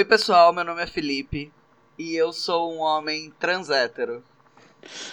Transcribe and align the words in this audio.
Oi, 0.00 0.04
pessoal, 0.06 0.50
meu 0.50 0.64
nome 0.64 0.82
é 0.82 0.86
Felipe 0.86 1.52
e 1.98 2.16
eu 2.16 2.32
sou 2.32 2.72
um 2.72 2.78
homem 2.78 3.30
trans 3.38 3.68
hétero. 3.68 4.22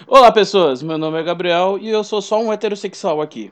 Olá, 0.07 0.31
pessoas. 0.31 0.81
Meu 0.81 0.97
nome 0.97 1.19
é 1.19 1.23
Gabriel 1.23 1.77
e 1.77 1.89
eu 1.89 2.05
sou 2.05 2.21
só 2.21 2.41
um 2.41 2.53
heterossexual 2.53 3.21
aqui. 3.21 3.51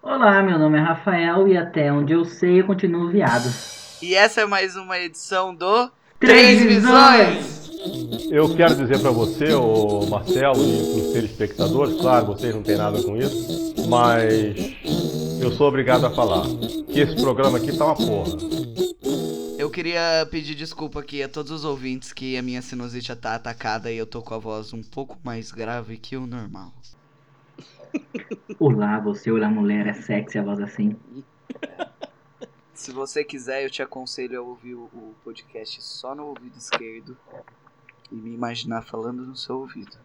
Olá, 0.00 0.40
meu 0.40 0.60
nome 0.60 0.78
é 0.78 0.80
Rafael 0.80 1.48
e 1.48 1.58
até 1.58 1.92
onde 1.92 2.12
eu 2.12 2.24
sei 2.24 2.60
eu 2.60 2.64
continuo 2.64 3.10
viado. 3.10 3.52
E 4.00 4.14
essa 4.14 4.42
é 4.42 4.46
mais 4.46 4.76
uma 4.76 4.96
edição 5.00 5.52
do 5.52 5.90
Três 6.20 6.62
Visões! 6.62 7.68
Eu 8.30 8.54
quero 8.54 8.76
dizer 8.76 9.00
para 9.00 9.10
você, 9.10 9.54
o 9.54 10.06
Marcelo, 10.06 10.62
e 10.62 10.92
para 10.92 11.00
os 11.00 11.12
telespectadores, 11.12 12.00
claro, 12.00 12.26
vocês 12.26 12.54
não 12.54 12.62
têm 12.62 12.76
nada 12.76 13.02
com 13.02 13.16
isso, 13.16 13.74
mas 13.88 14.54
eu 15.42 15.50
sou 15.50 15.66
obrigado 15.66 16.06
a 16.06 16.10
falar 16.10 16.44
que 16.86 17.00
esse 17.00 17.20
programa 17.20 17.58
aqui 17.58 17.76
tá 17.76 17.84
uma 17.84 17.96
porra. 17.96 18.91
Eu 19.72 19.74
queria 19.74 20.28
pedir 20.30 20.54
desculpa 20.54 21.00
aqui 21.00 21.22
a 21.22 21.28
todos 21.30 21.50
os 21.50 21.64
ouvintes 21.64 22.12
que 22.12 22.36
a 22.36 22.42
minha 22.42 22.60
sinusite 22.60 23.16
tá 23.16 23.36
atacada 23.36 23.90
e 23.90 23.96
eu 23.96 24.06
tô 24.06 24.20
com 24.20 24.34
a 24.34 24.38
voz 24.38 24.74
um 24.74 24.82
pouco 24.82 25.18
mais 25.24 25.50
grave 25.50 25.96
que 25.96 26.14
o 26.14 26.26
normal. 26.26 26.70
Olá, 28.60 29.00
você, 29.00 29.30
olá 29.30 29.48
mulher, 29.48 29.86
é 29.86 29.94
sexy 29.94 30.38
a 30.38 30.42
voz 30.42 30.60
assim. 30.60 30.94
Se 32.74 32.92
você 32.92 33.24
quiser, 33.24 33.64
eu 33.64 33.70
te 33.70 33.82
aconselho 33.82 34.40
a 34.40 34.42
ouvir 34.42 34.74
o 34.74 35.14
podcast 35.24 35.82
só 35.82 36.14
no 36.14 36.26
ouvido 36.26 36.58
esquerdo 36.58 37.16
e 38.10 38.14
me 38.14 38.34
imaginar 38.34 38.82
falando 38.82 39.24
no 39.24 39.34
seu 39.34 39.56
ouvido. 39.56 39.96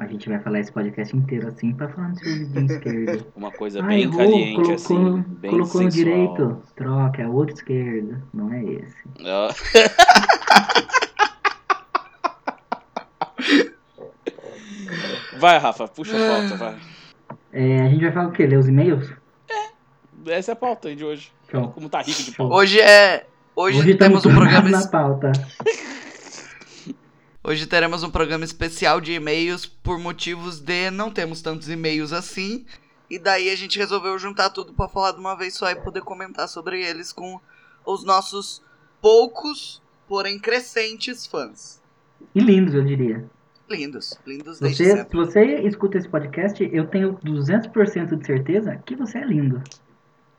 A 0.00 0.06
gente 0.06 0.28
vai 0.28 0.38
falar 0.38 0.60
esse 0.60 0.70
podcast 0.72 1.16
inteiro 1.16 1.48
assim 1.48 1.72
pra 1.74 1.88
falar 1.88 2.10
no 2.10 2.18
seu 2.18 2.30
ouvidinho 2.32 2.66
esquerdo. 2.66 3.26
Uma 3.34 3.50
coisa 3.50 3.80
Ah, 3.82 3.86
bem 3.88 4.02
errou, 4.02 4.16
caliente, 4.18 4.54
colocou, 4.54 4.74
assim. 4.74 5.24
Bem 5.40 5.50
colocou 5.50 5.82
no 5.82 5.90
sensual. 5.90 5.92
direito. 6.04 6.62
Troca, 6.76 7.22
é 7.22 7.28
outro 7.28 7.54
esquerdo, 7.54 8.22
não 8.32 8.52
é 8.52 8.62
esse. 8.64 8.96
Vai, 15.38 15.58
Rafa, 15.58 15.86
puxa 15.88 16.16
a 16.16 16.28
pauta, 16.28 16.56
vai. 16.56 16.76
É, 17.52 17.82
a 17.82 17.88
gente 17.88 18.02
vai 18.02 18.12
falar 18.12 18.28
o 18.28 18.32
quê? 18.32 18.46
Ler 18.46 18.58
os 18.58 18.68
e-mails? 18.68 19.10
Essa 20.26 20.52
é 20.52 20.54
a 20.54 20.56
pauta 20.56 20.94
de 20.94 21.04
hoje. 21.04 21.32
Show. 21.50 21.68
Como 21.68 21.88
tá 21.88 22.00
rico 22.02 22.22
de 22.22 22.32
pauta. 22.32 22.54
Hoje 22.54 22.80
é. 22.80 23.24
Hoje, 23.54 23.78
temos 23.94 24.18
estamos 24.22 24.26
um 24.26 24.34
programa. 24.34 24.68
na 24.70 24.86
pauta. 24.88 25.32
Hoje 27.48 27.66
teremos 27.66 28.02
um 28.02 28.10
programa 28.10 28.44
especial 28.44 29.00
de 29.00 29.14
e-mails 29.14 29.64
por 29.64 29.98
motivos 29.98 30.60
de 30.60 30.90
não 30.90 31.10
temos 31.10 31.40
tantos 31.40 31.70
e-mails 31.70 32.12
assim. 32.12 32.66
E 33.08 33.18
daí 33.18 33.48
a 33.48 33.56
gente 33.56 33.78
resolveu 33.78 34.18
juntar 34.18 34.50
tudo 34.50 34.74
pra 34.74 34.86
falar 34.86 35.12
de 35.12 35.18
uma 35.18 35.34
vez 35.34 35.54
só 35.54 35.70
e 35.70 35.74
poder 35.74 36.02
comentar 36.02 36.46
sobre 36.46 36.84
eles 36.84 37.10
com 37.10 37.40
os 37.86 38.04
nossos 38.04 38.62
poucos, 39.00 39.80
porém 40.06 40.38
crescentes 40.38 41.26
fãs. 41.26 41.80
E 42.34 42.40
lindos, 42.40 42.74
eu 42.74 42.84
diria. 42.84 43.24
Lindos, 43.70 44.12
lindos 44.26 44.60
desde 44.60 44.84
Você, 44.84 44.90
se 44.90 44.96
sempre. 44.98 45.16
você 45.16 45.60
escuta 45.66 45.96
esse 45.96 46.06
podcast, 46.06 46.68
eu 46.70 46.86
tenho 46.86 47.14
200% 47.24 48.14
de 48.14 48.26
certeza 48.26 48.76
que 48.84 48.94
você 48.94 49.16
é 49.16 49.24
lindo. 49.24 49.62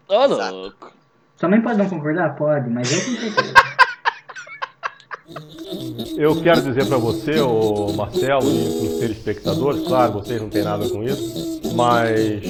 Ô, 0.08 0.26
Exato. 0.26 0.54
louco. 0.54 0.94
Sua 1.38 1.50
mãe 1.50 1.60
pode 1.60 1.80
não 1.80 1.90
concordar? 1.90 2.36
Pode, 2.36 2.70
mas 2.70 2.92
eu 2.92 3.04
tenho 3.04 3.20
certeza. 3.20 3.54
Eu 6.18 6.42
quero 6.42 6.62
dizer 6.62 6.88
para 6.88 6.98
você, 6.98 7.40
o 7.42 7.94
Marcelo, 7.94 8.42
e 8.44 8.70
para 8.80 8.88
os 8.88 9.00
telespectadores, 9.00 9.88
claro, 9.88 10.14
vocês 10.14 10.42
não 10.42 10.50
têm 10.50 10.64
nada 10.64 10.88
com 10.90 11.04
isso, 11.04 11.62
mas 11.76 12.42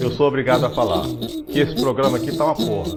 eu 0.00 0.10
sou 0.10 0.26
obrigado 0.28 0.64
a 0.66 0.70
falar 0.70 1.04
que 1.46 1.60
esse 1.60 1.74
programa 1.80 2.16
aqui 2.18 2.36
tá 2.36 2.44
uma 2.46 2.54
porra. 2.54 2.96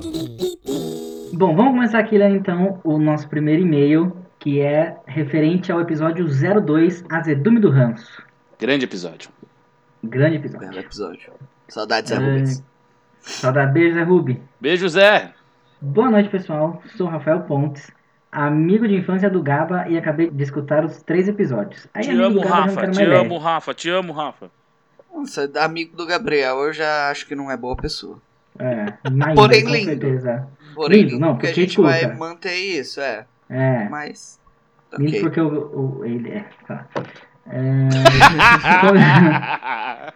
Bom, 1.33 1.55
vamos 1.55 1.73
começar 1.73 1.99
aqui 1.99 2.17
lendo 2.17 2.37
então 2.37 2.79
o 2.83 2.97
nosso 2.97 3.27
primeiro 3.29 3.61
e-mail, 3.61 4.15
que 4.39 4.61
é 4.61 4.97
referente 5.05 5.71
ao 5.71 5.79
episódio 5.81 6.25
02, 6.27 7.03
Azedume 7.09 7.59
do 7.59 7.69
Ranço. 7.69 8.23
Grande 8.59 8.85
episódio. 8.85 9.29
Grande 10.03 10.37
episódio. 10.37 10.67
Belo 10.69 10.79
episódio. 10.79 11.33
Saudades, 11.67 12.09
Zé 12.09 12.15
É. 12.15 12.19
Rubens. 12.19 12.63
Saudade, 13.19 13.73
beijo, 13.73 13.95
Zé 13.95 14.03
Rubi. 14.03 14.41
Beijo, 14.61 14.87
Zé. 14.89 15.33
Boa 15.81 16.09
noite, 16.09 16.29
pessoal. 16.29 16.81
Sou 16.95 17.07
Rafael 17.07 17.41
Pontes, 17.41 17.91
amigo 18.35 18.87
de 18.87 18.95
infância 18.95 19.29
do 19.29 19.41
Gaba 19.41 19.87
e 19.87 19.97
acabei 19.97 20.29
de 20.29 20.43
escutar 20.43 20.83
os 20.83 21.01
três 21.01 21.27
episódios. 21.27 21.87
Aí, 21.93 22.03
Te 22.03 22.09
amigo 22.11 22.25
amo, 22.25 22.41
Gaba, 22.41 22.55
Rafa. 22.55 22.87
Te 22.91 23.03
amo, 23.03 23.37
Rafa. 23.37 23.73
Te 23.73 23.89
amo, 23.89 24.13
Rafa. 24.13 24.49
Nossa, 25.13 25.49
amigo 25.61 25.95
do 25.95 26.05
Gabriel, 26.05 26.57
eu 26.59 26.73
já 26.73 27.09
acho 27.09 27.25
que 27.25 27.35
não 27.35 27.49
é 27.49 27.55
boa 27.55 27.75
pessoa. 27.75 28.17
É, 28.59 28.93
mais 29.11 29.35
Porém 29.35 29.63
com 29.63 29.69
lindo. 29.69 29.85
certeza. 29.85 30.47
Porém, 30.75 31.03
Lindo, 31.03 31.19
não, 31.19 31.33
porque 31.35 31.47
a 31.47 31.53
gente 31.53 31.69
escuta. 31.69 31.89
vai 31.89 32.15
manter 32.15 32.55
isso, 32.55 32.99
é. 32.99 33.25
É, 33.49 33.87
Mas. 33.89 34.39
lindo 34.99 35.09
ok. 35.11 35.21
porque 35.21 35.41
o, 35.41 35.99
o- 35.99 36.05
ele 36.05 36.29
é. 36.31 36.45
Tá. 36.67 36.85
É, 37.47 37.87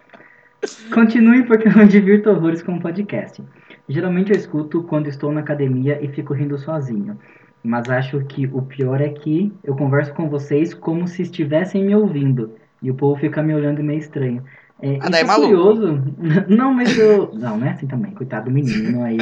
Continue 0.92 1.44
porque 1.44 1.68
eu 1.68 1.72
divirto 1.88 2.28
horrores 2.30 2.62
com 2.62 2.74
o 2.76 2.80
podcast. 2.80 3.42
Geralmente 3.88 4.32
eu 4.32 4.36
escuto 4.36 4.82
quando 4.82 5.08
estou 5.08 5.32
na 5.32 5.40
academia 5.40 5.98
e 6.04 6.08
fico 6.08 6.34
rindo 6.34 6.58
sozinho. 6.58 7.18
Mas 7.62 7.88
acho 7.90 8.20
que 8.24 8.46
o 8.46 8.62
pior 8.62 9.00
é 9.00 9.08
que 9.10 9.52
eu 9.62 9.76
converso 9.76 10.14
com 10.14 10.28
vocês 10.28 10.72
como 10.72 11.06
se 11.06 11.22
estivessem 11.22 11.84
me 11.84 11.94
ouvindo. 11.94 12.54
E 12.82 12.90
o 12.90 12.94
povo 12.94 13.20
fica 13.20 13.42
me 13.42 13.54
olhando 13.54 13.82
meio 13.82 13.98
estranho. 13.98 14.42
É, 14.82 14.96
Ah, 15.00 15.10
daí 15.10 15.22
isso 15.22 15.24
é 15.24 15.24
maluco. 15.24 15.48
curioso. 15.48 16.02
Não, 16.48 16.72
mas 16.72 16.96
eu. 16.98 17.30
Não, 17.34 17.58
não 17.58 17.66
é 17.66 17.70
assim 17.72 17.86
também. 17.86 18.12
Coitado 18.12 18.46
do 18.46 18.50
menino 18.50 19.02
aí. 19.04 19.18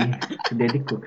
Se 0.46 0.54
dedicou. 0.54 1.02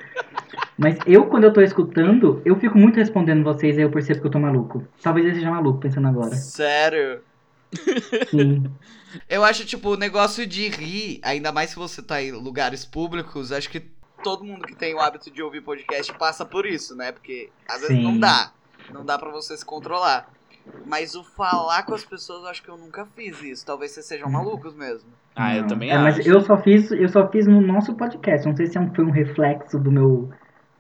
Mas 0.78 0.98
eu, 1.06 1.26
quando 1.28 1.46
eu 1.46 1.54
tô 1.54 1.62
escutando, 1.62 2.42
eu 2.44 2.58
fico 2.60 2.78
muito 2.78 2.98
respondendo 2.98 3.44
vocês 3.46 3.78
aí 3.78 3.84
eu 3.84 3.90
percebo 3.92 4.20
que 4.20 4.28
eu 4.28 4.32
tô 4.32 4.40
maluco. 4.40 4.84
Talvez 5.02 5.26
eu 5.28 5.36
seja 5.36 5.50
maluco 5.50 5.80
pensando 5.80 6.08
agora. 6.10 6.36
Sério. 6.36 7.20
Sim. 8.30 8.66
Eu 9.30 9.44
acho, 9.44 9.66
tipo, 9.66 9.90
o 9.90 9.98
negócio 9.98 10.48
de 10.48 10.70
rir, 10.70 11.20
ainda 11.22 11.52
mais 11.52 11.72
se 11.72 11.76
você 11.76 12.02
tá 12.02 12.22
em 12.24 12.32
lugares 12.32 12.86
públicos, 12.86 13.52
acho 13.52 13.70
que 13.70 13.82
todo 14.22 14.44
mundo 14.44 14.66
que 14.66 14.76
tem 14.76 14.94
o 14.94 15.00
hábito 15.00 15.30
de 15.30 15.42
ouvir 15.42 15.62
podcast 15.62 16.14
passa 16.14 16.46
por 16.46 16.66
isso, 16.66 16.96
né? 16.96 17.12
Porque 17.12 17.50
às 17.68 17.82
vezes 17.82 17.98
Sim. 17.98 18.04
não 18.04 18.20
dá. 18.20 18.52
Não 18.92 19.06
dá 19.06 19.18
pra 19.18 19.30
você 19.30 19.56
se 19.56 19.66
controlar. 19.66 20.30
Mas 20.86 21.16
o 21.16 21.24
falar 21.24 21.84
com 21.84 21.94
as 21.94 22.06
pessoas, 22.06 22.44
eu 22.44 22.50
acho 22.50 22.64
que 22.64 22.70
eu 22.70 22.78
nunca 22.78 23.06
fiz 23.16 23.42
isso. 23.42 23.66
Talvez 23.66 23.92
vocês 23.92 24.06
sejam 24.06 24.30
malucos 24.30 24.76
mesmo. 24.76 25.10
ah, 25.36 25.56
eu 25.56 25.66
também 25.68 25.90
é, 25.90 25.94
acho. 25.94 26.04
Mas 26.04 26.26
eu 26.26 26.42
só 26.42 26.58
fiz, 26.58 26.92
eu 26.92 27.10
só 27.10 27.28
fiz 27.30 27.48
no 27.48 27.62
nosso 27.62 27.96
podcast. 27.96 28.48
Não 28.48 28.56
sei 28.56 28.68
se 28.68 28.78
é 28.78 28.90
foi 28.96 29.06
um 29.06 29.12
reflexo 29.12 29.80
do 29.80 29.92
meu, 29.92 30.30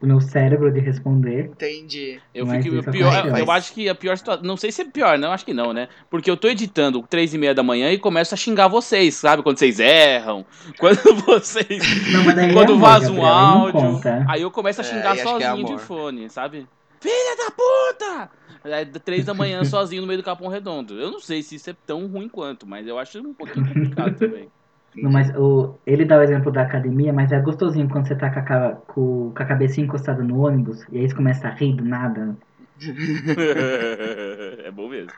do 0.01 0.07
meu 0.07 0.19
cérebro 0.19 0.72
de 0.72 0.79
responder. 0.79 1.45
Entendi. 1.45 2.19
Eu 2.34 2.45
Mas 2.47 2.63
fico 2.63 2.75
isso 2.75 2.89
pior, 2.91 3.13
acontece. 3.16 3.41
eu 3.41 3.51
acho 3.51 3.73
que 3.73 3.88
a 3.88 3.94
pior 3.95 4.17
situação, 4.17 4.44
não 4.44 4.57
sei 4.57 4.72
se 4.72 4.81
é 4.81 4.85
pior, 4.85 5.17
não, 5.19 5.31
acho 5.31 5.45
que 5.45 5.53
não, 5.53 5.72
né? 5.72 5.88
Porque 6.09 6.29
eu 6.29 6.35
tô 6.35 6.47
editando 6.47 7.06
três 7.07 7.34
e 7.34 7.38
meia 7.38 7.53
da 7.53 7.62
manhã 7.62 7.91
e 7.91 8.00
começo 8.00 8.34
a 8.34 8.38
xingar 8.38 8.67
vocês, 8.67 9.13
sabe? 9.16 9.44
Quando 9.44 9.59
vocês 9.59 9.79
erram, 9.79 10.44
quando 10.79 10.97
vocês, 11.25 12.11
Não, 12.11 12.29
é 12.31 12.51
quando 12.51 12.73
amor, 12.73 12.79
vaza 12.90 13.11
um 13.11 13.23
áudio, 13.23 14.01
aí 14.28 14.41
eu 14.41 14.50
começo 14.50 14.81
a 14.81 14.84
É, 14.84 14.88
xingar 14.88 15.17
é 15.17 15.22
sozinho 15.23 15.66
de 15.66 15.73
amor. 15.73 15.79
fone, 15.79 16.29
sabe? 16.29 16.67
Filha 17.00 17.35
da 17.38 17.51
puta! 17.51 18.29
Aí, 18.63 18.85
três 18.85 19.25
da 19.25 19.34
manhã 19.34 19.63
sozinho 19.66 20.01
no 20.01 20.07
meio 20.07 20.19
do 20.19 20.23
Capão 20.25 20.47
Redondo. 20.47 21.00
Eu 21.00 21.11
não 21.11 21.19
sei 21.19 21.41
se 21.44 21.56
isso 21.56 21.69
é 21.69 21.75
tão 21.85 22.07
ruim 22.07 22.28
quanto, 22.29 22.67
mas 22.67 22.88
eu 22.88 22.97
acho 23.00 23.19
um 23.19 23.34
pouquinho 23.34 23.67
complicado 23.67 24.17
também. 24.17 24.50
Não, 24.96 25.09
mas 25.12 25.29
o, 25.38 25.75
ele 25.88 26.03
dá 26.03 26.18
o 26.18 26.22
exemplo 26.22 26.52
da 26.52 26.63
academia, 26.63 27.13
mas 27.13 27.31
é 27.31 27.40
gostosinho 27.40 27.88
quando 27.88 28.07
você 28.07 28.16
tá 28.16 28.29
com 28.29 28.40
a, 28.53 28.69
com, 28.88 29.31
com 29.35 29.44
a 29.44 29.46
cabecinha 29.46 29.85
encostada 29.85 30.22
no 30.22 30.46
ônibus 30.46 30.84
e 30.91 30.97
aí 31.00 31.07
você 31.09 31.16
começa 31.16 31.47
a 31.47 31.52
rir 31.52 31.74
do 31.75 31.85
nada. 31.85 32.35
é 34.66 34.72
bom 34.72 34.90
mesmo. 34.90 35.12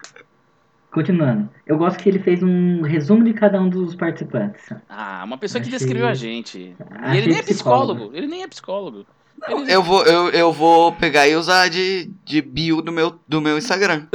Continuando. 0.92 1.50
Eu 1.66 1.76
gosto 1.78 1.98
que 1.98 2.08
ele 2.08 2.20
fez 2.20 2.44
um 2.44 2.82
resumo 2.84 3.24
de 3.24 3.34
cada 3.34 3.60
um 3.60 3.68
dos 3.68 3.96
participantes. 3.96 4.64
Ah, 4.88 5.24
uma 5.26 5.40
pessoa 5.40 5.60
que 5.60 5.68
Achei- 5.68 5.80
descreveu 5.80 6.08
a 6.08 6.14
gente. 6.14 6.60
E 6.60 6.76
achei 7.02 7.22
ele 7.22 7.30
nem 7.32 7.40
é 7.40 7.44
psicólogo. 7.44 7.94
psicólogo. 7.94 8.16
Ele 8.18 8.28
nem 8.28 8.44
é 8.44 8.48
psicólogo. 8.48 9.06
Ele- 9.48 9.74
Eu 9.74 9.82
vou, 9.82 10.06
eu, 10.06 10.30
eu 10.30 10.54
vou 10.54 10.92
pegar 10.94 11.28
e 11.28 11.36
usar 11.36 11.68
de, 11.68 12.12
de 12.24 12.44
bio 12.44 12.80
do 12.82 12.92
meu, 12.92 13.18
do 13.28 13.42
meu 13.42 13.58
Instagram. 13.58 14.06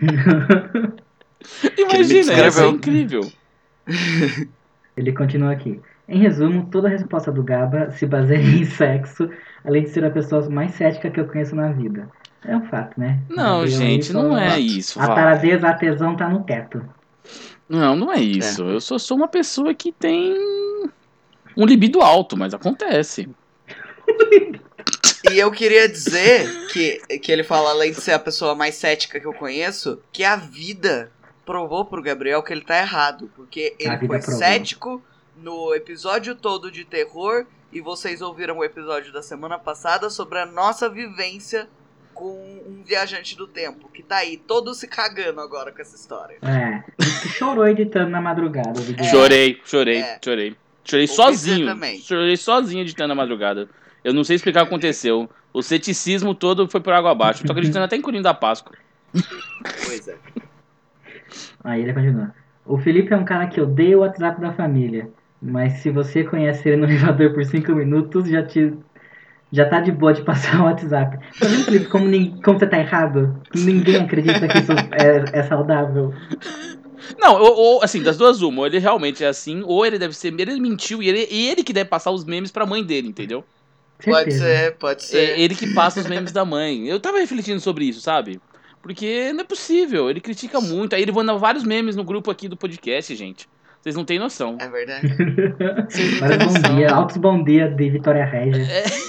Imagina, 1.76 2.46
isso 2.48 2.62
é 2.62 2.68
incrível. 2.68 3.30
Ele 4.96 5.12
continua 5.12 5.52
aqui. 5.52 5.80
Em 6.08 6.18
resumo, 6.18 6.68
toda 6.70 6.88
a 6.88 6.90
resposta 6.90 7.30
do 7.30 7.42
Gaba 7.42 7.90
se 7.90 8.06
baseia 8.06 8.38
em 8.38 8.64
sexo, 8.66 9.30
além 9.64 9.84
de 9.84 9.90
ser 9.90 10.04
a 10.04 10.10
pessoa 10.10 10.48
mais 10.48 10.72
cética 10.72 11.10
que 11.10 11.20
eu 11.20 11.26
conheço 11.26 11.54
na 11.54 11.70
vida. 11.70 12.08
É 12.44 12.56
um 12.56 12.64
fato, 12.66 12.98
né? 12.98 13.20
Não, 13.28 13.62
Eu 13.62 13.66
gente, 13.66 14.12
não 14.12 14.36
é 14.36 14.58
isso. 14.58 15.00
A 15.00 15.06
taradeza, 15.08 15.68
a 15.68 15.74
tesão 15.74 16.16
tá 16.16 16.28
no 16.28 16.44
teto. 16.44 16.82
Não, 17.68 17.94
não 17.94 18.12
é 18.12 18.20
isso. 18.20 18.62
Eu 18.62 18.80
só 18.80 18.98
sou 18.98 19.16
uma 19.16 19.28
pessoa 19.28 19.74
que 19.74 19.92
tem 19.92 20.34
um 21.56 21.66
libido 21.66 22.00
alto, 22.00 22.36
mas 22.36 22.54
acontece. 22.54 23.28
E 25.30 25.38
eu 25.38 25.50
queria 25.50 25.88
dizer 25.88 26.48
que, 26.72 27.18
que 27.18 27.30
ele 27.30 27.44
fala, 27.44 27.70
além 27.70 27.90
de 27.90 28.00
ser 28.00 28.12
a 28.12 28.18
pessoa 28.18 28.54
mais 28.54 28.76
cética 28.76 29.20
que 29.20 29.26
eu 29.26 29.34
conheço, 29.34 30.00
que 30.10 30.24
a 30.24 30.36
vida 30.36 31.10
provou 31.48 31.82
pro 31.86 32.02
Gabriel 32.02 32.42
que 32.42 32.52
ele 32.52 32.60
tá 32.60 32.78
errado. 32.78 33.30
Porque 33.34 33.74
ele 33.80 33.96
foi 33.96 34.18
provou. 34.20 34.38
cético 34.38 35.02
no 35.34 35.74
episódio 35.74 36.34
todo 36.34 36.70
de 36.70 36.84
terror 36.84 37.46
e 37.72 37.80
vocês 37.80 38.20
ouviram 38.20 38.58
o 38.58 38.64
episódio 38.64 39.10
da 39.14 39.22
semana 39.22 39.58
passada 39.58 40.10
sobre 40.10 40.38
a 40.38 40.44
nossa 40.44 40.90
vivência 40.90 41.66
com 42.12 42.32
um 42.66 42.82
viajante 42.84 43.34
do 43.36 43.46
tempo, 43.46 43.88
que 43.94 44.02
tá 44.02 44.16
aí 44.16 44.36
todo 44.36 44.74
se 44.74 44.86
cagando 44.88 45.40
agora 45.40 45.72
com 45.72 45.80
essa 45.80 45.94
história. 45.96 46.36
É, 46.42 46.82
chorou 47.38 47.66
editando 47.66 48.10
na 48.10 48.20
madrugada. 48.20 48.78
o 48.78 48.82
vídeo. 48.82 49.04
Chorei, 49.06 49.60
chorei, 49.64 49.98
É. 50.00 50.18
chorei. 50.22 50.56
Chorei 50.84 51.06
Vou 51.06 51.16
sozinho. 51.16 51.66
também. 51.66 51.98
Chorei 52.00 52.36
sozinho 52.36 52.82
editando 52.82 53.08
na 53.08 53.14
madrugada. 53.14 53.68
Eu 54.04 54.12
não 54.12 54.24
sei 54.24 54.36
explicar 54.36 54.62
o 54.62 54.64
que 54.64 54.68
aconteceu. 54.70 55.30
O 55.52 55.62
ceticismo 55.62 56.34
todo 56.34 56.68
foi 56.68 56.80
por 56.80 56.92
água 56.92 57.12
abaixo. 57.12 57.44
Tô 57.46 57.52
acreditando 57.52 57.84
até 57.84 57.94
em 57.96 58.02
Corinho 58.02 58.22
da 58.22 58.34
Páscoa. 58.34 58.76
Pois 59.86 60.08
é. 60.08 60.16
Aí 61.62 61.82
ele 61.82 61.92
continua. 61.92 62.34
O 62.64 62.78
Felipe 62.78 63.12
é 63.12 63.16
um 63.16 63.24
cara 63.24 63.46
que 63.46 63.60
odeia 63.60 63.96
o 63.96 64.00
WhatsApp 64.00 64.40
da 64.40 64.52
família. 64.52 65.08
Mas 65.40 65.74
se 65.74 65.90
você 65.90 66.24
conhece 66.24 66.68
ele 66.68 66.76
no 66.78 66.84
elevador 66.90 67.32
por 67.32 67.44
5 67.44 67.72
minutos, 67.72 68.28
já 68.28 68.42
te. 68.42 68.74
Já 69.50 69.66
tá 69.66 69.80
de 69.80 69.90
boa 69.90 70.12
de 70.12 70.20
passar 70.22 70.60
o 70.60 70.64
WhatsApp. 70.64 71.16
Tá 71.40 71.46
vendo, 71.46 71.64
Felipe, 71.64 71.86
como, 71.86 72.04
como 72.42 72.58
você 72.58 72.66
tá 72.66 72.78
errado? 72.78 73.40
Ninguém 73.54 73.96
acredita 73.96 74.46
que 74.46 74.58
isso 74.58 74.72
é, 74.72 75.38
é 75.38 75.42
saudável. 75.44 76.12
Não, 77.18 77.34
ou, 77.40 77.56
ou, 77.56 77.82
assim, 77.82 78.02
das 78.02 78.18
duas 78.18 78.42
uma, 78.42 78.60
ou 78.60 78.66
ele 78.66 78.78
realmente 78.78 79.24
é 79.24 79.28
assim, 79.28 79.62
ou 79.64 79.86
ele 79.86 79.98
deve 79.98 80.14
ser. 80.14 80.38
Ele 80.38 80.60
mentiu 80.60 81.02
e 81.02 81.08
ele, 81.08 81.26
e 81.30 81.48
ele 81.48 81.64
que 81.64 81.72
deve 81.72 81.88
passar 81.88 82.10
os 82.10 82.24
memes 82.26 82.50
pra 82.50 82.66
mãe 82.66 82.84
dele, 82.84 83.08
entendeu? 83.08 83.42
Pode 84.04 84.32
ser, 84.32 84.76
pode 84.76 85.02
É 85.02 85.06
ser. 85.06 85.40
ele 85.40 85.54
que 85.54 85.72
passa 85.72 86.00
os 86.00 86.06
memes 86.06 86.30
da 86.30 86.44
mãe. 86.44 86.86
Eu 86.86 87.00
tava 87.00 87.18
refletindo 87.18 87.60
sobre 87.60 87.86
isso, 87.86 88.00
sabe? 88.00 88.40
Porque 88.82 89.32
não 89.32 89.40
é 89.40 89.44
possível, 89.44 90.08
ele 90.08 90.20
critica 90.20 90.60
muito. 90.60 90.94
Aí 90.94 91.02
ele 91.02 91.12
manda 91.12 91.36
vários 91.36 91.64
memes 91.64 91.96
no 91.96 92.04
grupo 92.04 92.30
aqui 92.30 92.48
do 92.48 92.56
podcast, 92.56 93.14
gente. 93.14 93.48
Vocês 93.80 93.96
não 93.96 94.04
têm 94.04 94.18
noção. 94.18 94.56
É 94.60 94.68
verdade. 94.68 95.08
Vários 96.18 96.54
bom 96.54 96.74
dia, 96.74 96.90
altos 96.92 97.16
bom 97.16 97.42
dia 97.42 97.68
de 97.68 97.90
Vitória 97.90 98.24
Regia. 98.24 98.64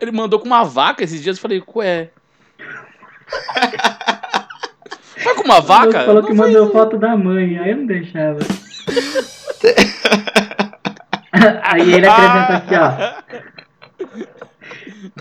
Ele 0.00 0.12
mandou 0.12 0.38
com 0.38 0.46
uma 0.46 0.64
vaca 0.64 1.02
esses 1.02 1.22
dias, 1.22 1.36
eu 1.36 1.42
falei, 1.42 1.62
ué. 1.76 2.10
Foi 5.16 5.34
com 5.34 5.42
uma 5.44 5.60
vaca? 5.60 5.96
Ele 5.98 6.06
falou 6.06 6.22
que 6.22 6.34
foi- 6.34 6.46
mandou 6.46 6.70
foto 6.70 6.98
da 6.98 7.16
mãe, 7.16 7.58
aí 7.58 7.70
eu 7.70 7.76
não 7.78 7.86
deixava. 7.86 8.38
aí 11.62 11.94
ele 11.94 12.06
acrescenta 12.06 12.56
aqui, 12.56 12.74
ó. 12.74 13.44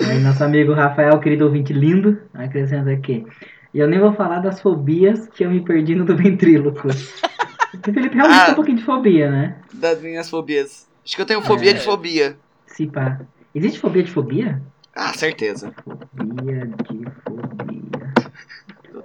Aí 0.08 0.20
nosso 0.20 0.44
amigo 0.44 0.74
Rafael, 0.74 1.20
querido 1.20 1.46
ouvinte 1.46 1.74
lindo, 1.74 2.20
acrescenta 2.34 2.92
aqui. 2.92 3.26
E 3.74 3.80
eu 3.80 3.88
nem 3.88 4.00
vou 4.00 4.14
falar 4.14 4.40
das 4.40 4.62
fobias 4.62 5.28
que 5.30 5.44
eu 5.44 5.50
me 5.50 5.62
perdi 5.64 5.96
no 5.96 6.06
do 6.06 6.16
ventríloco. 6.18 6.88
O 6.88 7.94
Felipe 7.94 8.16
realmente 8.16 8.40
Ah. 8.40 8.46
tem 8.46 8.54
um 8.54 8.56
pouquinho 8.56 8.78
de 8.78 8.84
fobia, 8.84 9.32
né? 9.32 9.58
Das 9.74 10.02
minhas 10.02 10.30
fobias. 10.30 10.88
Acho 11.06 11.16
que 11.16 11.22
eu 11.22 11.26
tenho 11.26 11.42
fobia 11.42 11.72
É. 11.72 11.74
de 11.74 11.82
fobia. 11.82 12.38
Se 12.68 12.88
pá. 12.88 13.20
Existe 13.54 13.80
fobia 13.80 14.04
de 14.04 14.12
fobia? 14.12 14.62
Ah, 14.96 15.14
certeza. 15.14 15.74
Fobia 15.84 16.66
de 16.68 17.06
fobia. 17.24 18.14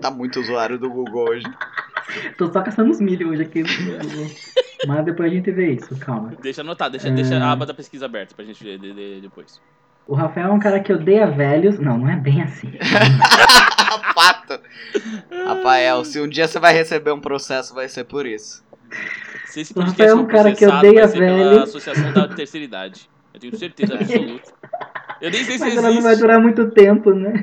Tá 0.01 0.11
muito 0.11 0.39
usuário 0.41 0.79
do 0.79 0.89
Google 0.89 1.29
hoje. 1.31 1.47
Tô 2.37 2.51
só 2.53 2.63
caçando 2.63 2.91
os 2.91 3.01
milho 3.01 3.31
hoje 3.31 3.43
aqui. 3.43 3.63
Mas 4.87 5.05
depois 5.05 5.31
a 5.33 5.35
gente 5.35 5.51
vê 5.51 5.73
isso, 5.73 5.97
calma. 5.97 6.33
Deixa 6.41 6.61
anotar, 6.61 6.89
deixa, 6.91 7.09
É. 7.09 7.11
deixa 7.11 7.37
a 7.37 7.51
aba 7.51 7.67
da 7.67 7.75
pesquisa 7.75 8.07
aberta 8.07 8.35
pra 8.35 8.45
gente 8.45 8.63
ver 8.63 8.79
de- 8.79 8.93
de- 8.95 9.21
depois. 9.23 9.61
O 10.09 10.15
Rafael 10.15 10.49
é 10.49 10.53
um 10.53 10.59
cara 10.59 10.81
que 10.81 10.91
odeia 10.91 11.31
velhos. 11.31 11.79
Não, 11.79 11.99
não 11.99 12.09
é 12.09 12.17
bem 12.17 12.41
assim. 12.43 12.73
Fato. 14.15 14.59
Rafael, 15.47 16.03
se 16.03 16.19
um 16.19 16.27
dia 16.27 16.49
você 16.49 16.59
vai 16.59 16.73
receber 16.73 17.13
um 17.13 17.21
processo, 17.21 17.75
vai 17.75 17.91
ser 17.91 18.05
por 18.05 18.25
isso. 18.25 18.65
Se 19.45 19.61
esse 19.61 19.75
podcast 19.75 20.01
Rafael 20.01 20.19
é 20.19 20.23
um 20.23 20.27
cara 20.27 20.55
que 20.55 20.67
odeia 20.67 21.03
vai 21.03 21.09
ser 21.09 21.19
pela 21.19 21.37
velho. 21.37 21.63
Associação 21.63 22.13
da 22.15 22.27
Terceira 22.27 22.65
Idade. 22.65 23.11
Eu 23.35 23.41
tenho 23.41 23.57
certeza 23.59 23.95
absoluta. 23.95 24.51
Eu 25.21 25.31
nem 25.31 25.45
sei 25.45 25.59
se 25.59 25.65
Mas 25.65 25.77
ela 25.77 25.91
não 25.91 26.01
vai 26.01 26.17
durar 26.17 26.41
muito 26.41 26.71
tempo, 26.71 27.13
né? 27.13 27.43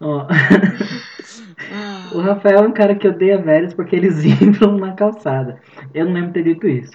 Ó, 0.00 0.28
o 2.14 2.20
Rafael 2.20 2.58
é 2.58 2.68
um 2.68 2.72
cara 2.72 2.94
que 2.94 3.08
odeia 3.08 3.38
velhos 3.38 3.74
porque 3.74 3.96
eles 3.96 4.22
entram 4.40 4.78
na 4.78 4.92
calçada. 4.92 5.60
Eu 5.92 6.04
não 6.04 6.12
lembro 6.12 6.28
de 6.28 6.34
ter 6.34 6.44
dito 6.44 6.68
isso. 6.68 6.92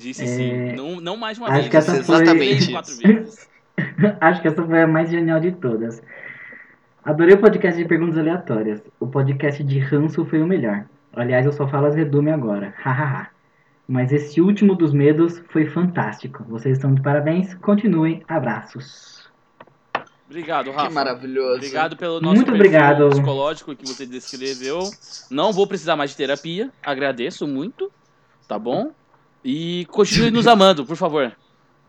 Disse 0.00 0.22
É, 0.24 0.26
sim. 0.26 0.72
Não, 0.76 1.00
não 1.00 1.16
mais 1.16 1.36
uma 1.38 1.48
acho 1.48 1.56
vez. 1.58 1.68
que 1.68 1.76
essa 1.76 1.96
Exatamente 1.98 2.28
foi- 2.28 2.38
três, 2.38 2.68
quatro 2.72 2.96
vezes. 2.96 3.50
Acho 4.20 4.42
que 4.42 4.48
essa 4.48 4.62
foi 4.62 4.82
a 4.82 4.86
mais 4.86 5.10
genial 5.10 5.40
de 5.40 5.52
todas. 5.52 6.02
Adorei 7.04 7.34
o 7.34 7.38
podcast 7.38 7.80
de 7.80 7.88
perguntas 7.88 8.18
aleatórias. 8.18 8.82
O 8.98 9.06
podcast 9.06 9.62
de 9.64 9.78
ranço 9.78 10.24
foi 10.26 10.42
o 10.42 10.46
melhor. 10.46 10.84
Aliás, 11.14 11.46
eu 11.46 11.52
só 11.52 11.66
falo 11.66 11.86
as 11.86 11.94
redume 11.94 12.30
agora. 12.30 12.74
Hahaha. 12.82 13.28
Mas 13.88 14.12
esse 14.12 14.40
último 14.40 14.74
dos 14.74 14.92
medos 14.92 15.42
foi 15.48 15.66
fantástico. 15.66 16.44
Vocês 16.48 16.76
estão 16.76 16.94
de 16.94 17.00
parabéns. 17.00 17.54
Continuem. 17.54 18.22
Abraços. 18.28 19.28
Obrigado, 20.28 20.70
Rafa. 20.70 20.88
Que 20.88 20.94
maravilhoso. 20.94 21.56
Obrigado 21.56 21.96
pelo 21.96 22.20
nosso 22.20 22.36
Muito 22.36 22.52
obrigado. 22.52 23.08
psicológico 23.08 23.74
que 23.74 23.86
você 23.88 24.06
descreveu. 24.06 24.78
Não 25.30 25.52
vou 25.52 25.66
precisar 25.66 25.96
mais 25.96 26.10
de 26.10 26.16
terapia. 26.16 26.70
Agradeço 26.84 27.48
muito. 27.48 27.90
Tá 28.46 28.58
bom? 28.58 28.92
E 29.44 29.86
continue 29.90 30.30
nos 30.30 30.46
amando, 30.46 30.84
por 30.84 30.96
favor. 30.96 31.32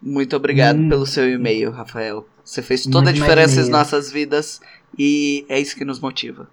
Muito 0.02 0.36
obrigado 0.36 0.78
Hum. 0.80 0.90
pelo 0.90 1.06
seu 1.06 1.30
e-mail, 1.30 1.72
Rafael. 1.72 2.26
Você 2.44 2.62
fez 2.62 2.84
toda 2.84 2.98
a 3.00 3.02
Mande 3.12 3.20
mais 3.20 3.32
diferença 3.32 3.62
em 3.62 3.70
nossas 3.70 4.12
vidas 4.12 4.60
e 4.98 5.46
é 5.48 5.60
isso 5.60 5.76
que 5.76 5.86
nos 5.86 6.00
motiva. 6.00 6.48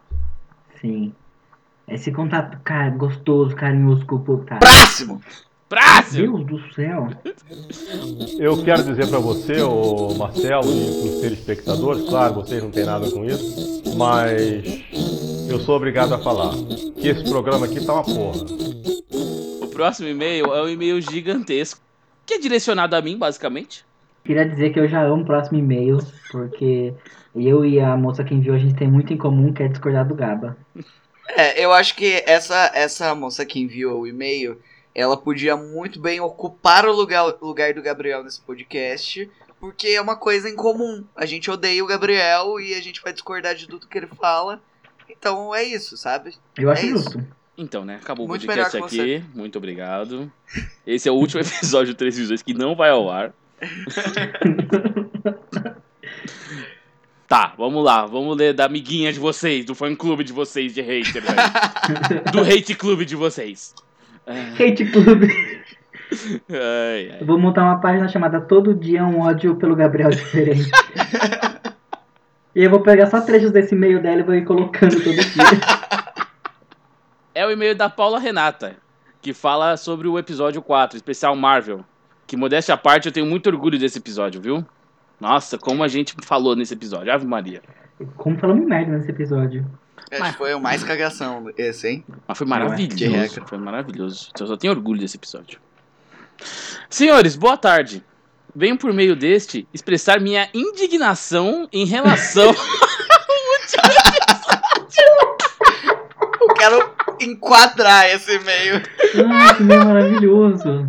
Sim. 0.80 1.12
Esse 1.88 2.12
contato, 2.12 2.58
cara, 2.62 2.90
gostoso, 2.90 3.56
carinhoso 3.56 4.04
com 4.04 4.16
o 4.16 4.20
povo, 4.20 4.44
cara. 4.44 4.60
Próximo! 4.60 5.22
Próximo! 5.68 6.44
Deus 6.44 6.62
do 6.62 6.74
céu. 6.74 7.08
Eu 8.38 8.62
quero 8.62 8.82
dizer 8.84 9.06
para 9.08 9.18
você, 9.18 9.60
o 9.62 10.14
Marcelo, 10.14 10.70
e 10.70 11.08
os 11.08 11.20
telespectadores, 11.20 12.06
claro, 12.08 12.34
vocês 12.34 12.62
não 12.62 12.70
têm 12.70 12.84
nada 12.84 13.10
com 13.10 13.24
isso, 13.24 13.82
mas 13.96 14.64
eu 15.48 15.58
sou 15.60 15.76
obrigado 15.76 16.12
a 16.14 16.18
falar 16.18 16.54
que 17.00 17.08
esse 17.08 17.24
programa 17.24 17.66
aqui 17.66 17.84
tá 17.84 17.94
uma 17.94 18.04
porra. 18.04 18.44
O 19.78 19.80
próximo 19.80 20.08
e-mail 20.08 20.52
é 20.52 20.60
um 20.60 20.68
e-mail 20.68 21.00
gigantesco. 21.00 21.80
Que 22.26 22.34
é 22.34 22.38
direcionado 22.40 22.96
a 22.96 23.00
mim, 23.00 23.16
basicamente. 23.16 23.86
Queria 24.24 24.44
dizer 24.44 24.70
que 24.70 24.80
eu 24.80 24.88
já 24.88 25.04
amo 25.04 25.22
o 25.22 25.24
próximo 25.24 25.56
e-mail, 25.56 25.98
porque 26.32 26.92
eu 27.32 27.64
e 27.64 27.78
a 27.78 27.96
moça 27.96 28.24
que 28.24 28.34
enviou 28.34 28.56
a 28.56 28.58
gente 28.58 28.74
tem 28.74 28.90
muito 28.90 29.12
em 29.12 29.16
comum, 29.16 29.52
que 29.52 29.62
é 29.62 29.68
discordar 29.68 30.04
do 30.04 30.16
Gaba. 30.16 30.56
É, 31.28 31.64
eu 31.64 31.72
acho 31.72 31.94
que 31.94 32.24
essa, 32.26 32.72
essa 32.74 33.14
moça 33.14 33.46
que 33.46 33.60
enviou 33.60 34.00
o 34.00 34.06
e-mail, 34.08 34.60
ela 34.92 35.16
podia 35.16 35.56
muito 35.56 36.00
bem 36.00 36.18
ocupar 36.18 36.84
o 36.84 36.92
lugar, 36.92 37.36
lugar 37.40 37.72
do 37.72 37.80
Gabriel 37.80 38.24
nesse 38.24 38.40
podcast, 38.40 39.30
porque 39.60 39.86
é 39.90 40.00
uma 40.00 40.16
coisa 40.16 40.50
em 40.50 40.56
comum. 40.56 41.04
A 41.14 41.24
gente 41.24 41.48
odeia 41.52 41.84
o 41.84 41.86
Gabriel 41.86 42.58
e 42.58 42.74
a 42.74 42.82
gente 42.82 43.00
vai 43.00 43.12
discordar 43.12 43.54
de 43.54 43.68
tudo 43.68 43.86
que 43.86 43.96
ele 43.96 44.08
fala. 44.08 44.60
Então 45.08 45.54
é 45.54 45.62
isso, 45.62 45.96
sabe? 45.96 46.34
Eu 46.58 46.68
acho 46.68 46.82
É 46.84 46.88
isso. 46.88 47.04
justo. 47.04 47.38
Então, 47.58 47.84
né? 47.84 47.98
Acabou 48.00 48.24
o 48.24 48.28
Muito 48.28 48.46
podcast 48.46 48.76
melhor 48.76 48.88
que 48.88 49.00
aqui. 49.00 49.24
Muito 49.34 49.58
obrigado. 49.58 50.30
Esse 50.86 51.08
é 51.08 51.12
o 51.12 51.16
último 51.16 51.40
episódio 51.42 51.92
do 51.92 51.96
Três 51.96 52.16
Visões 52.16 52.40
que 52.40 52.54
não 52.54 52.76
vai 52.76 52.90
ao 52.90 53.10
ar. 53.10 53.32
Tá, 57.28 57.52
vamos 57.58 57.84
lá. 57.84 58.06
Vamos 58.06 58.34
ler 58.38 58.54
da 58.54 58.64
amiguinha 58.64 59.12
de 59.12 59.20
vocês, 59.20 59.66
do 59.66 59.74
fã 59.74 59.94
clube 59.94 60.24
de 60.24 60.32
vocês 60.32 60.72
de 60.72 60.80
hater, 60.80 61.22
velho. 61.22 62.22
do 62.32 62.40
hate 62.40 62.74
clube 62.74 63.04
de 63.04 63.14
vocês. 63.14 63.74
Ai, 64.26 64.54
Hate 64.54 64.86
Club. 64.86 65.24
ai, 66.48 67.10
ai. 67.10 67.18
Eu 67.20 67.26
vou 67.26 67.38
montar 67.38 67.64
uma 67.64 67.78
página 67.82 68.08
chamada 68.08 68.40
Todo 68.40 68.74
Dia 68.74 69.04
um 69.04 69.20
ódio 69.20 69.56
pelo 69.56 69.76
Gabriel 69.76 70.08
diferente. 70.08 70.70
e 72.54 72.64
eu 72.64 72.70
vou 72.70 72.80
pegar 72.80 73.08
só 73.08 73.20
trechos 73.20 73.50
desse 73.50 73.74
e-mail 73.74 74.00
dela 74.00 74.20
e 74.20 74.24
vou 74.24 74.34
ir 74.34 74.46
colocando 74.46 74.98
todo 74.98 75.14
dia. 75.14 75.97
É 77.38 77.46
o 77.46 77.52
e-mail 77.52 77.72
da 77.72 77.88
Paula 77.88 78.18
Renata, 78.18 78.74
que 79.22 79.32
fala 79.32 79.76
sobre 79.76 80.08
o 80.08 80.18
episódio 80.18 80.60
4, 80.60 80.96
especial 80.96 81.36
Marvel. 81.36 81.84
Que, 82.26 82.36
modéstia 82.36 82.74
à 82.74 82.76
parte, 82.76 83.06
eu 83.06 83.12
tenho 83.12 83.26
muito 83.26 83.46
orgulho 83.48 83.78
desse 83.78 83.96
episódio, 83.96 84.40
viu? 84.40 84.66
Nossa, 85.20 85.56
como 85.56 85.84
a 85.84 85.86
gente 85.86 86.16
falou 86.24 86.56
nesse 86.56 86.74
episódio. 86.74 87.12
Ave 87.12 87.24
Maria. 87.24 87.62
Como 88.16 88.36
falamos 88.40 88.66
merda 88.66 88.90
nesse 88.90 89.12
episódio. 89.12 89.64
Acho 90.10 90.32
que 90.32 90.36
foi 90.36 90.52
o 90.52 90.58
mais 90.58 90.82
cagação 90.82 91.48
esse, 91.56 91.86
hein? 91.86 92.04
Mas 92.26 92.36
foi 92.36 92.44
De 92.44 92.50
maravilhoso. 92.50 93.42
Foi 93.46 93.58
maravilhoso. 93.58 94.30
Eu 94.40 94.46
só 94.48 94.56
tenho 94.56 94.72
orgulho 94.72 94.98
desse 94.98 95.16
episódio. 95.16 95.60
Senhores, 96.90 97.36
boa 97.36 97.56
tarde. 97.56 98.04
Venho 98.52 98.76
por 98.76 98.92
meio 98.92 99.14
deste 99.14 99.64
expressar 99.72 100.20
minha 100.20 100.48
indignação 100.52 101.68
em 101.72 101.86
relação. 101.86 102.52
Eu 106.40 106.54
quero 106.54 106.87
enquadrar 107.20 108.08
esse 108.10 108.36
e-mail. 108.36 108.82
Ah, 109.30 109.54
que 109.54 109.62
e-mail 109.62 109.84
maravilhoso. 109.84 110.88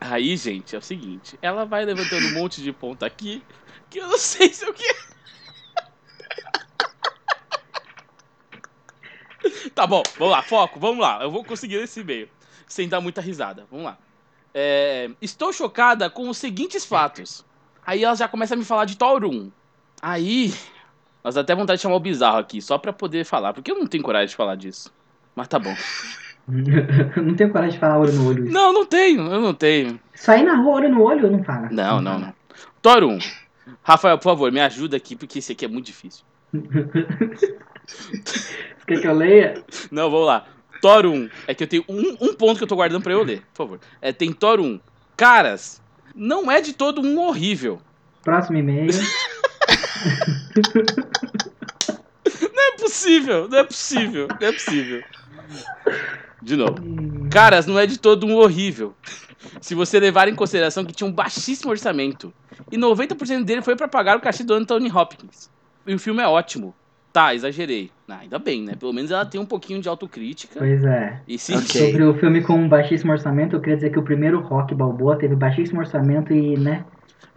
Aí, 0.00 0.36
gente, 0.36 0.74
é 0.74 0.78
o 0.78 0.82
seguinte: 0.82 1.38
ela 1.40 1.64
vai 1.64 1.84
levantando 1.84 2.26
um 2.26 2.34
monte 2.34 2.62
de 2.62 2.72
ponta 2.72 3.06
aqui 3.06 3.42
que 3.90 3.98
eu 3.98 4.08
não 4.08 4.18
sei 4.18 4.52
se 4.52 4.66
eu 4.66 4.74
quero. 4.74 5.14
Tá 9.74 9.86
bom, 9.86 10.02
vamos 10.18 10.32
lá, 10.32 10.42
foco, 10.42 10.78
vamos 10.78 11.00
lá. 11.00 11.22
Eu 11.22 11.30
vou 11.30 11.44
conseguir 11.44 11.76
esse 11.76 12.00
e-mail. 12.00 12.28
Sem 12.66 12.88
dar 12.88 13.00
muita 13.00 13.20
risada. 13.20 13.66
Vamos 13.70 13.86
lá. 13.86 13.98
É, 14.52 15.10
estou 15.20 15.52
chocada 15.52 16.08
com 16.08 16.28
os 16.28 16.38
seguintes 16.38 16.84
fatos. 16.84 17.44
Aí 17.84 18.04
ela 18.04 18.14
já 18.14 18.28
começa 18.28 18.54
a 18.54 18.56
me 18.56 18.64
falar 18.64 18.84
de 18.84 18.96
Torum. 18.96 19.50
Aí. 20.00 20.54
Mas 21.24 21.38
até 21.38 21.54
vontade 21.54 21.78
de 21.78 21.82
chamar 21.82 21.96
o 21.96 22.00
bizarro 22.00 22.36
aqui, 22.36 22.60
só 22.60 22.76
pra 22.76 22.92
poder 22.92 23.24
falar, 23.24 23.54
porque 23.54 23.72
eu 23.72 23.78
não 23.78 23.86
tenho 23.86 24.04
coragem 24.04 24.28
de 24.28 24.36
falar 24.36 24.56
disso. 24.56 24.92
Mas 25.34 25.48
tá 25.48 25.58
bom. 25.58 25.74
não 26.46 27.34
tenho 27.34 27.50
coragem 27.50 27.72
de 27.72 27.78
falar 27.78 27.98
olho 27.98 28.12
no 28.12 28.28
olho. 28.28 28.52
Não, 28.52 28.74
não 28.74 28.84
tenho, 28.84 29.22
eu 29.32 29.40
não 29.40 29.54
tenho. 29.54 29.98
Sair 30.14 30.44
na 30.44 30.56
rua 30.56 30.74
olho 30.74 30.90
no 30.90 31.02
olho, 31.02 31.30
não 31.30 31.42
fala. 31.42 31.70
Não, 31.72 32.02
não, 32.02 32.18
não. 32.18 32.34
Torum. 32.82 33.18
Rafael, 33.82 34.18
por 34.18 34.24
favor, 34.24 34.52
me 34.52 34.60
ajuda 34.60 34.98
aqui, 34.98 35.16
porque 35.16 35.38
esse 35.38 35.52
aqui 35.52 35.64
é 35.64 35.68
muito 35.68 35.86
difícil. 35.86 36.22
Quer 38.86 39.00
que 39.00 39.06
eu 39.06 39.14
leia? 39.14 39.64
Não, 39.90 40.10
vamos 40.10 40.26
lá. 40.26 40.44
Thor 40.82 41.06
1. 41.06 41.30
É 41.46 41.54
que 41.54 41.64
eu 41.64 41.68
tenho 41.68 41.84
um, 41.88 42.16
um 42.20 42.34
ponto 42.34 42.58
que 42.58 42.64
eu 42.64 42.68
tô 42.68 42.76
guardando 42.76 43.02
pra 43.02 43.14
eu 43.14 43.22
ler, 43.22 43.40
por 43.54 43.64
favor. 43.64 43.80
É, 44.02 44.12
tem 44.12 44.30
Thor 44.30 44.60
1. 44.60 44.78
Caras, 45.16 45.80
não 46.14 46.52
é 46.52 46.60
de 46.60 46.74
todo 46.74 47.00
um 47.00 47.18
horrível. 47.18 47.80
Próximo 48.22 48.58
e-mail. 48.58 48.90
Não 52.54 52.62
é 52.62 52.76
possível, 52.78 53.48
não 53.48 53.58
é 53.58 53.64
possível, 53.64 54.28
não 54.28 54.48
é 54.48 54.52
possível. 54.52 55.02
De 56.42 56.56
novo. 56.56 56.74
Caras, 57.30 57.66
não 57.66 57.78
é 57.78 57.86
de 57.86 57.98
todo 57.98 58.26
um 58.26 58.34
horrível. 58.36 58.94
Se 59.60 59.74
você 59.74 59.98
levar 59.98 60.28
em 60.28 60.34
consideração 60.34 60.84
que 60.84 60.92
tinha 60.92 61.08
um 61.08 61.12
baixíssimo 61.12 61.70
orçamento. 61.70 62.32
E 62.70 62.76
90% 62.76 63.44
dele 63.44 63.62
foi 63.62 63.76
pra 63.76 63.88
pagar 63.88 64.16
o 64.16 64.20
cachê 64.20 64.44
do 64.44 64.54
Anthony 64.54 64.90
Hopkins. 64.90 65.50
E 65.86 65.94
o 65.94 65.98
filme 65.98 66.22
é 66.22 66.28
ótimo. 66.28 66.74
Tá, 67.12 67.34
exagerei. 67.34 67.90
Ah, 68.08 68.18
ainda 68.22 68.38
bem, 68.38 68.62
né? 68.64 68.74
Pelo 68.74 68.92
menos 68.92 69.10
ela 69.10 69.24
tem 69.24 69.40
um 69.40 69.46
pouquinho 69.46 69.80
de 69.80 69.88
autocrítica. 69.88 70.58
Pois 70.58 70.84
é. 70.84 71.20
E 71.28 71.38
se 71.38 71.54
Ok. 71.54 71.86
Sobre 71.86 72.02
o 72.02 72.14
filme 72.14 72.42
com 72.42 72.54
um 72.54 72.68
baixíssimo 72.68 73.12
orçamento, 73.12 73.54
eu 73.54 73.60
queria 73.60 73.76
dizer 73.76 73.90
que 73.90 73.98
o 73.98 74.02
primeiro 74.02 74.40
Rock 74.40 74.74
Balboa 74.74 75.16
teve 75.16 75.36
baixíssimo 75.36 75.80
orçamento 75.80 76.32
e, 76.32 76.56
né? 76.58 76.84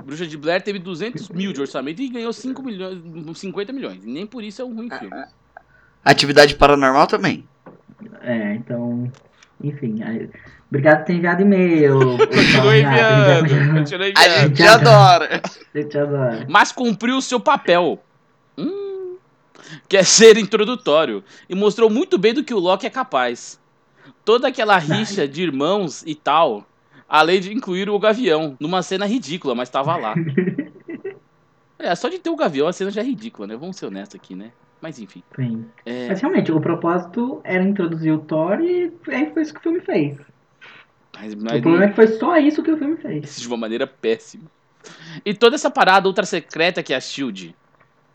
Bruxa 0.04 0.26
de 0.28 0.38
Blair 0.38 0.62
teve 0.62 0.80
200 0.80 1.30
mil 1.30 1.52
de 1.54 1.62
orçamento 1.62 2.02
e 2.02 2.10
ganhou 2.10 2.32
5 2.34 2.62
milhões, 2.64 3.00
50 3.36 3.74
milhões. 3.74 4.04
E 4.04 4.08
nem 4.08 4.26
por 4.26 4.44
isso 4.44 4.62
é 4.62 4.66
um 4.66 4.74
ruim 4.76 4.90
filme. 4.90 5.24
Atividade 6.04 6.56
paranormal 6.56 7.08
também. 7.08 7.48
É, 8.22 8.54
então. 8.56 9.12
Enfim. 9.64 10.02
aí- 10.04 10.30
Obrigado 10.70 11.00
por 11.00 11.06
ter 11.06 11.14
enviado 11.14 11.42
e-mail. 11.42 11.98
Continua 12.28 12.78
enviando, 12.78 13.74
continua 13.74 14.08
A 14.18 14.48
gente 14.48 14.64
adora. 14.64 15.42
Eu 15.74 15.88
te 15.88 15.98
adoro. 15.98 16.46
Mas 16.50 16.72
cumpriu 16.74 17.18
o 17.18 17.22
seu 17.22 17.40
papel. 17.40 18.04
Hum, 18.58 19.16
que 19.88 19.96
é 19.96 20.04
ser 20.04 20.38
introdutório. 20.38 21.24
E 21.50 21.56
mostrou 21.56 21.90
muito 21.90 22.18
bem 22.18 22.34
do 22.34 22.44
que 22.44 22.54
o 22.54 22.60
Loki 22.60 22.86
é 22.86 22.90
capaz. 22.90 23.58
Toda 24.26 24.50
aquela 24.50 24.78
rixa 24.78 25.26
de 25.26 25.42
irmãos 25.42 26.04
e 26.06 26.14
tal. 26.16 26.68
Além 27.08 27.40
de 27.40 27.54
incluir 27.54 27.90
o 27.90 28.00
Gavião. 28.00 28.58
Numa 28.60 28.82
cena 28.84 29.06
ridícula, 29.06 29.56
mas 29.56 29.70
tava 29.70 29.96
lá. 29.96 30.14
É, 31.80 31.94
só 31.94 32.10
de 32.10 32.18
ter 32.18 32.32
o 32.32 32.36
Gavião 32.36 32.68
a 32.68 32.74
cena 32.74 32.90
já 32.90 33.02
é 33.02 33.04
ridícula, 33.04 33.48
né? 33.48 33.56
Vamos 33.56 33.78
ser 33.78 33.86
honestos 33.86 34.16
aqui, 34.16 34.36
né? 34.36 34.52
Mas 34.82 35.00
enfim. 35.00 35.22
Sim. 35.36 35.66
É, 35.86 36.08
Mas 36.08 36.22
realmente, 36.22 36.52
o 36.52 36.60
propósito 36.60 37.40
era 37.44 37.64
introduzir 37.64 38.12
o 38.14 38.18
Thor 38.18 38.60
e 38.62 38.92
aí 39.10 39.30
foi 39.32 39.44
isso 39.44 39.54
que 39.54 39.60
o 39.60 39.64
filme 39.64 39.80
fez. 39.82 40.18
mas, 41.16 41.34
o 41.34 41.38
mas 41.38 41.62
problema 41.62 41.86
é 41.86 41.90
que 41.90 41.96
foi 41.96 42.08
só 42.08 42.38
isso 42.38 42.64
que 42.64 42.72
o 42.72 42.78
filme 42.78 42.98
fez. 42.98 43.40
de 43.40 43.48
uma 43.48 43.58
maneira 43.58 43.86
péssima. 43.86 44.46
E 45.24 45.34
toda 45.34 45.56
essa 45.56 45.70
parada 45.70 46.08
ultra 46.08 46.26
secreta 46.26 46.82
que 46.82 46.94
é 46.94 46.98
a 46.98 47.02
Shield. 47.02 47.56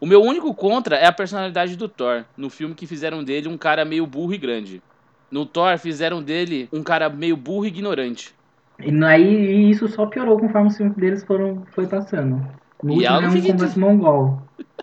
O 0.01 0.07
meu 0.07 0.21
único 0.23 0.53
contra 0.55 0.97
é 0.97 1.07
a 1.07 1.13
personalidade 1.13 1.77
do 1.77 1.89
Thor. 1.89 2.25
No 2.37 2.51
filme 2.51 2.75
que 2.75 2.87
fizeram 2.87 3.23
dele 3.23 3.47
um 3.49 3.57
cara 3.57 3.85
meio 3.85 4.07
burro 4.07 4.35
e 4.35 4.39
grande. 4.39 4.83
No 5.31 5.47
Thor 5.47 5.79
fizeram 5.79 6.21
dele 6.21 6.69
um 6.73 6.83
cara 6.83 7.09
meio 7.09 7.37
burro 7.37 7.65
e 7.65 7.69
ignorante. 7.69 8.35
E 8.81 9.05
aí 9.05 9.71
isso 9.71 9.87
só 9.89 10.07
piorou 10.07 10.39
conforme 10.39 10.69
os 10.69 10.77
filmes 10.77 10.97
deles 10.97 11.25
foram 11.25 11.63
foi 11.73 11.87
passando. 11.87 12.45
No 12.83 12.93
E 12.93 12.97
último 12.97 13.17
é 13.17 13.21
não 13.21 13.31
um 13.31 13.43
combate 13.43 13.79
mongol. 13.79 14.43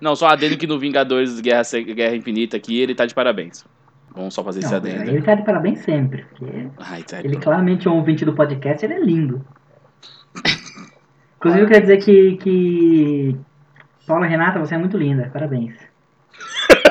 Não, 0.00 0.16
só 0.16 0.28
adendo 0.28 0.56
que 0.56 0.66
no 0.66 0.78
Vingadores 0.78 1.40
Guerra, 1.40 1.62
Guerra 1.94 2.16
Infinita 2.16 2.56
aqui 2.56 2.80
ele 2.80 2.94
tá 2.94 3.04
de 3.04 3.14
parabéns. 3.14 3.64
Vamos 4.14 4.32
só 4.32 4.42
fazer 4.42 4.60
esse 4.60 4.70
Não, 4.70 4.78
adendo. 4.78 5.10
ele 5.10 5.22
tá 5.22 5.34
de 5.34 5.42
parabéns 5.44 5.80
sempre, 5.80 6.24
Ai, 6.78 7.02
tá. 7.02 7.18
ele 7.20 7.36
claramente 7.36 7.86
é 7.86 7.90
um 7.90 7.96
ouvinte 7.96 8.24
do 8.24 8.32
podcast, 8.32 8.84
ele 8.84 8.94
é 8.94 9.00
lindo. 9.00 9.44
Inclusive 11.36 11.64
eu 11.64 11.66
queria 11.66 11.80
dizer 11.82 11.96
que, 11.98 12.36
que 12.38 13.36
Paula 14.06 14.24
Renata, 14.26 14.58
você 14.58 14.74
é 14.74 14.78
muito 14.78 14.96
linda, 14.96 15.28
parabéns. 15.32 15.74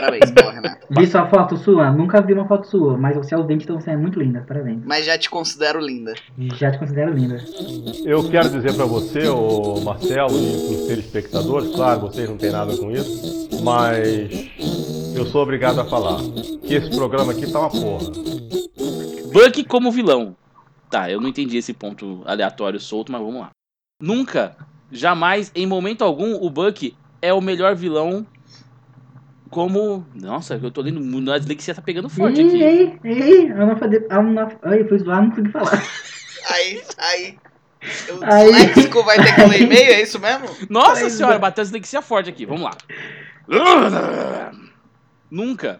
Parabéns, 0.03 0.31
Paula 0.31 0.51
Renata. 0.51 0.79
Vi 0.89 1.07
sua 1.07 1.27
foto 1.27 1.57
sua? 1.57 1.89
Nunca 1.91 2.21
vi 2.21 2.33
uma 2.33 2.45
foto 2.45 2.67
sua, 2.67 2.97
mas 2.97 3.15
você 3.15 3.33
é 3.33 3.37
ouvinte, 3.37 3.63
então 3.63 3.79
você 3.79 3.91
é 3.91 3.97
muito 3.97 4.19
linda, 4.19 4.43
parabéns. 4.45 4.81
Mas 4.83 5.05
já 5.05 5.17
te 5.17 5.29
considero 5.29 5.79
linda. 5.79 6.13
Já 6.55 6.71
te 6.71 6.77
considero 6.77 7.13
linda. 7.13 7.41
Eu 8.03 8.29
quero 8.29 8.49
dizer 8.49 8.75
para 8.75 8.85
você, 8.85 9.29
o 9.29 9.79
Marcelo, 9.81 10.37
e 10.37 10.67
para 10.67 10.75
os 10.75 10.87
telespectadores, 10.87 11.73
claro, 11.73 12.01
vocês 12.01 12.29
não 12.29 12.37
têm 12.37 12.51
nada 12.51 12.75
com 12.75 12.91
isso, 12.91 13.49
mas 13.63 14.51
eu 15.15 15.25
sou 15.25 15.41
obrigado 15.41 15.79
a 15.79 15.85
falar 15.85 16.19
que 16.61 16.73
esse 16.73 16.89
programa 16.93 17.31
aqui 17.31 17.49
tá 17.49 17.61
uma 17.61 17.69
porra. 17.69 18.11
Buck 19.31 19.63
como 19.65 19.89
vilão. 19.89 20.35
Tá, 20.89 21.09
eu 21.09 21.21
não 21.21 21.29
entendi 21.29 21.57
esse 21.57 21.73
ponto 21.73 22.21
aleatório 22.25 22.79
solto, 22.79 23.09
mas 23.09 23.21
vamos 23.21 23.39
lá. 23.39 23.51
Nunca, 24.01 24.57
jamais, 24.91 25.49
em 25.55 25.65
momento 25.65 26.03
algum, 26.03 26.35
o 26.35 26.49
Buck 26.49 26.93
é 27.21 27.33
o 27.33 27.39
melhor 27.39 27.73
vilão 27.73 28.27
como. 29.53 30.05
Nossa, 30.15 30.59
eu 30.61 30.71
tô 30.71 30.81
lendo. 30.81 31.31
A 31.31 31.37
dislexia 31.37 31.75
tá 31.75 31.81
pegando 31.81 32.09
forte 32.09 32.41
ei, 32.41 32.47
aqui. 32.47 32.63
ei, 32.63 32.99
ei, 33.03 33.51
analfade... 33.51 34.03
analf... 34.09 34.55
Ai, 34.63 34.81
eu 34.81 34.87
fui 34.87 34.97
zoar, 34.97 35.21
não 35.21 35.29
consegui 35.29 35.51
falar. 35.51 35.83
Aí, 36.49 36.81
aí. 36.97 37.37
O 38.09 38.23
Aí. 38.25 38.51
disléxico 38.51 39.03
vai 39.03 39.17
ter 39.17 39.35
que 39.35 39.41
ler 39.45 39.61
e-mail, 39.61 39.93
é 39.93 40.01
isso 40.01 40.19
mesmo? 40.19 40.47
Nossa 40.69 41.01
Pois 41.01 41.13
senhora, 41.13 41.35
é. 41.35 41.39
bateu 41.39 41.61
a 41.61 41.65
dislexia 41.65 42.01
forte 42.01 42.29
aqui. 42.29 42.45
Vamos 42.45 42.63
lá. 42.63 42.75
Nunca, 45.29 45.79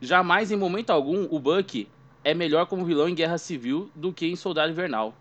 jamais, 0.00 0.50
em 0.50 0.56
momento 0.56 0.90
algum, 0.90 1.26
o 1.30 1.38
Buck 1.38 1.86
é 2.24 2.32
melhor 2.32 2.66
como 2.66 2.84
vilão 2.84 3.08
em 3.08 3.14
Guerra 3.14 3.38
Civil 3.38 3.90
do 3.94 4.12
que 4.12 4.26
em 4.26 4.36
Soldado 4.36 4.72
Invernal. 4.72 5.14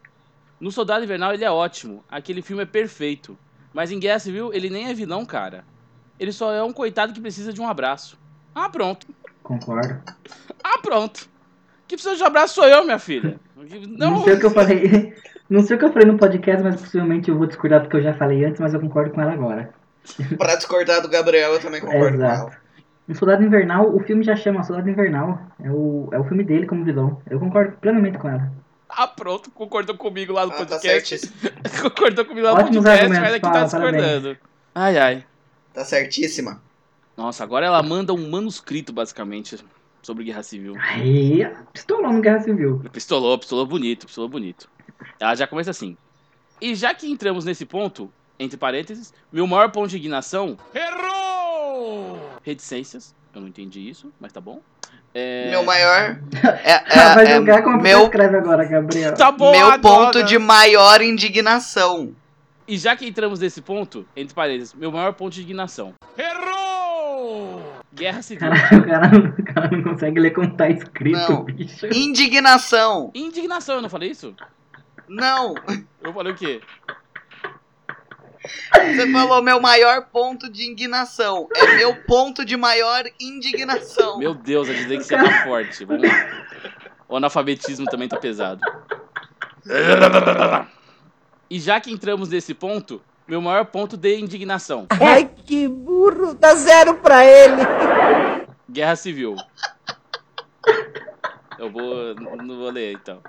No 0.59 0.71
Soldado 0.71 1.03
Invernal 1.03 1.33
ele 1.33 1.43
é 1.43 1.51
ótimo, 1.51 2.03
aquele 2.09 2.41
filme 2.41 2.63
é 2.63 2.65
perfeito. 2.65 3.37
Mas 3.73 3.91
em 3.91 3.99
Guerra 3.99 4.19
Civil 4.19 4.53
ele 4.53 4.69
nem 4.69 4.87
é 4.87 4.93
vilão, 4.93 5.25
cara. 5.25 5.63
Ele 6.19 6.31
só 6.31 6.51
é 6.51 6.63
um 6.63 6.73
coitado 6.73 7.13
que 7.13 7.21
precisa 7.21 7.53
de 7.53 7.61
um 7.61 7.67
abraço. 7.67 8.17
Ah, 8.53 8.69
pronto. 8.69 9.07
Concordo. 9.41 10.01
Ah, 10.63 10.77
pronto. 10.79 11.29
Que 11.87 11.95
precisa 11.95 12.15
de 12.15 12.23
um 12.23 12.27
abraço 12.27 12.55
sou 12.55 12.67
eu, 12.67 12.83
minha 12.83 12.99
filha. 12.99 13.39
Não... 13.87 14.11
Não, 14.11 14.23
sei 14.23 14.33
o 14.33 14.39
que 14.39 14.45
eu 14.45 14.51
falei. 14.51 15.15
Não 15.49 15.63
sei 15.63 15.75
o 15.75 15.79
que 15.79 15.85
eu 15.85 15.91
falei 15.91 16.07
no 16.07 16.17
podcast, 16.17 16.61
mas 16.61 16.79
possivelmente 16.79 17.29
eu 17.29 17.37
vou 17.37 17.47
discordar 17.47 17.81
do 17.81 17.89
que 17.89 17.95
eu 17.95 18.03
já 18.03 18.13
falei 18.13 18.45
antes, 18.45 18.61
mas 18.61 18.71
eu 18.71 18.79
concordo 18.79 19.11
com 19.11 19.21
ela 19.21 19.33
agora. 19.33 19.73
Pra 20.37 20.55
discordar 20.55 21.01
do 21.01 21.09
Gabriel, 21.09 21.53
eu 21.53 21.59
também 21.59 21.81
concordo 21.81 22.17
com 22.17 22.23
Exato. 22.23 22.41
ela. 22.41 22.57
No 23.07 23.15
Soldado 23.15 23.43
Invernal, 23.43 23.95
o 23.95 23.99
filme 24.01 24.23
já 24.23 24.35
chama 24.35 24.61
Soldado 24.61 24.87
Invernal. 24.87 25.41
É 25.63 25.71
o, 25.71 26.09
é 26.11 26.19
o 26.19 26.23
filme 26.25 26.43
dele 26.43 26.67
como 26.67 26.85
vilão. 26.85 27.19
Eu 27.27 27.39
concordo 27.39 27.75
plenamente 27.77 28.19
com 28.19 28.29
ela. 28.29 28.51
Ah, 28.87 29.07
pronto. 29.07 29.49
Concordou 29.49 29.97
comigo 29.97 30.33
lá 30.33 30.45
no 30.45 30.51
Ah, 30.51 30.57
tá 30.57 30.65
podcast. 30.65 31.17
certíssimo. 31.17 31.33
Concordou 31.81 32.25
comigo 32.25 32.45
lá 32.45 32.53
no 32.53 32.59
Ótimos 32.59 32.83
podcast, 32.83 33.19
mas 33.19 33.33
aqui 33.33 33.41
tá 33.41 33.51
fala, 33.51 33.63
discordando. 33.63 34.37
Ai, 34.75 34.97
ai. 34.99 35.23
Tá 35.73 35.85
certíssima. 35.85 36.61
Nossa, 37.15 37.43
agora 37.43 37.65
ela 37.65 37.83
manda 37.83 38.13
um 38.13 38.29
manuscrito, 38.29 38.93
basicamente, 38.93 39.57
sobre 40.01 40.23
Guerra 40.23 40.43
Civil. 40.43 40.75
Aí, 40.79 41.45
pistolou 41.73 42.13
no 42.13 42.21
Guerra 42.21 42.39
Civil. 42.41 42.81
Pistolou, 42.91 43.37
pistolou 43.37 43.65
bonito, 43.65 44.05
pistolou 44.05 44.29
bonito. 44.29 44.69
Ela 45.19 45.35
já 45.35 45.45
começa 45.45 45.71
assim. 45.71 45.97
E 46.61 46.75
já 46.75 46.93
que 46.93 47.09
entramos 47.09 47.45
nesse 47.45 47.65
ponto, 47.65 48.11
entre 48.39 48.57
parênteses, 48.57 49.13
meu 49.31 49.45
maior 49.45 49.69
ponto 49.71 49.89
de 49.89 49.97
indignação. 49.97 50.57
Errou! 50.73 52.19
Reticências. 52.43 53.13
Eu 53.33 53.41
não 53.41 53.47
entendi 53.47 53.87
isso, 53.87 54.11
mas 54.19 54.31
tá 54.31 54.41
bom. 54.41 54.61
É... 55.13 55.49
Meu 55.49 55.63
maior. 55.63 56.19
É, 56.63 56.83
Ela 56.97 57.15
vai 57.15 57.25
é, 57.25 57.31
é 57.31 57.35
julgar 57.35 57.63
como 57.63 57.77
você 57.77 57.83
meu, 57.83 58.03
escreve 58.03 58.37
agora, 58.37 58.63
Gabriel. 58.65 59.13
Tá 59.13 59.31
bom, 59.31 59.51
meu 59.51 59.67
agora. 59.67 59.81
ponto 59.81 60.23
de 60.23 60.37
maior 60.37 61.01
indignação. 61.01 62.15
E 62.69 62.77
já 62.77 62.95
que 62.95 63.03
entramos 63.07 63.39
nesse 63.39 63.63
ponto, 63.63 64.05
entre 64.15 64.35
parênteses, 64.35 64.75
meu 64.75 64.91
maior 64.91 65.11
ponto 65.13 65.33
de 65.33 65.41
indignação. 65.41 65.95
Errou! 66.15 67.63
Guerra 67.91 68.21
Civil. 68.21 68.47
Cara, 68.47 68.77
o, 68.77 68.85
cara, 68.85 69.07
não- 69.09 69.29
o 69.31 69.43
cara 69.43 69.69
não 69.71 69.83
consegue 69.83 70.19
ler 70.19 70.29
como 70.31 70.55
tá 70.55 70.69
escrito, 70.69 71.17
Não. 71.31 71.43
bicho. 71.45 71.87
Indignação. 71.87 73.09
Indignação, 73.15 73.77
eu 73.77 73.81
não 73.81 73.89
falei 73.89 74.11
isso? 74.11 74.35
Não. 75.07 75.55
Eu 76.03 76.13
falei 76.13 76.31
o 76.31 76.35
quê? 76.35 76.61
Você 78.75 79.11
falou 79.11 79.41
meu 79.41 79.59
maior 79.59 80.03
ponto 80.05 80.47
de 80.47 80.69
indignação. 80.69 81.47
É 81.55 81.75
meu 81.75 81.95
ponto 82.03 82.45
de 82.45 82.55
maior 82.55 83.03
indignação. 83.19 84.19
Meu 84.19 84.35
Deus, 84.35 84.69
a 84.69 84.73
dislexia 84.73 85.17
tá 85.17 85.43
forte. 85.43 85.83
Vamos 85.85 86.07
lá. 86.07 86.45
O 87.07 87.15
analfabetismo 87.17 87.87
também 87.87 88.07
tá 88.07 88.17
pesado. 88.17 88.61
E 91.49 91.59
já 91.59 91.79
que 91.81 91.91
entramos 91.91 92.29
nesse 92.29 92.53
ponto, 92.53 93.01
Meu 93.27 93.41
maior 93.41 93.65
ponto 93.65 93.95
de 93.95 94.17
indignação. 94.19 94.87
Ai, 94.89 95.29
que 95.45 95.67
burro! 95.67 96.33
Dá 96.33 96.55
zero 96.55 96.95
pra 96.95 97.23
ele! 97.23 97.61
Guerra 98.67 98.95
Civil. 98.95 99.35
Eu 101.59 101.71
vou. 101.71 102.15
Não 102.15 102.57
vou 102.57 102.71
ler 102.71 102.93
então. 102.93 103.21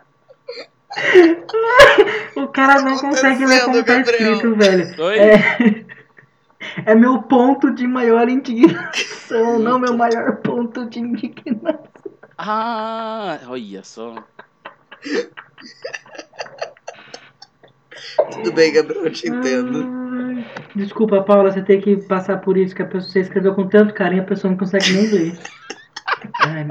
O 2.36 2.48
cara 2.48 2.80
não 2.82 2.96
consegue 2.98 3.44
ler 3.44 3.64
como 3.64 3.84
tá 3.84 3.98
Gabriel. 3.98 4.34
escrito, 4.34 4.56
velho. 4.56 5.04
Oi? 5.04 5.18
É, 5.18 5.84
é 6.92 6.94
meu 6.94 7.22
ponto 7.22 7.70
de 7.72 7.86
maior 7.86 8.28
indignação, 8.28 9.58
não 9.60 9.78
meu 9.78 9.96
maior 9.96 10.36
ponto 10.36 10.86
de 10.88 10.98
indignação. 11.00 11.78
Ah, 12.38 13.38
olha 13.48 13.84
só. 13.84 14.14
Tudo 18.32 18.52
bem, 18.52 18.72
Gabriel, 18.72 19.04
eu 19.04 19.12
te 19.12 19.28
entendo. 19.28 20.00
Desculpa, 20.74 21.22
Paula, 21.22 21.50
você 21.52 21.62
tem 21.62 21.80
que 21.80 21.96
passar 21.96 22.38
por 22.38 22.56
isso, 22.56 22.74
que 22.74 22.82
a 22.82 22.86
pessoa 22.86 23.10
você 23.12 23.20
escreveu 23.20 23.54
com 23.54 23.66
tanto 23.66 23.92
carinho, 23.94 24.22
a 24.22 24.26
pessoa 24.26 24.50
não 24.50 24.58
consegue 24.58 24.92
nem 24.92 25.06
ler. 25.06 25.38
Ai, 26.44 26.66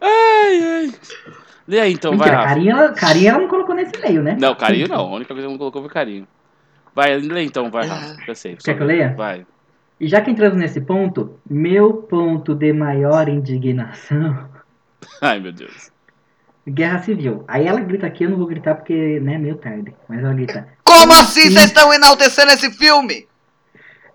Ai, 0.00 0.62
ai. 0.62 0.94
Lê 1.68 1.80
aí 1.80 1.92
então, 1.92 2.12
vai, 2.16 2.28
mentira, 2.28 2.36
Rafa. 2.36 2.48
carinho, 2.48 2.70
ela- 2.70 2.92
carinho 2.92 3.28
ela 3.28 3.38
não 3.40 3.48
colocou 3.48 3.74
nesse 3.74 4.00
meio, 4.00 4.22
né? 4.22 4.36
Não, 4.38 4.54
carinho 4.54 4.86
não. 4.88 5.00
A 5.00 5.14
única 5.16 5.34
coisa 5.34 5.46
que 5.46 5.52
não 5.52 5.58
colocou 5.58 5.82
foi 5.82 5.90
carinho. 5.90 6.26
Vai, 6.94 7.16
lê 7.18 7.42
então, 7.42 7.70
vai, 7.70 7.86
Rafa. 7.86 8.16
Eu 8.26 8.34
sei. 8.34 8.56
Quer 8.56 8.74
que 8.76 8.82
eu 8.82 8.86
leia? 8.86 9.14
Vai. 9.16 9.44
E 9.98 10.06
já 10.06 10.20
que 10.20 10.30
entramos 10.30 10.58
nesse 10.58 10.80
ponto, 10.80 11.38
meu 11.48 11.94
ponto 11.94 12.54
de 12.54 12.72
maior 12.72 13.28
indignação 13.28 14.48
Ai, 15.22 15.40
meu 15.40 15.52
Deus. 15.52 15.90
Guerra 16.66 16.98
Civil. 17.00 17.44
Aí 17.46 17.66
ela 17.66 17.80
grita 17.80 18.06
aqui, 18.06 18.24
eu 18.24 18.30
não 18.30 18.38
vou 18.38 18.46
gritar 18.46 18.74
porque, 18.74 19.20
né, 19.20 19.38
meio 19.38 19.56
tarde. 19.56 19.94
Mas 20.08 20.18
ela 20.22 20.34
grita. 20.34 20.66
Como 20.82 21.12
assim 21.12 21.50
vocês 21.50 21.66
estão 21.66 21.92
enaltecendo 21.94 22.50
esse 22.50 22.70
filme? 22.72 23.28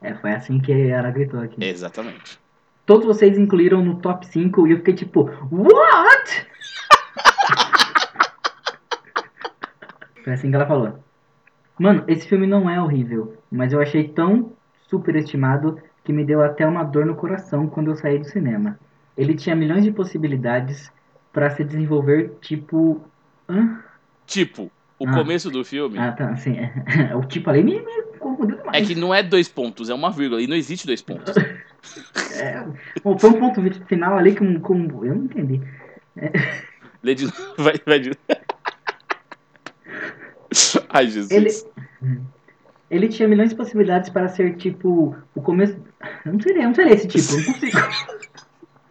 É, 0.01 0.13
foi 0.15 0.31
assim 0.31 0.59
que 0.59 0.71
ela 0.71 1.09
gritou 1.11 1.39
aqui. 1.39 1.63
Exatamente. 1.63 2.39
Todos 2.85 3.05
vocês 3.05 3.37
incluíram 3.37 3.83
no 3.83 3.95
top 3.95 4.25
5 4.27 4.67
e 4.67 4.71
eu 4.71 4.77
fiquei 4.77 4.95
tipo, 4.95 5.29
what? 5.51 6.47
foi 10.23 10.33
assim 10.33 10.49
que 10.49 10.55
ela 10.55 10.65
falou. 10.65 10.99
Mano, 11.79 12.03
esse 12.07 12.27
filme 12.27 12.45
não 12.45 12.69
é 12.69 12.81
horrível, 12.81 13.37
mas 13.51 13.71
eu 13.71 13.81
achei 13.81 14.07
tão 14.07 14.53
superestimado 14.89 15.81
que 16.03 16.11
me 16.11 16.25
deu 16.25 16.41
até 16.41 16.65
uma 16.65 16.83
dor 16.83 17.05
no 17.05 17.15
coração 17.15 17.67
quando 17.67 17.91
eu 17.91 17.95
saí 17.95 18.17
do 18.19 18.25
cinema. 18.25 18.77
Ele 19.15 19.35
tinha 19.35 19.55
milhões 19.55 19.83
de 19.83 19.91
possibilidades 19.91 20.91
pra 21.33 21.49
se 21.51 21.63
desenvolver, 21.63 22.31
tipo. 22.41 23.01
Hã? 23.49 23.79
Tipo, 24.25 24.71
o 24.99 25.07
Ah. 25.07 25.13
começo 25.13 25.49
do 25.49 25.63
filme 25.65 25.97
Ah, 25.97 26.11
tá, 26.11 26.29
assim. 26.29 26.55
o 27.17 27.25
tipo 27.25 27.49
ali 27.49 27.63
me, 27.63 27.79
me 27.81 28.03
confundiu 28.19 28.57
demais. 28.57 28.83
é 28.83 28.85
que 28.85 28.95
não 28.99 29.13
é 29.13 29.21
dois 29.23 29.47
pontos, 29.49 29.89
é 29.89 29.93
uma 29.93 30.11
vírgula. 30.11 30.41
E 30.41 30.47
não 30.47 30.55
existe 30.55 30.85
dois 30.87 31.01
pontos. 31.01 31.33
É, 32.39 32.63
bom, 33.03 33.17
foi 33.17 33.31
um 33.31 33.39
ponto 33.39 33.59
final 33.87 34.15
ali 34.15 34.35
que 34.35 34.43
um- 34.43 34.59
com. 34.59 34.75
Eu 35.03 35.15
não 35.15 35.25
entendi. 35.25 35.59
Lê 37.01 37.15
de 37.15 37.25
novo. 37.25 37.55
Vai, 37.57 37.73
vai 37.83 37.99
de 37.99 38.11
Ai, 40.89 41.07
Jesus. 41.07 41.31
Ele, 41.31 41.49
ele 42.89 43.07
tinha 43.07 43.27
milhões 43.27 43.49
de 43.49 43.55
possibilidades 43.55 44.09
para 44.11 44.27
ser 44.27 44.55
tipo 44.57 45.15
o 45.33 45.41
começo. 45.41 45.75
Eu 46.25 46.33
não 46.33 46.39
sei, 46.39 46.57
eu 46.57 46.63
não 46.63 46.75
sei 46.75 46.89
esse 46.89 47.07
tipo, 47.07 47.31
eu 47.33 47.37
não 47.45 47.53
consigo. 47.53 47.77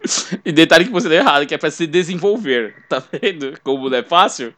E 0.44 0.50
detalhe 0.52 0.86
que 0.86 0.90
você 0.92 1.08
deu 1.08 1.18
errado, 1.18 1.46
que 1.46 1.54
é 1.54 1.58
pra 1.58 1.70
se 1.70 1.86
desenvolver. 1.86 2.74
Tá 2.88 3.02
vendo? 3.12 3.52
Como 3.62 3.90
não 3.90 3.98
é 3.98 4.02
fácil? 4.02 4.52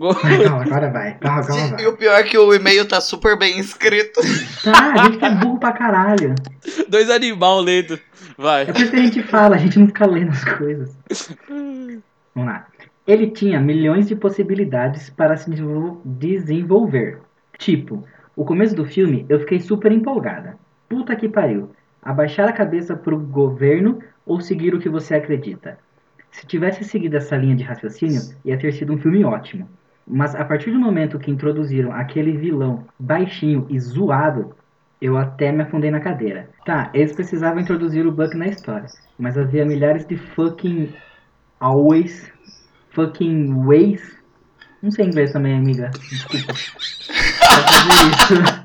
Calma, 0.00 0.62
agora 0.62 0.90
vai. 0.90 1.14
Calma, 1.18 1.46
calma, 1.46 1.66
E 1.66 1.70
vai. 1.70 1.86
o 1.86 1.96
pior 1.96 2.18
é 2.18 2.22
que 2.24 2.36
o 2.36 2.52
e-mail 2.52 2.86
tá 2.86 3.00
super 3.00 3.38
bem 3.38 3.58
escrito. 3.60 4.20
Tá, 4.64 4.92
a 4.92 5.04
gente 5.04 5.18
tá 5.18 5.30
burro 5.30 5.58
pra 5.58 5.72
caralho. 5.72 6.34
Dois 6.88 7.08
animal 7.10 7.60
lendo. 7.60 7.98
Vai. 8.36 8.62
É 8.62 8.72
por 8.72 8.80
isso 8.80 8.90
que 8.90 8.96
a 8.96 9.02
gente 9.02 9.22
fala, 9.22 9.54
a 9.54 9.58
gente 9.58 9.78
não 9.78 9.86
fica 9.86 10.06
lendo 10.06 10.30
as 10.30 10.44
coisas. 10.44 10.90
Vamos 12.34 12.50
lá. 12.50 12.66
Ele 13.06 13.28
tinha 13.30 13.60
milhões 13.60 14.08
de 14.08 14.16
possibilidades 14.16 15.10
para 15.10 15.36
se 15.36 15.48
desenvol- 15.50 16.00
desenvolver. 16.04 17.18
Tipo, 17.58 18.04
o 18.34 18.44
começo 18.44 18.74
do 18.74 18.84
filme 18.84 19.26
eu 19.28 19.40
fiquei 19.40 19.60
super 19.60 19.92
empolgada. 19.92 20.56
Puta 20.88 21.14
que 21.14 21.28
pariu. 21.28 21.70
Abaixar 22.02 22.48
a 22.48 22.52
cabeça 22.52 22.96
pro 22.96 23.18
governo 23.18 24.00
ou 24.26 24.40
seguir 24.40 24.74
o 24.74 24.78
que 24.78 24.88
você 24.88 25.14
acredita. 25.14 25.78
Se 26.30 26.46
tivesse 26.46 26.84
seguido 26.84 27.16
essa 27.16 27.36
linha 27.36 27.54
de 27.54 27.62
raciocínio, 27.62 28.20
ia 28.44 28.58
ter 28.58 28.72
sido 28.72 28.92
um 28.92 28.98
filme 28.98 29.24
ótimo. 29.24 29.68
Mas 30.06 30.34
a 30.34 30.44
partir 30.44 30.70
do 30.70 30.78
momento 30.78 31.18
que 31.18 31.30
introduziram 31.30 31.92
aquele 31.92 32.32
vilão 32.32 32.86
baixinho 32.98 33.66
e 33.68 33.78
zoado, 33.78 34.54
eu 35.00 35.16
até 35.16 35.52
me 35.52 35.62
afundei 35.62 35.90
na 35.90 36.00
cadeira. 36.00 36.48
Tá, 36.64 36.90
eles 36.94 37.12
precisavam 37.12 37.60
introduzir 37.60 38.06
o 38.06 38.12
Buck 38.12 38.36
na 38.36 38.48
história, 38.48 38.86
mas 39.18 39.36
havia 39.36 39.64
milhares 39.64 40.06
de 40.06 40.16
fucking 40.16 40.94
always, 41.60 42.32
fucking 42.90 43.64
ways. 43.64 44.16
Não 44.82 44.90
sei 44.90 45.06
inglês 45.06 45.32
também, 45.32 45.56
amiga. 45.56 45.90
Desculpa. 46.08 46.54
Pra 47.52 47.62
fazer 47.62 48.10
isso. 48.10 48.62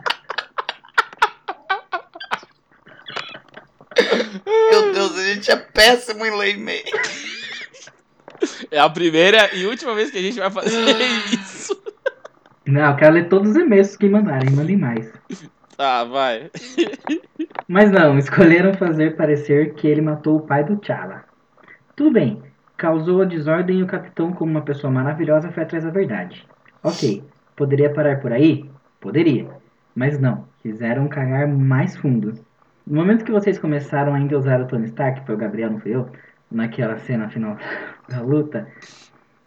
Meu 4.71 4.93
Deus, 4.93 5.16
a 5.16 5.16
gente 5.33 5.51
é 5.51 5.55
péssimo 5.55 6.25
em 6.25 6.37
ler 6.37 6.55
e-mail. 6.55 6.83
É 8.71 8.79
a 8.79 8.89
primeira 8.89 9.53
e 9.55 9.65
última 9.65 9.95
vez 9.95 10.11
que 10.11 10.17
a 10.17 10.21
gente 10.21 10.39
vai 10.39 10.51
fazer 10.51 10.95
isso. 11.33 11.81
Não, 12.65 12.91
eu 12.91 12.95
quero 12.97 13.13
ler 13.13 13.29
todos 13.29 13.51
os 13.51 13.55
e-mails 13.55 13.95
que 13.95 14.09
mandarem, 14.09 14.51
mandem 14.51 14.77
mais. 14.77 15.11
Tá, 15.77 16.03
vai. 16.03 16.51
Mas 17.67 17.91
não, 17.91 18.17
escolheram 18.17 18.73
fazer 18.73 19.15
parecer 19.15 19.73
que 19.75 19.87
ele 19.87 20.01
matou 20.01 20.37
o 20.37 20.41
pai 20.41 20.63
do 20.63 20.77
T'Challa. 20.77 21.23
Tudo 21.95 22.11
bem, 22.11 22.41
causou 22.75 23.21
a 23.21 23.25
desordem 23.25 23.79
e 23.79 23.83
o 23.83 23.87
capitão, 23.87 24.33
como 24.33 24.51
uma 24.51 24.61
pessoa 24.61 24.91
maravilhosa, 24.91 25.51
foi 25.51 25.63
atrás 25.63 25.83
da 25.83 25.89
verdade. 25.89 26.45
Ok, 26.83 27.23
poderia 27.55 27.93
parar 27.93 28.19
por 28.19 28.31
aí? 28.31 28.69
Poderia. 28.99 29.47
Mas 29.95 30.19
não, 30.19 30.47
fizeram 30.61 31.07
cagar 31.07 31.47
mais 31.47 31.95
fundo. 31.95 32.33
No 32.88 33.02
momento 33.02 33.26
que 33.26 33.32
vocês 33.34 33.60
começaram 33.60 34.13
a 34.13 34.19
endeusar 34.19 34.62
o 34.62 34.65
Tony 34.65 34.86
Stark, 34.86 35.26
foi 35.26 35.36
o 35.36 35.38
Gabriel, 35.38 35.71
não 35.71 35.80
foi 35.82 35.93
eu, 35.93 36.10
naquela 36.50 36.97
cena 37.00 37.28
final 37.28 37.58
da 38.08 38.21
luta, 38.21 38.65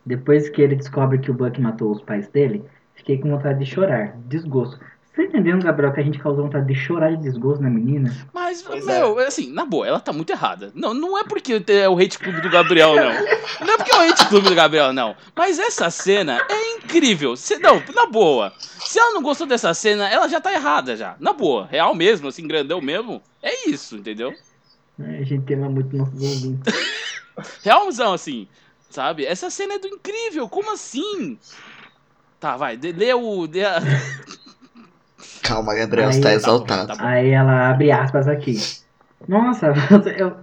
depois 0.05 0.51
que 0.51 0.61
ele 0.61 0.77
descobre 0.77 1.19
que 1.19 1.31
o 1.31 1.35
Buck 1.35 1.59
matou 1.59 1.91
os 1.91 2.03
pais 2.03 2.29
dele, 2.29 2.63
fiquei 2.95 3.17
com 3.17 3.31
vontade 3.31 3.59
de 3.59 3.65
chorar, 3.65 4.15
desgosto. 4.27 4.85
Você 5.13 5.23
tá 5.23 5.29
entendendo, 5.29 5.65
Gabriel, 5.65 5.93
que 5.93 5.99
a 6.01 6.05
gente 6.05 6.21
causou 6.21 6.45
vontade 6.45 6.67
de 6.67 6.75
chorar 6.75 7.11
de 7.11 7.23
desgosto 7.23 7.61
na 7.61 7.69
menina? 7.69 8.15
Mas, 8.33 8.63
Pois 8.63 8.87
meu, 8.87 9.19
assim, 9.19 9.53
na 9.53 9.65
boa, 9.65 9.87
ela 9.87 9.99
tá 9.99 10.13
muito 10.13 10.31
errada. 10.31 10.71
Não, 10.73 10.95
não 10.95 11.19
é 11.19 11.25
porque 11.25 11.61
é 11.67 11.89
o 11.89 11.99
hate 11.99 12.17
clube 12.19 12.41
do 12.41 12.49
Gabriel, 12.49 12.95
não. 12.95 13.11
Não 13.61 13.75
é 13.75 13.77
porque 13.77 13.93
é 13.93 13.97
o 13.97 14.01
hate 14.01 14.27
clube 14.27 14.49
do 14.49 14.55
Gabriel, 14.55 14.93
não. 14.93 15.15
Mas 15.37 15.59
essa 15.59 15.91
cena 15.91 16.41
é 16.49 16.77
incrível. 16.77 17.37
Se, 17.37 17.59
não, 17.59 17.83
na 17.95 18.07
boa. 18.07 18.53
Se 18.59 18.99
ela 18.99 19.13
não 19.13 19.23
gostou 19.23 19.47
dessa 19.47 19.75
cena, 19.75 20.09
ela 20.09 20.29
já 20.29 20.41
tá 20.41 20.51
errada 20.53 20.97
já. 20.97 21.15
Na 21.21 21.35
boa. 21.35 21.67
Real 21.67 21.95
mesmo, 21.95 22.29
assim, 22.29 22.47
grandão 22.47 22.81
mesmo. 22.81 23.21
É 23.43 23.69
isso, 23.69 23.97
entendeu? 23.97 24.33
É, 24.99 25.19
A 25.19 25.25
gente 25.25 25.53
ama 25.53 25.69
muito 25.69 25.95
nossos 25.95 26.23
ouvintes. 26.23 26.73
Realzão, 27.63 28.15
assim. 28.15 28.49
Sabe? 28.89 29.27
Essa 29.27 29.51
cena 29.51 29.75
é 29.75 29.79
do 29.79 29.89
incrível. 29.89 30.49
Como 30.49 30.73
assim? 30.73 31.39
Tá, 32.39 32.57
vai. 32.57 32.77
Lê 32.77 33.13
o. 33.13 33.47
Dê 33.47 33.65
a... 33.65 33.79
Calma, 35.43 35.75
Gabriel, 35.75 36.09
Aí- 36.09 36.15
você 36.15 36.21
tá 36.21 36.29
Tá 36.29 36.35
bom, 36.35 36.37
exaltado. 36.41 36.87
tá 36.89 36.97
bom. 36.97 37.05
Aí 37.05 37.31
ela 37.31 37.71
abre 37.71 37.91
aspas 37.91 38.29
aqui. 38.29 38.57
Nossa, 39.29 39.73
eu. 40.17 40.37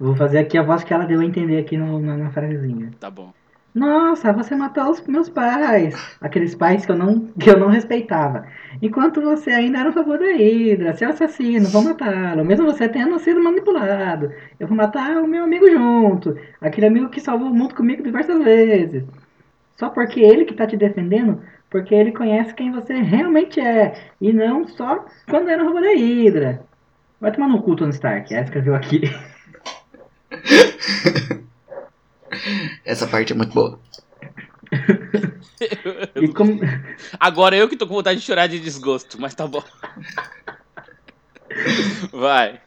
Vou 0.00 0.14
fazer 0.14 0.38
aqui 0.38 0.56
a 0.56 0.62
voz 0.62 0.84
que 0.84 0.92
ela 0.92 1.04
deu 1.04 1.20
a 1.20 1.24
entender 1.24 1.58
aqui 1.58 1.76
no- 1.76 1.98
na, 2.00 2.16
na 2.16 2.30
frasezinha. 2.30 2.90
Tá 3.00 3.10
bom. 3.10 3.32
Nossa, 3.74 4.32
você 4.32 4.56
matou 4.56 4.90
os 4.90 5.00
meus 5.06 5.28
pais. 5.28 5.94
Aqueles 6.20 6.54
pais 6.54 6.84
que 6.86 6.90
eu 6.92 6.96
não, 6.96 7.26
que 7.38 7.48
eu 7.50 7.58
não 7.58 7.68
respeitava. 7.68 8.46
Enquanto 8.80 9.20
você 9.20 9.50
ainda 9.50 9.78
era 9.78 9.90
um 9.90 9.92
favor 9.92 10.18
da 10.18 10.24
Hydra, 10.32 10.94
seu 10.96 11.10
assassino, 11.10 11.68
vou 11.68 11.82
matá-lo. 11.82 12.44
Mesmo 12.44 12.64
você 12.66 12.88
tendo 12.88 13.18
sido 13.18 13.42
manipulado. 13.42 14.32
Eu 14.58 14.66
vou 14.66 14.76
matar 14.76 15.18
o 15.22 15.28
meu 15.28 15.44
amigo 15.44 15.70
junto. 15.70 16.36
Aquele 16.60 16.86
amigo 16.86 17.08
que 17.08 17.20
salvou 17.20 17.50
o 17.50 17.54
mundo 17.54 17.74
comigo 17.74 18.02
diversas 18.02 18.42
vezes. 18.42 19.04
Só 19.78 19.88
porque 19.88 20.20
ele 20.20 20.44
que 20.44 20.54
tá 20.54 20.66
te 20.66 20.76
defendendo, 20.76 21.40
porque 21.70 21.94
ele 21.94 22.10
conhece 22.10 22.52
quem 22.52 22.72
você 22.72 22.94
realmente 22.94 23.60
é. 23.60 24.10
E 24.20 24.32
não 24.32 24.66
só 24.66 25.06
quando 25.30 25.48
era 25.48 25.62
um 25.62 25.68
robô 25.68 25.80
da 25.80 25.94
Hydra. 25.94 26.66
Vai 27.20 27.30
tomar 27.32 27.48
no 27.48 27.62
cu, 27.62 27.76
Tony 27.76 27.92
Stark. 27.92 28.34
Ela 28.34 28.44
escreveu 28.44 28.74
aqui. 28.74 29.02
Essa 32.84 33.06
parte 33.06 33.32
é 33.32 33.36
muito 33.36 33.54
boa. 33.54 33.78
E 36.16 36.28
como... 36.28 36.60
Agora 37.18 37.56
eu 37.56 37.68
que 37.68 37.76
tô 37.76 37.86
com 37.86 37.94
vontade 37.94 38.18
de 38.18 38.26
chorar 38.26 38.48
de 38.48 38.58
desgosto, 38.58 39.20
mas 39.20 39.34
tá 39.34 39.46
bom. 39.46 39.62
Vai. 42.12 42.60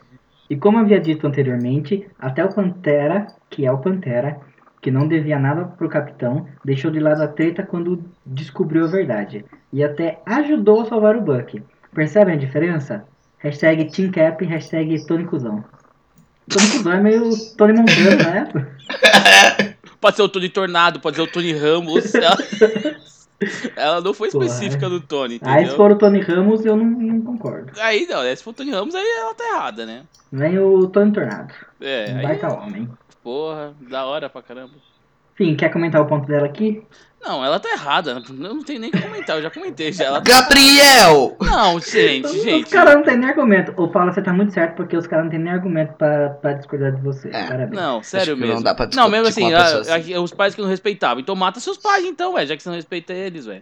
E 0.49 0.55
como 0.55 0.77
havia 0.77 0.99
dito 0.99 1.27
anteriormente, 1.27 2.07
até 2.19 2.43
o 2.43 2.53
Pantera, 2.53 3.27
que 3.49 3.65
é 3.65 3.71
o 3.71 3.77
Pantera, 3.77 4.39
que 4.81 4.89
não 4.91 5.07
devia 5.07 5.37
nada 5.37 5.65
pro 5.65 5.87
capitão, 5.87 6.47
deixou 6.65 6.89
de 6.89 6.99
lado 6.99 7.21
a 7.21 7.27
treta 7.27 7.63
quando 7.63 8.03
descobriu 8.25 8.85
a 8.85 8.87
verdade. 8.87 9.45
E 9.71 9.83
até 9.83 10.19
ajudou 10.25 10.81
a 10.81 10.85
salvar 10.85 11.15
o 11.15 11.21
Buck. 11.21 11.61
Percebem 11.93 12.33
a 12.33 12.37
diferença? 12.37 13.05
Hashtag 13.37 13.85
Team 13.85 14.11
Cap, 14.11 14.43
hashtag 14.43 15.05
Tony 15.05 15.25
Cusão. 15.25 15.63
Tony 16.49 16.71
Cusão 16.71 16.93
é 16.93 16.99
meio 16.99 17.29
Tony 17.57 17.73
Montana, 17.73 18.31
né? 18.31 18.47
Pode 20.01 20.15
ser 20.15 20.23
o 20.23 20.29
Tony 20.29 20.49
Tornado, 20.49 20.99
pode 20.99 21.15
ser 21.15 21.21
o 21.21 21.27
Tony 21.27 21.53
Ramos. 21.53 22.11
Ela, 22.15 22.37
ela 23.75 24.01
não 24.01 24.13
foi 24.13 24.29
Porra, 24.29 24.45
específica 24.45 24.85
é. 24.85 24.89
do 24.89 24.99
Tony, 24.99 25.35
Aí 25.35 25.39
se 25.39 25.45
entendeu? 25.59 25.75
for 25.75 25.91
o 25.91 25.95
Tony 25.95 26.21
Ramos, 26.21 26.65
eu 26.65 26.75
não, 26.75 26.85
não 26.85 27.21
concordo. 27.21 27.71
Aí 27.79 28.05
não, 28.07 28.23
né? 28.23 28.35
Se 28.35 28.43
for 28.43 28.51
o 28.51 28.53
Tony 28.53 28.71
Ramos, 28.71 28.93
aí 28.93 29.05
ela 29.19 29.33
tá 29.33 29.43
errada, 29.43 29.85
né? 29.85 30.03
Vem 30.31 30.57
o 30.59 30.87
Tony 30.87 31.11
Tornado. 31.11 31.53
É, 31.79 32.11
Um 32.11 32.17
aí, 32.17 32.23
baita 32.23 32.53
homem. 32.53 32.89
Porra, 33.23 33.73
da 33.81 34.05
hora 34.05 34.29
pra 34.29 34.41
caramba. 34.41 34.73
Enfim, 35.33 35.55
quer 35.55 35.69
comentar 35.69 36.01
o 36.01 36.05
ponto 36.05 36.27
dela 36.27 36.45
aqui? 36.45 36.83
Não, 37.23 37.45
ela 37.45 37.59
tá 37.59 37.69
errada. 37.71 38.21
Eu 38.27 38.33
não 38.33 38.63
tenho 38.63 38.79
nem 38.79 38.89
o 38.89 38.93
que 38.93 39.01
comentar, 39.01 39.37
eu 39.37 39.43
já 39.43 39.51
comentei 39.51 39.91
já. 39.91 40.05
Ela... 40.05 40.19
Gabriel! 40.21 41.37
Não, 41.39 41.79
gente, 41.79 42.25
Os 42.25 42.43
gente. 42.43 42.69
caras 42.71 42.95
não 42.95 43.03
tem 43.03 43.15
nem 43.17 43.29
argumento. 43.29 43.73
Ô, 43.79 43.87
Paula, 43.87 44.11
você 44.11 44.21
tá 44.23 44.33
muito 44.33 44.51
certo 44.53 44.75
porque 44.75 44.97
os 44.97 45.05
caras 45.05 45.25
não 45.25 45.31
tem 45.31 45.39
nem 45.39 45.53
argumento 45.53 45.93
pra, 45.93 46.29
pra 46.29 46.53
discordar 46.53 46.91
de 46.91 47.01
você. 47.01 47.29
É. 47.29 47.47
Parabéns. 47.47 47.79
Não, 47.79 48.01
sério 48.01 48.35
que 48.35 48.41
não 48.41 48.47
mesmo. 48.47 48.63
dá 48.63 48.73
pra 48.73 48.89
não, 48.93 49.07
mesmo 49.07 49.27
discutir 49.27 49.53
assim, 49.53 49.91
ah, 49.91 49.95
assim. 49.95 50.13
ah, 50.15 50.21
os 50.21 50.33
pais 50.33 50.55
que 50.55 50.61
não 50.61 50.67
respeitavam. 50.67 51.21
Então 51.21 51.35
mata 51.35 51.59
seus 51.59 51.77
pais, 51.77 52.03
então, 52.05 52.33
ué, 52.33 52.45
já 52.45 52.57
que 52.57 52.63
você 52.63 52.69
não 52.69 52.75
respeita 52.75 53.13
eles, 53.13 53.45
ué. 53.45 53.61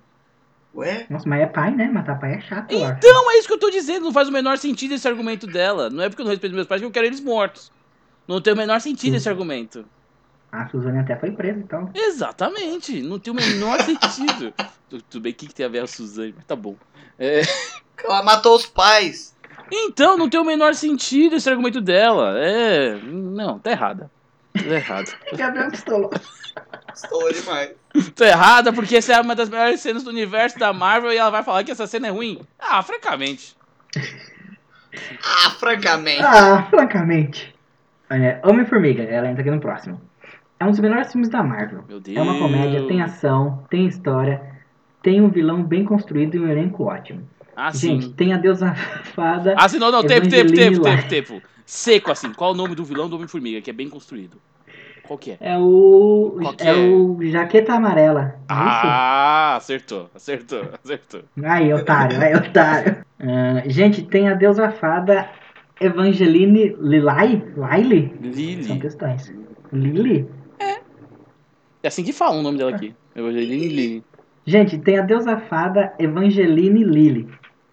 Ué? 0.73 1.05
Nossa, 1.09 1.27
mas 1.27 1.41
é 1.41 1.45
pai, 1.47 1.71
né? 1.71 1.89
Matar 1.89 2.17
pai 2.17 2.35
é 2.35 2.41
chato. 2.41 2.71
Então, 2.71 3.31
é 3.31 3.39
isso 3.39 3.47
que 3.47 3.53
eu 3.53 3.59
tô 3.59 3.69
dizendo, 3.69 4.05
não 4.05 4.13
faz 4.13 4.29
o 4.29 4.31
menor 4.31 4.57
sentido 4.57 4.93
esse 4.93 5.07
argumento 5.07 5.45
dela. 5.45 5.89
Não 5.89 6.03
é 6.03 6.07
porque 6.09 6.21
eu 6.21 6.25
não 6.25 6.31
respeito 6.31 6.55
meus 6.55 6.67
pais 6.67 6.79
que 6.79 6.87
eu 6.87 6.91
quero 6.91 7.07
eles 7.07 7.19
mortos. 7.19 7.71
Não 8.29 8.39
tem 8.39 8.53
o 8.53 8.55
menor 8.55 8.79
sentido 8.79 9.15
esse 9.15 9.27
argumento. 9.27 9.83
A 10.51 10.67
Suzane 10.69 10.99
até 10.99 11.15
foi 11.15 11.31
presa 11.31 11.57
então. 11.59 11.89
Exatamente, 11.95 13.01
não 13.01 13.17
tem 13.17 13.33
o 13.33 13.35
menor 13.35 13.81
sentido. 13.81 14.53
Tu- 14.87 15.01
Tudo 15.01 15.21
bem, 15.23 15.31
o 15.31 15.35
que, 15.35 15.47
que 15.47 15.53
tem 15.55 15.65
a 15.65 15.69
ver 15.69 15.79
a 15.79 15.87
Suzane? 15.87 16.33
Mas 16.37 16.45
tá 16.45 16.55
bom. 16.55 16.75
É, 17.17 17.41
Ela 18.03 18.21
matou 18.21 18.55
os 18.55 18.67
pais. 18.67 19.35
Então, 19.71 20.15
não 20.15 20.29
tem 20.29 20.39
o 20.39 20.45
menor 20.45 20.75
sentido 20.75 21.35
esse 21.37 21.49
argumento 21.49 21.81
dela. 21.81 22.35
É. 22.37 22.95
Não, 23.01 23.57
tá 23.57 23.71
errada. 23.71 24.11
Tá 24.53 24.61
errada. 24.61 25.11
Gabriel 25.33 25.71
pistolou. 25.71 26.11
Estou 26.93 27.33
demais. 27.33 27.71
Tô 28.15 28.23
errada 28.25 28.71
porque 28.71 28.97
essa 28.97 29.13
é 29.13 29.21
uma 29.21 29.35
das 29.35 29.49
melhores 29.49 29.79
cenas 29.81 30.03
do 30.03 30.11
universo 30.11 30.59
da 30.59 30.71
Marvel 30.71 31.11
e 31.11 31.17
ela 31.17 31.31
vai 31.31 31.43
falar 31.43 31.63
que 31.63 31.71
essa 31.71 31.87
cena 31.87 32.07
é 32.07 32.11
ruim. 32.11 32.41
Ah, 32.59 32.81
francamente. 32.83 33.55
Ah, 35.23 35.49
francamente. 35.59 36.21
Ah, 36.23 36.67
francamente. 36.69 37.55
É, 38.09 38.39
Homem-Formiga, 38.43 39.03
ela 39.03 39.29
entra 39.29 39.41
aqui 39.41 39.51
no 39.51 39.59
próximo. 39.59 40.01
É 40.59 40.65
um 40.65 40.71
dos 40.71 40.79
melhores 40.79 41.11
filmes 41.11 41.29
da 41.29 41.41
Marvel. 41.43 41.83
Meu 41.87 41.99
Deus. 41.99 42.17
É 42.17 42.21
uma 42.21 42.37
comédia, 42.37 42.87
tem 42.87 43.01
ação, 43.01 43.63
tem 43.69 43.85
história, 43.85 44.41
tem 45.01 45.21
um 45.21 45.29
vilão 45.29 45.63
bem 45.63 45.85
construído 45.85 46.35
e 46.35 46.39
um 46.39 46.47
elenco 46.47 46.83
ótimo. 46.83 47.21
Ah, 47.55 47.71
Gente, 47.71 48.05
sim. 48.05 48.13
tem 48.13 48.33
a 48.33 48.37
deusa 48.37 48.73
fada. 49.15 49.55
Ah, 49.57 49.67
sim, 49.69 49.79
não, 49.79 49.91
não, 49.91 50.03
tempo, 50.03 50.27
tempo, 50.27 50.51
tempo, 50.53 50.81
tempo, 50.81 51.07
tempo. 51.07 51.41
Seco, 51.65 52.11
assim. 52.11 52.33
Qual 52.33 52.51
o 52.51 52.55
nome 52.55 52.73
do 52.73 52.83
vilão 52.83 53.09
do 53.09 53.15
Homem-Formiga, 53.15 53.61
que 53.61 53.69
é 53.69 53.73
bem 53.73 53.89
construído? 53.89 54.37
Qual 55.03 55.17
que 55.17 55.31
é? 55.31 55.37
É 55.39 55.57
o. 55.57 56.39
É, 56.59 56.69
é? 56.69 56.73
o 56.75 57.17
Jaqueta 57.21 57.73
Amarela. 57.73 58.35
É 58.37 58.43
Ah, 58.47 59.55
acertou, 59.55 60.09
acertou, 60.15 60.69
acertou. 60.83 61.21
isso? 61.21 61.45
Aí, 61.45 61.73
otário, 61.73 62.21
aí, 62.21 62.35
otário. 62.35 62.97
Ah, 63.21 63.63
gente, 63.65 64.03
tem 64.03 64.29
a 64.29 64.33
deusa 64.33 64.71
fada 64.71 65.27
Evangeline 65.79 66.75
Lilai? 66.79 67.43
Lily? 67.55 68.13
São 68.21 68.31
Lily. 68.31 68.79
questões. 68.79 69.33
Lily? 69.71 70.27
É 71.81 71.87
assim 71.87 72.03
que 72.03 72.11
fala 72.11 72.37
o 72.37 72.41
nome 72.41 72.57
dela 72.57 72.75
aqui. 72.75 72.93
Evangeline 73.15 73.67
Lily. 73.67 74.03
Gente, 74.45 74.77
tem 74.77 74.97
a 74.97 75.01
deusa 75.01 75.37
fada 75.37 75.93
Evangeline 75.99 76.83
Lily. 76.83 77.29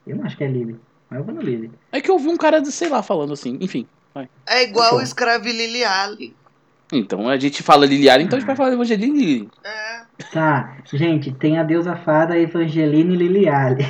Eu 0.07 0.17
não 0.17 0.25
acho 0.25 0.37
que 0.37 0.45
é 0.45 0.47
Lily, 0.47 0.77
mas 1.11 1.19
eu 1.19 1.25
vou 1.25 1.35
no 1.35 1.41
Lily. 1.41 1.71
É 1.91 2.01
que 2.01 2.11
eu 2.11 2.19
vi 2.19 2.29
um 2.29 2.37
cara, 2.37 2.61
de, 2.61 2.71
sei 2.71 2.89
lá, 2.89 3.03
falando 3.03 3.33
assim. 3.33 3.59
Enfim. 3.61 3.87
É 4.47 4.63
igual 4.63 4.97
o 4.97 5.03
Escravililiali. 5.03 6.35
Então 6.93 7.29
a 7.29 7.37
gente 7.37 7.63
fala 7.63 7.85
Liliara, 7.85 8.23
então 8.23 8.37
a 8.37 8.41
gente 8.41 8.47
vai 8.47 8.57
falar 8.57 8.73
Evangeline 8.73 9.19
Lily. 9.19 9.49
É. 9.65 10.01
Tá, 10.33 10.79
gente, 10.93 11.33
tem 11.33 11.59
a 11.59 11.63
deusa 11.63 11.97
fada 11.97 12.39
Evangeline 12.39 13.17
Liliale. 13.17 13.85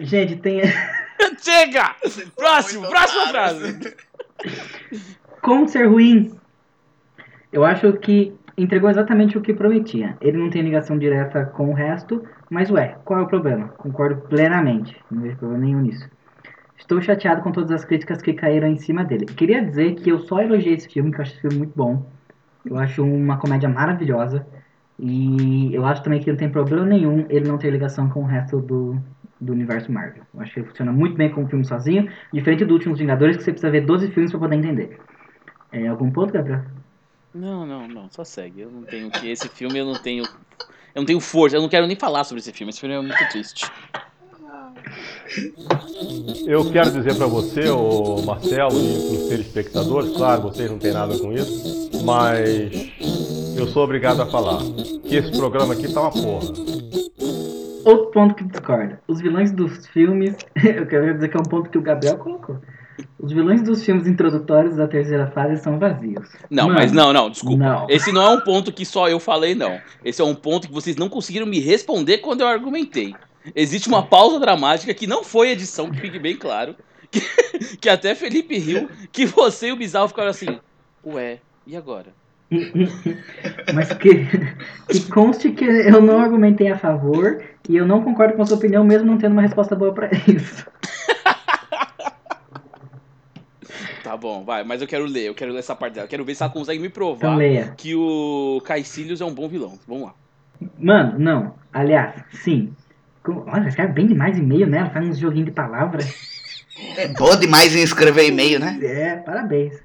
Gente, 0.00 0.36
tem. 0.36 0.62
Chega! 1.38 1.94
Próximo, 2.34 2.88
próxima 2.88 3.30
claro. 3.30 3.58
frase. 3.58 3.96
Como 5.42 5.68
ser 5.68 5.86
ruim? 5.86 6.32
Eu 7.52 7.64
acho 7.64 7.92
que 7.94 8.34
entregou 8.56 8.88
exatamente 8.88 9.36
o 9.36 9.42
que 9.42 9.52
prometia. 9.52 10.16
Ele 10.20 10.38
não 10.38 10.48
tem 10.48 10.62
ligação 10.62 10.98
direta 10.98 11.44
com 11.44 11.70
o 11.70 11.74
resto, 11.74 12.24
mas 12.48 12.70
ué, 12.70 12.96
qual 13.04 13.20
é 13.20 13.22
o 13.22 13.28
problema? 13.28 13.68
Concordo 13.76 14.22
plenamente. 14.22 14.96
Não 15.10 15.22
vejo 15.22 15.36
problema 15.36 15.64
nenhum 15.64 15.80
nisso. 15.80 16.08
Estou 16.78 17.00
chateado 17.02 17.42
com 17.42 17.52
todas 17.52 17.70
as 17.70 17.84
críticas 17.84 18.22
que 18.22 18.32
caíram 18.32 18.68
em 18.68 18.76
cima 18.76 19.04
dele. 19.04 19.26
Queria 19.26 19.62
dizer 19.62 19.96
que 19.96 20.10
eu 20.10 20.20
só 20.20 20.40
elogiei 20.40 20.74
esse 20.74 20.88
filme, 20.88 21.10
que 21.10 21.18
eu 21.18 21.22
acho 21.22 21.32
esse 21.32 21.40
filme 21.42 21.58
muito 21.58 21.76
bom. 21.76 22.06
Eu 22.64 22.78
acho 22.78 23.04
uma 23.04 23.36
comédia 23.36 23.68
maravilhosa. 23.68 24.46
E 24.98 25.74
eu 25.74 25.84
acho 25.84 26.02
também 26.02 26.20
que 26.20 26.30
não 26.30 26.36
tem 26.36 26.48
problema 26.48 26.86
nenhum 26.86 27.26
ele 27.28 27.46
não 27.46 27.58
ter 27.58 27.70
ligação 27.70 28.08
com 28.08 28.22
o 28.22 28.26
resto 28.26 28.60
do, 28.60 29.00
do 29.40 29.52
universo 29.52 29.90
Marvel. 29.92 30.22
Eu 30.34 30.40
acho 30.40 30.52
que 30.52 30.60
ele 30.60 30.68
funciona 30.68 30.92
muito 30.92 31.16
bem 31.16 31.30
como 31.30 31.48
filme 31.48 31.64
sozinho, 31.64 32.10
diferente 32.32 32.64
do 32.64 32.74
Últimos 32.74 32.98
Vingadores, 32.98 33.36
que 33.36 33.42
você 33.42 33.52
precisa 33.52 33.70
ver 33.70 33.82
12 33.82 34.10
filmes 34.10 34.30
para 34.30 34.40
poder 34.40 34.56
entender. 34.56 34.98
É, 35.70 35.86
algum 35.86 36.10
ponto, 36.10 36.32
Gabriel? 36.32 36.62
Não, 37.34 37.66
não, 37.66 37.86
não, 37.86 38.08
só 38.10 38.24
segue. 38.24 38.62
Eu 38.62 38.70
não 38.70 38.82
tenho 38.82 39.10
que. 39.10 39.30
Esse 39.30 39.48
filme 39.48 39.78
eu 39.78 39.84
não 39.84 39.94
tenho. 39.94 40.24
Eu 40.24 41.02
não 41.02 41.04
tenho 41.04 41.20
força, 41.20 41.56
eu 41.56 41.62
não 41.62 41.68
quero 41.68 41.86
nem 41.86 41.96
falar 41.96 42.24
sobre 42.24 42.40
esse 42.40 42.52
filme. 42.52 42.70
Esse 42.70 42.80
filme 42.80 42.94
é 42.94 43.00
muito 43.00 43.28
triste. 43.28 43.70
Eu 46.46 46.70
quero 46.72 46.90
dizer 46.90 47.14
para 47.16 47.26
você, 47.26 47.68
o 47.68 48.22
Marcelo, 48.22 48.72
e 48.72 48.98
para 48.98 49.16
os 49.16 49.28
telespectadores, 49.28 50.16
claro, 50.16 50.42
vocês 50.42 50.70
não 50.70 50.78
têm 50.78 50.92
nada 50.92 51.16
com 51.18 51.32
isso, 51.32 51.90
mas 52.02 52.72
eu 53.56 53.66
sou 53.68 53.84
obrigado 53.84 54.22
a 54.22 54.26
falar 54.26 54.62
que 55.06 55.16
esse 55.16 55.30
programa 55.32 55.74
aqui 55.74 55.92
tá 55.92 56.00
uma 56.00 56.10
porra. 56.10 56.48
Outro 57.88 58.10
ponto 58.10 58.34
que 58.34 58.44
discorda. 58.44 59.00
Os 59.08 59.18
vilões 59.18 59.50
dos 59.50 59.86
filmes. 59.86 60.36
Eu 60.62 60.86
quero 60.86 61.14
dizer 61.14 61.28
que 61.30 61.36
é 61.38 61.40
um 61.40 61.48
ponto 61.48 61.70
que 61.70 61.78
o 61.78 61.80
Gabriel 61.80 62.18
colocou. 62.18 62.60
Os 63.18 63.32
vilões 63.32 63.62
dos 63.62 63.82
filmes 63.82 64.06
introdutórios 64.06 64.76
da 64.76 64.86
terceira 64.86 65.28
fase 65.28 65.62
são 65.62 65.78
vazios. 65.78 66.28
Não, 66.50 66.66
Mano, 66.66 66.78
mas 66.78 66.92
não, 66.92 67.14
não, 67.14 67.30
desculpa. 67.30 67.56
não. 67.64 67.86
Esse 67.88 68.12
não 68.12 68.22
é 68.22 68.28
um 68.28 68.40
ponto 68.40 68.70
que 68.70 68.84
só 68.84 69.08
eu 69.08 69.18
falei, 69.18 69.54
não. 69.54 69.80
Esse 70.04 70.20
é 70.20 70.24
um 70.24 70.34
ponto 70.34 70.68
que 70.68 70.74
vocês 70.74 70.96
não 70.96 71.08
conseguiram 71.08 71.46
me 71.46 71.60
responder 71.60 72.18
quando 72.18 72.42
eu 72.42 72.48
argumentei. 72.48 73.14
Existe 73.56 73.88
uma 73.88 74.02
pausa 74.02 74.38
dramática 74.38 74.92
que 74.92 75.06
não 75.06 75.24
foi 75.24 75.50
edição, 75.50 75.90
que 75.90 75.98
fique 75.98 76.18
bem 76.18 76.36
claro. 76.36 76.76
Que, 77.10 77.22
que 77.78 77.88
até 77.88 78.14
Felipe 78.14 78.58
riu, 78.58 78.86
que 79.10 79.24
você 79.24 79.68
e 79.68 79.72
o 79.72 79.76
Bizarro 79.76 80.08
ficaram 80.08 80.28
assim. 80.28 80.60
Ué, 81.02 81.38
e 81.66 81.74
agora? 81.74 82.12
Mas 83.74 83.92
que, 83.94 84.26
que 84.88 85.00
conste 85.10 85.50
que 85.50 85.64
eu 85.64 86.00
não 86.00 86.18
argumentei 86.20 86.70
a 86.70 86.78
favor 86.78 87.42
e 87.68 87.76
eu 87.76 87.86
não 87.86 88.02
concordo 88.02 88.34
com 88.34 88.42
a 88.42 88.46
sua 88.46 88.56
opinião, 88.56 88.82
mesmo 88.84 89.06
não 89.10 89.18
tendo 89.18 89.32
uma 89.32 89.42
resposta 89.42 89.76
boa 89.76 89.92
pra 89.92 90.08
isso. 90.26 90.66
Tá 94.02 94.16
bom, 94.16 94.42
vai, 94.42 94.64
mas 94.64 94.80
eu 94.80 94.88
quero 94.88 95.04
ler, 95.04 95.24
eu 95.24 95.34
quero 95.34 95.52
ler 95.52 95.58
essa 95.58 95.76
parte 95.76 95.94
dela. 95.94 96.06
Eu 96.06 96.08
quero 96.08 96.24
ver 96.24 96.34
se 96.34 96.42
ela 96.42 96.50
consegue 96.50 96.80
me 96.80 96.86
Então 96.86 97.14
provar 97.14 97.36
leia. 97.36 97.74
que 97.76 97.94
o 97.94 98.58
Caecilius 98.64 99.20
é 99.20 99.24
um 99.24 99.34
bom 99.34 99.46
vilão. 99.48 99.78
Vamos 99.86 100.04
lá. 100.04 100.14
Mano, 100.78 101.18
não. 101.18 101.54
Aliás, 101.72 102.14
sim. 102.42 102.72
Olha, 103.26 103.68
escreve 103.68 103.92
bem 103.92 104.06
demais 104.06 104.38
e-mail, 104.38 104.66
né? 104.66 104.78
Ela 104.78 104.90
faz 104.90 105.06
uns 105.06 105.18
joguinhos 105.18 105.46
de 105.46 105.52
palavras. 105.52 106.06
É 106.96 107.08
boa 107.08 107.36
demais 107.36 107.76
em 107.76 107.82
escrever 107.82 108.28
e-mail, 108.28 108.58
né? 108.58 108.78
É, 108.82 109.16
parabéns. 109.16 109.78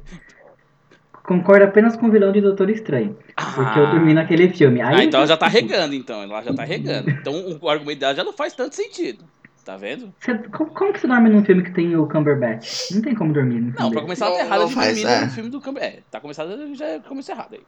Concordo 1.24 1.66
apenas 1.66 1.96
com 1.98 2.08
o 2.08 2.12
vilão 2.12 2.32
de 2.32 2.39
Doutor 2.39 2.70
Estranho. 2.70 3.18
Porque 3.56 3.80
eu 3.80 3.89
dormi 3.92 4.13
naquele 4.13 4.50
filme. 4.50 4.82
Aí 4.82 4.96
Ah, 4.96 5.04
então 5.04 5.20
ela 5.20 5.28
já 5.28 5.38
tá 5.38 5.48
regando, 5.48 5.94
então. 5.94 6.22
Ela 6.24 6.42
já 6.42 6.54
tá 6.54 6.63
regando. 6.63 7.10
Então 7.10 7.34
o 7.62 7.70
argumento 7.70 8.00
dela 8.00 8.16
já 8.16 8.24
não 8.24 8.34
faz 8.34 8.54
tanto 8.54 8.76
sentido. 8.76 9.26
Tá 9.63 9.78
vendo? 9.78 10.13
Você- 10.20 10.38
como, 10.50 10.72
como 10.72 10.92
que 10.94 11.00
você 11.00 11.08
dorme 11.08 11.30
num 11.30 11.46
filme 11.46 11.63
que 11.63 11.72
tem 11.72 11.96
o 11.96 12.06
Cumberbatch? 12.08 12.92
Não 12.92 13.02
tem 13.02 13.16
como 13.16 13.32
dormir 13.34 13.54
filme 13.54 13.74
Não, 13.80 13.92
pra 13.92 14.02
começar 14.02 14.26
tá 14.26 14.32
Não, 14.32 14.39
errada 14.39 14.63
não 14.63 14.68
de 14.68 14.76
dormir 14.76 15.06
é. 15.06 15.22
no 15.22 15.32
filme 15.32 15.50
do 15.50 15.62
Cumber. 15.62 15.84
É, 15.84 16.02
tá 16.12 16.20
começado, 16.20 16.76
já 16.76 17.00
começou 17.08 17.34
errado 17.34 17.54
aí. 17.54 17.62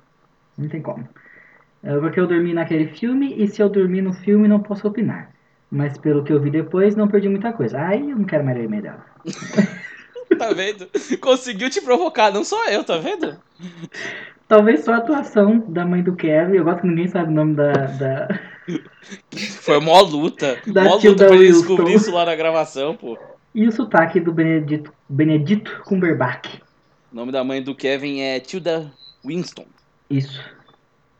Não 0.57 0.67
tem 0.67 0.81
como. 0.81 1.07
É 1.83 1.97
porque 1.99 2.19
eu 2.19 2.27
dormi 2.27 2.53
naquele 2.53 2.87
filme 2.87 3.35
e 3.41 3.47
se 3.47 3.61
eu 3.61 3.69
dormir 3.69 4.01
no 4.01 4.11
filme 4.11 4.47
não 4.47 4.59
posso 4.59 4.87
opinar. 4.87 5.31
Mas 5.71 5.97
pelo 5.97 6.23
que 6.23 6.33
eu 6.33 6.41
vi 6.41 6.49
depois, 6.51 6.95
não 6.95 7.07
perdi 7.07 7.29
muita 7.29 7.53
coisa. 7.53 7.79
Aí 7.79 8.09
eu 8.09 8.17
não 8.17 8.25
quero 8.25 8.43
mais 8.43 8.57
ler 8.57 8.65
e-mail 8.65 8.83
dela. 8.83 9.05
Tá 10.37 10.51
vendo? 10.51 10.89
Conseguiu 11.21 11.69
te 11.69 11.79
provocar, 11.81 12.31
não 12.31 12.43
sou 12.43 12.61
eu, 12.67 12.83
tá 12.83 12.97
vendo? 12.97 13.39
Talvez 14.47 14.83
só 14.83 14.93
a 14.93 14.97
atuação 14.97 15.59
da 15.67 15.85
mãe 15.85 16.03
do 16.03 16.15
Kevin. 16.15 16.57
Eu 16.57 16.63
gosto 16.63 16.81
que 16.81 16.87
ninguém 16.87 17.07
sabe 17.07 17.31
o 17.31 17.35
nome 17.35 17.55
da. 17.55 17.71
da... 17.71 18.39
Foi 19.61 19.79
mó 19.79 20.01
luta. 20.01 20.57
Da 20.67 20.83
mó 20.83 20.95
luta 20.95 21.27
pra 21.27 21.35
ele 21.35 21.47
descobrir 21.47 21.93
isso 21.93 22.11
lá 22.11 22.25
na 22.25 22.35
gravação, 22.35 22.95
pô. 22.95 23.17
E 23.53 23.67
o 23.67 23.71
sotaque 23.71 24.19
do 24.19 24.33
Benedito, 24.33 24.93
Benedito 25.07 25.81
Cumberbatch. 25.85 26.59
O 27.11 27.15
nome 27.15 27.31
da 27.31 27.43
mãe 27.43 27.63
do 27.63 27.73
Kevin 27.73 28.19
é 28.19 28.39
Tilda 28.39 28.91
Winston. 29.25 29.65
Isso. 30.09 30.43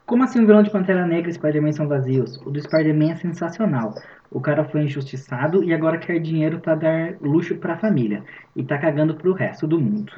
Como 0.06 0.24
assim 0.24 0.44
o 0.44 0.46
vilão 0.46 0.62
de 0.62 0.70
Pantera 0.70 1.08
Negra 1.08 1.32
e 1.32 1.34
Spider-Man 1.34 1.72
são 1.72 1.88
vazios? 1.88 2.38
O 2.46 2.52
do 2.52 2.62
Spider-Man 2.62 3.14
é 3.14 3.16
sensacional. 3.16 3.96
O 4.30 4.40
cara 4.40 4.66
foi 4.66 4.82
injustiçado 4.82 5.64
e 5.64 5.74
agora 5.74 5.98
quer 5.98 6.20
dinheiro 6.20 6.60
pra 6.60 6.76
dar 6.76 7.16
luxo 7.22 7.56
pra 7.56 7.78
família. 7.78 8.24
E 8.56 8.64
tá 8.64 8.78
cagando 8.78 9.16
pro 9.16 9.34
resto 9.34 9.66
do 9.66 9.80
mundo. 9.80 10.12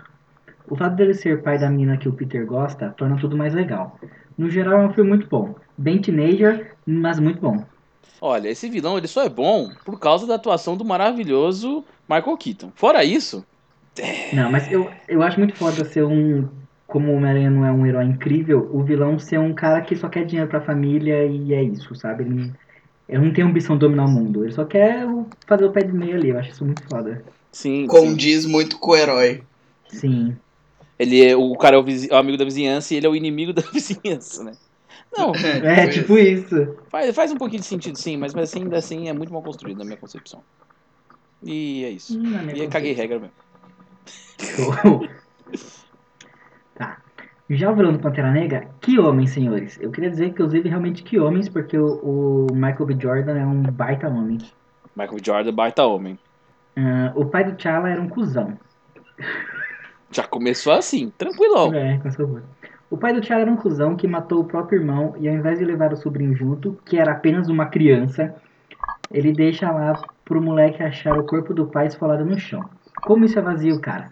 O 0.69 0.75
fato 0.75 0.95
dele 0.95 1.13
ser 1.13 1.41
pai 1.41 1.57
da 1.57 1.69
mina 1.69 1.97
que 1.97 2.09
o 2.09 2.13
Peter 2.13 2.45
gosta 2.45 2.93
torna 2.97 3.17
tudo 3.17 3.37
mais 3.37 3.53
legal. 3.53 3.97
No 4.37 4.49
geral 4.49 4.81
é 4.81 4.85
um 4.87 4.93
filme 4.93 5.09
muito 5.09 5.27
bom. 5.27 5.55
Bem 5.77 5.99
teenager, 6.01 6.75
mas 6.85 7.19
muito 7.19 7.39
bom. 7.39 7.63
Olha, 8.19 8.49
esse 8.49 8.69
vilão 8.69 8.97
ele 8.97 9.07
só 9.07 9.23
é 9.23 9.29
bom 9.29 9.69
por 9.85 9.99
causa 9.99 10.25
da 10.25 10.35
atuação 10.35 10.75
do 10.75 10.83
maravilhoso 10.83 11.83
Michael 12.09 12.37
Keaton. 12.37 12.71
Fora 12.75 13.03
isso, 13.03 13.45
Não, 14.33 14.51
mas 14.51 14.71
eu, 14.71 14.89
eu 15.07 15.21
acho 15.21 15.39
muito 15.39 15.55
foda 15.55 15.85
ser 15.85 16.03
um. 16.03 16.47
Como 16.85 17.11
o 17.11 17.15
Homem-Aranha 17.15 17.49
não 17.49 17.65
é 17.65 17.71
um 17.71 17.85
herói 17.85 18.05
incrível, 18.05 18.69
o 18.73 18.81
vilão 18.81 19.19
ser 19.19 19.39
um 19.39 19.53
cara 19.53 19.81
que 19.81 19.93
só 19.95 20.07
quer 20.07 20.25
dinheiro 20.25 20.49
pra 20.49 20.61
família 20.61 21.25
e 21.25 21.53
é 21.53 21.61
isso, 21.61 21.93
sabe? 21.95 22.23
Ele, 22.23 22.53
ele 23.09 23.25
não 23.25 23.33
tem 23.33 23.43
ambição 23.43 23.75
de 23.75 23.81
dominar 23.81 24.05
o 24.05 24.09
mundo, 24.09 24.45
ele 24.45 24.53
só 24.53 24.63
quer 24.63 25.05
fazer 25.45 25.65
o 25.65 25.71
pé 25.71 25.83
de 25.83 25.91
meio 25.91 26.15
ali. 26.15 26.29
Eu 26.29 26.39
acho 26.39 26.51
isso 26.51 26.63
muito 26.63 26.81
foda. 26.87 27.23
sim, 27.51 27.81
sim. 27.81 27.87
Condiz 27.87 28.45
muito 28.45 28.79
com 28.79 28.91
o 28.91 28.95
herói. 28.95 29.43
Sim. 29.89 30.37
Ele 30.99 31.23
é 31.25 31.35
o 31.35 31.55
cara 31.55 31.75
é 31.75 31.79
o, 31.79 31.85
é 31.87 32.13
o 32.13 32.17
amigo 32.17 32.37
da 32.37 32.45
vizinhança 32.45 32.93
e 32.93 32.97
ele 32.97 33.07
é 33.07 33.09
o 33.09 33.15
inimigo 33.15 33.53
da 33.53 33.61
vizinhança, 33.61 34.43
né? 34.43 34.53
Não, 35.15 35.31
É, 35.33 35.83
Foi 35.83 35.89
tipo 35.89 36.17
isso. 36.17 36.75
faz, 36.89 37.15
faz 37.15 37.31
um 37.31 37.37
pouquinho 37.37 37.61
de 37.61 37.67
sentido 37.67 37.97
sim, 37.97 38.17
mas, 38.17 38.33
mas 38.33 38.53
ainda 38.55 38.77
assim 38.77 39.07
é 39.09 39.13
muito 39.13 39.31
mal 39.33 39.41
construído 39.41 39.77
na 39.77 39.85
minha 39.85 39.97
concepção. 39.97 40.43
E 41.41 41.83
é 41.85 41.89
isso. 41.89 42.17
Hum, 42.19 42.49
E 42.55 42.59
eu 42.59 42.69
caguei 42.69 42.93
regra 42.93 43.19
mesmo. 43.19 43.33
Tá. 46.75 46.97
Já 47.49 47.71
o 47.71 47.75
vilão 47.75 47.93
do 47.93 47.99
Pantera 47.99 48.31
Negra, 48.31 48.67
que 48.81 48.99
homens, 48.99 49.31
senhores. 49.31 49.79
Eu 49.81 49.89
queria 49.89 50.09
dizer, 50.11 50.27
inclusive, 50.27 50.67
realmente 50.69 51.01
que 51.01 51.17
homens, 51.19 51.49
porque 51.49 51.77
o, 51.77 52.47
o 52.51 52.53
Michael 52.53 52.85
B. 52.85 52.97
Jordan 52.99 53.37
é 53.37 53.45
um 53.45 53.63
baita 53.63 54.07
homem. 54.07 54.37
Michael 54.95 55.19
Jordan, 55.23 55.53
baita 55.53 55.85
homem. 55.85 56.19
Ah, 56.75 57.11
o 57.15 57.25
pai 57.25 57.45
do 57.45 57.53
T'Challa 57.55 57.89
era 57.89 58.01
um 58.01 58.09
cuzão. 58.09 58.59
Já 60.17 60.23
começou 60.23 60.73
assim, 60.73 61.11
tranquilão. 61.15 61.71
É, 61.75 61.99
com. 61.99 62.41
O 62.89 62.97
pai 62.97 63.13
do 63.13 63.21
T'Challa 63.21 63.41
era 63.41 63.51
um 63.51 63.55
cuzão 63.55 63.95
que 63.95 64.07
matou 64.07 64.39
o 64.39 64.45
próprio 64.45 64.79
irmão 64.79 65.13
e 65.19 65.29
ao 65.29 65.35
invés 65.35 65.59
de 65.59 65.65
levar 65.65 65.93
o 65.93 65.95
sobrinho 65.95 66.35
junto, 66.35 66.75
que 66.85 66.97
era 66.97 67.11
apenas 67.11 67.49
uma 67.49 67.67
criança, 67.67 68.33
ele 69.11 69.31
deixa 69.31 69.69
lá 69.69 70.01
pro 70.25 70.41
moleque 70.41 70.81
achar 70.81 71.15
o 71.19 71.23
corpo 71.23 71.53
do 71.53 71.67
pai 71.67 71.85
esfolado 71.85 72.25
no 72.25 72.39
chão. 72.39 72.67
Como 73.03 73.25
isso 73.25 73.37
é 73.37 73.43
vazio, 73.43 73.79
cara? 73.79 74.11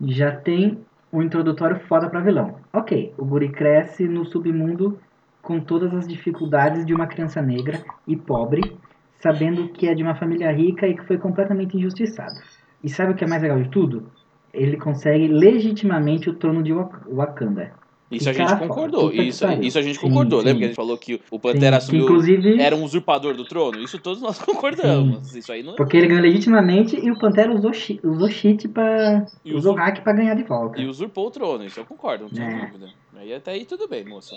Já 0.00 0.34
tem 0.34 0.78
um 1.12 1.22
introdutório 1.22 1.78
foda 1.86 2.10
pra 2.10 2.18
vilão. 2.18 2.56
Ok, 2.72 3.14
o 3.16 3.24
guri 3.24 3.50
cresce 3.50 4.08
no 4.08 4.24
submundo 4.24 4.98
com 5.40 5.60
todas 5.60 5.94
as 5.94 6.08
dificuldades 6.08 6.84
de 6.84 6.92
uma 6.92 7.06
criança 7.06 7.40
negra 7.40 7.80
e 8.08 8.16
pobre, 8.16 8.76
sabendo 9.22 9.68
que 9.68 9.86
é 9.86 9.94
de 9.94 10.02
uma 10.02 10.16
família 10.16 10.50
rica 10.50 10.88
e 10.88 10.96
que 10.96 11.06
foi 11.06 11.16
completamente 11.16 11.76
injustiçado. 11.76 12.40
E 12.82 12.88
sabe 12.88 13.12
o 13.12 13.14
que 13.14 13.22
é 13.22 13.28
mais 13.28 13.40
legal 13.40 13.62
de 13.62 13.68
tudo? 13.68 14.10
Ele 14.54 14.76
consegue 14.76 15.26
legitimamente 15.28 16.30
o 16.30 16.34
trono 16.34 16.62
de 16.62 16.72
Wak- 16.72 17.08
Wakanda. 17.10 17.72
Isso 18.10 18.28
a 18.30 18.32
gente 18.32 18.54
concordou. 18.56 19.12
Isso, 19.12 19.44
a 19.44 19.56
gente 19.82 19.94
Sim, 19.98 20.00
concordou. 20.00 20.38
sim. 20.40 20.46
Lembra 20.46 20.58
que 20.60 20.64
a 20.64 20.68
gente 20.68 20.76
falou 20.76 20.96
que 20.96 21.20
o 21.32 21.38
Pantera 21.40 21.80
Sim, 21.80 21.86
assumiu. 21.86 22.04
inclusive, 22.04 22.60
Era 22.60 22.76
um 22.76 22.84
usurpador 22.84 23.34
do 23.34 23.44
trono? 23.44 23.80
Isso 23.80 23.98
todos 23.98 24.22
nós 24.22 24.38
concordamos. 24.44 25.34
Isso 25.34 25.50
aí 25.50 25.64
não. 25.64 25.74
porque 25.74 25.96
ele 25.96 26.06
ganhou 26.06 26.22
legitimamente 26.22 26.96
e 26.96 27.10
o 27.10 27.18
Pantera 27.18 27.52
usou, 27.52 27.72
usou 28.04 28.28
cheat 28.28 28.68
pra. 28.68 29.26
E 29.44 29.48
usou 29.52 29.72
usou- 29.72 29.74
hack 29.74 30.02
pra 30.04 30.12
ganhar 30.12 30.34
de 30.34 30.44
volta. 30.44 30.80
E 30.80 30.86
usurpou 30.86 31.26
o 31.26 31.30
trono, 31.30 31.64
isso 31.64 31.80
eu 31.80 31.84
concordo, 31.84 32.24
não 32.24 32.30
tenho 32.30 32.46
É. 32.48 32.66
dúvida. 32.66 32.86
Aí 33.16 33.34
até 33.34 33.52
aí 33.52 33.64
tudo 33.64 33.88
bem, 33.88 34.04
moça. 34.04 34.36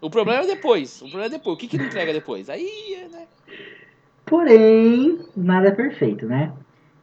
O 0.00 0.10
problema 0.10 0.42
é 0.42 0.46
depois. 0.46 0.96
O 1.02 1.04
problema 1.04 1.26
é 1.26 1.30
depois. 1.38 1.54
O 1.56 1.60
que, 1.60 1.68
que 1.68 1.76
ele 1.76 1.84
entrega 1.84 2.12
depois? 2.12 2.48
Aí, 2.50 3.06
né? 3.12 3.26
Porém, 4.24 5.18
nada 5.36 5.68
é 5.68 5.72
perfeito, 5.72 6.26
né? 6.26 6.52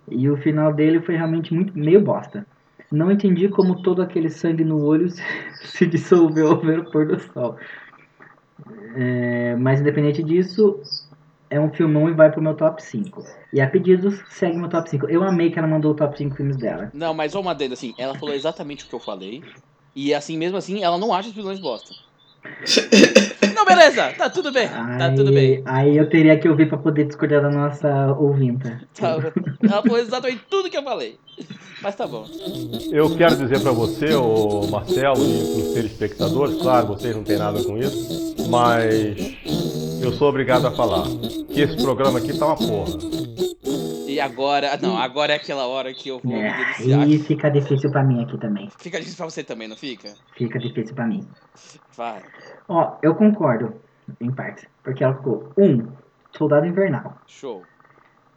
E 0.10 0.30
o 0.30 0.38
final 0.38 0.74
dele 0.74 1.02
foi 1.02 1.16
realmente 1.16 1.54
muito 1.54 1.78
meio 1.78 2.02
bosta. 2.02 2.46
Não 2.92 3.12
entendi 3.12 3.50
como 3.50 3.82
todo 3.82 4.02
aquele 4.02 4.30
sangue 4.30 4.64
no 4.64 4.84
olho 4.84 5.10
se, 5.62 5.86
dissolveu 5.86 6.50
ao 6.50 6.60
ver 6.60 6.80
o 6.80 6.92
pôr 6.92 7.08
do 7.08 7.20
sol. 7.20 7.58
É, 8.96 9.56
mas 9.58 9.82
independente 9.82 10.24
disso, 10.24 10.80
é 11.50 11.60
um 11.60 11.72
filmão 11.72 12.10
e 12.10 12.14
vai 12.14 12.32
pro 12.32 12.42
meu 12.42 12.54
top 12.54 12.82
5. 12.82 13.24
E 13.52 13.60
a 13.60 13.68
pedidos, 13.68 14.22
segue 14.30 14.58
meu 14.58 14.70
top 14.70 14.90
5. 14.90 15.08
Eu 15.08 15.24
amei 15.24 15.52
que 15.52 15.60
ela 15.60 15.68
mandou 15.68 15.92
o 15.92 15.96
top 15.96 16.18
5 16.18 16.36
filmes 16.36 16.58
dela. 16.58 16.92
Não, 16.94 17.14
mas 17.14 17.34
uma 17.36 17.52
adenda, 17.52 17.74
assim, 17.74 17.94
ela 17.98 18.18
falou 18.18 18.34
exatamente 18.34 18.86
o 18.86 18.88
que 18.88 18.96
eu 18.96 19.00
falei. 19.00 19.44
E 19.96 20.14
assim, 20.14 20.38
mesmo 20.38 20.58
assim, 20.58 20.84
ela 20.84 20.98
não 20.98 21.14
acha 21.14 21.30
os 21.30 21.36
vilões 21.36 21.60
bosta. 21.60 21.96
Não, 23.56 23.66
beleza, 23.66 24.14
tá 24.18 24.30
tudo 24.30 24.52
bem, 24.52 24.68
tá 24.68 25.12
tudo 25.16 25.32
bem. 25.32 25.62
Aí 25.66 25.98
eu 25.98 26.10
teria 26.10 26.38
que 26.38 26.48
ouvir 26.48 26.68
pra 26.68 26.78
poder 26.78 27.06
discordar 27.06 27.42
da 27.42 27.50
nossa 27.50 28.14
ouvinta. 28.14 28.82
Tá, 29.00 29.18
ela 29.64 29.82
falou 29.82 29.98
exatamente 29.98 30.42
tudo 30.50 30.70
que 30.70 30.78
eu 30.78 30.84
falei. 30.84 31.18
Mas 31.82 31.96
tá 31.96 32.08
bom. 32.08 32.26
Eu 32.92 33.16
quero 33.16 33.36
dizer 33.36 33.60
para 33.62 33.72
você, 33.72 34.14
o 34.16 34.68
Marcelo, 34.68 35.24
e 35.24 35.52
para 35.52 35.62
os 35.62 35.74
telespectadores, 35.74 36.62
claro, 36.62 36.88
vocês 36.88 37.16
não 37.16 37.24
têm 37.24 37.38
nada 37.38 37.64
com 37.64 37.78
isso, 37.78 38.36
mas 38.50 39.18
eu 40.02 40.12
sou 40.14 40.30
obrigado 40.30 40.66
a 40.68 40.72
falar 40.72 41.06
que 41.50 41.62
esse 41.62 41.76
programa 41.78 42.20
aqui 42.20 42.38
tá 42.38 42.48
uma 42.48 42.56
porra. 42.56 42.98
E 44.16 44.20
agora. 44.20 44.78
Não, 44.78 44.98
agora 44.98 45.34
é 45.34 45.36
aquela 45.36 45.68
hora 45.68 45.94
que 45.94 46.10
eu 46.10 46.20
vou 46.20 46.32
me 46.34 46.40
É, 46.42 46.56
deliciar. 46.58 47.08
e 47.08 47.20
fica 47.20 47.50
difícil 47.50 47.92
pra 47.92 48.04
mim 48.04 48.24
aqui 48.24 48.38
também. 48.40 48.70
Fica 48.78 48.98
difícil 48.98 49.18
pra 49.18 49.26
você 49.30 49.44
também, 49.44 49.68
não 49.68 49.76
fica? 49.76 50.14
Fica 50.38 50.58
difícil 50.60 50.96
pra 50.96 51.06
mim. 51.06 51.28
Vai. 51.96 52.22
Ó, 52.68 52.98
eu 53.04 53.14
concordo, 53.16 53.74
em 54.22 54.32
parte. 54.32 54.68
Porque 54.84 55.04
ela 55.04 55.16
ficou: 55.16 55.52
1. 55.58 55.64
Um, 55.66 55.88
Soldado 56.38 56.66
Invernal. 56.66 57.18
Show. 57.28 57.64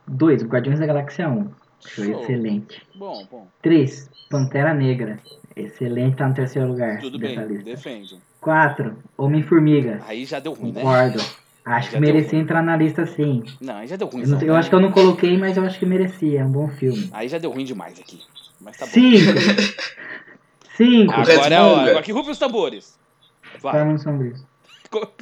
2. 0.07 0.45
Guardiões 0.45 0.79
da 0.81 0.87
Galáxia 0.87 1.29
1. 1.29 1.51
Show, 1.87 2.05
Show. 2.05 2.21
excelente. 2.23 2.83
Bom, 2.97 3.25
bom. 3.31 3.47
3. 3.63 4.11
Pantera 4.31 4.75
Negra. 4.75 5.19
Excelente, 5.57 6.17
tá 6.17 6.29
no 6.29 6.35
terceiro 6.35 6.69
lugar 6.69 6.99
Tudo 7.01 7.19
bem, 7.19 7.37
lista. 7.47 7.65
defendo. 7.65 8.21
4. 8.41 8.97
Homem-Formiga. 9.17 10.01
Aí 10.07 10.25
já 10.25 10.39
deu 10.39 10.53
ruim, 10.53 10.73
né? 10.73 10.81
Concordo. 10.83 11.19
Acho 11.69 11.87
Já 11.91 11.95
que 11.95 12.01
merecia 12.01 12.39
entrar 12.39 12.63
na 12.63 12.77
lista 12.77 13.07
sim. 13.07 13.45
Não, 13.61 13.77
aí 13.77 13.87
já 13.87 13.97
deu 13.97 14.09
ruim. 14.09 14.23
Eu, 14.23 14.29
não- 14.29 14.43
eu 14.43 14.57
acho 14.57 14.69
que 14.69 14.75
eu 14.75 14.81
não 14.81 14.91
coloquei, 14.91 15.37
mas 15.37 15.57
eu 15.57 15.65
acho 15.65 15.79
que 15.79 15.87
merecia. 15.87 16.41
É 16.41 16.45
um 16.45 16.51
bom 16.51 16.69
filme. 16.69 17.09
Aí 17.13 17.29
já 17.29 17.39
deu 17.39 17.51
ruim 17.51 17.65
demais 17.65 17.99
aqui. 18.01 18.21
Mas 18.61 18.77
tá 18.77 18.87
bom. 18.87 18.93
5. 18.93 19.33
5. 20.77 21.13
Agora 21.21 21.55
é 21.55 21.59
a 21.59 21.67
hora. 21.67 22.03
Que 22.03 22.13
rufe 22.13 22.31
os 22.31 22.39
tambores. 22.39 22.99
Vai. 23.61 23.73
Tormund 23.75 24.03
Sombrio. 24.03 24.35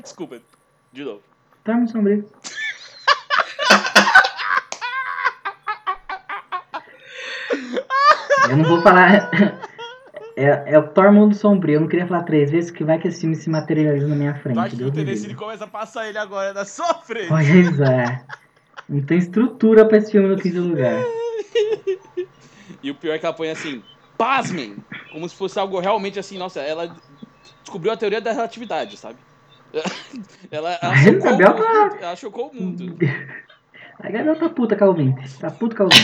Desculpa. 0.03 0.39
De 0.93 1.05
novo. 1.05 1.21
Tormund 1.65 1.91
Sombrio. 1.91 2.25
Eu 8.51 8.57
não 8.57 8.65
vou 8.65 8.83
falar. 8.83 9.31
É, 10.37 10.75
é 10.75 10.79
o 10.79 10.87
Tormund 10.88 11.35
Sombrio. 11.35 11.77
Eu 11.77 11.81
não 11.81 11.88
queria 11.88 12.07
falar 12.07 12.22
três 12.25 12.51
vezes, 12.51 12.70
que 12.70 12.85
vai 12.85 12.99
que 12.99 13.09
esse 13.09 13.20
filme 13.22 13.35
se 13.35 13.49
materializa 13.49 14.07
na 14.07 14.14
minha 14.14 14.35
frente. 14.35 14.77
Deus 14.77 14.92
me 14.92 15.03
livre. 15.03 15.35
começa 15.35 15.64
a 15.64 15.68
passar 15.68 16.07
ele 16.09 16.18
agora 16.18 16.53
na 16.53 16.66
sua 16.66 16.92
frente. 16.94 17.29
Pois 17.29 17.81
é. 17.81 18.22
Não 18.88 19.01
tem 19.01 19.16
estrutura 19.18 19.87
pra 19.87 19.96
esse 19.96 20.12
filme 20.12 20.29
no 20.29 20.37
quinto 20.37 20.61
lugar. 20.61 21.03
E 22.83 22.90
o 22.90 22.94
pior 22.94 23.14
é 23.14 23.18
que 23.18 23.25
ela 23.25 23.35
põe 23.35 23.51
assim, 23.51 23.83
pasmem! 24.18 24.77
Como 25.11 25.27
se 25.29 25.35
fosse 25.35 25.59
algo 25.59 25.81
realmente 25.81 26.18
assim, 26.18 26.37
nossa, 26.37 26.61
ela 26.61 26.94
descobriu 27.62 27.92
a 27.92 27.96
teoria 27.96 28.20
da 28.20 28.33
relatividade, 28.33 28.96
sabe? 28.96 29.16
Ela, 30.51 30.79
ela, 30.81 30.96
chocou, 30.96 31.33
o 31.33 31.38
tá- 31.38 31.96
ela 32.01 32.16
chocou 32.16 32.49
o 32.51 32.55
mundo. 32.55 32.96
A 33.99 34.09
Gabriel 34.09 34.38
tá 34.38 34.49
puta, 34.49 34.77
Calvin. 34.77 35.14
Tá 35.40 35.51
puta, 35.51 35.75
Calvin. 35.75 35.96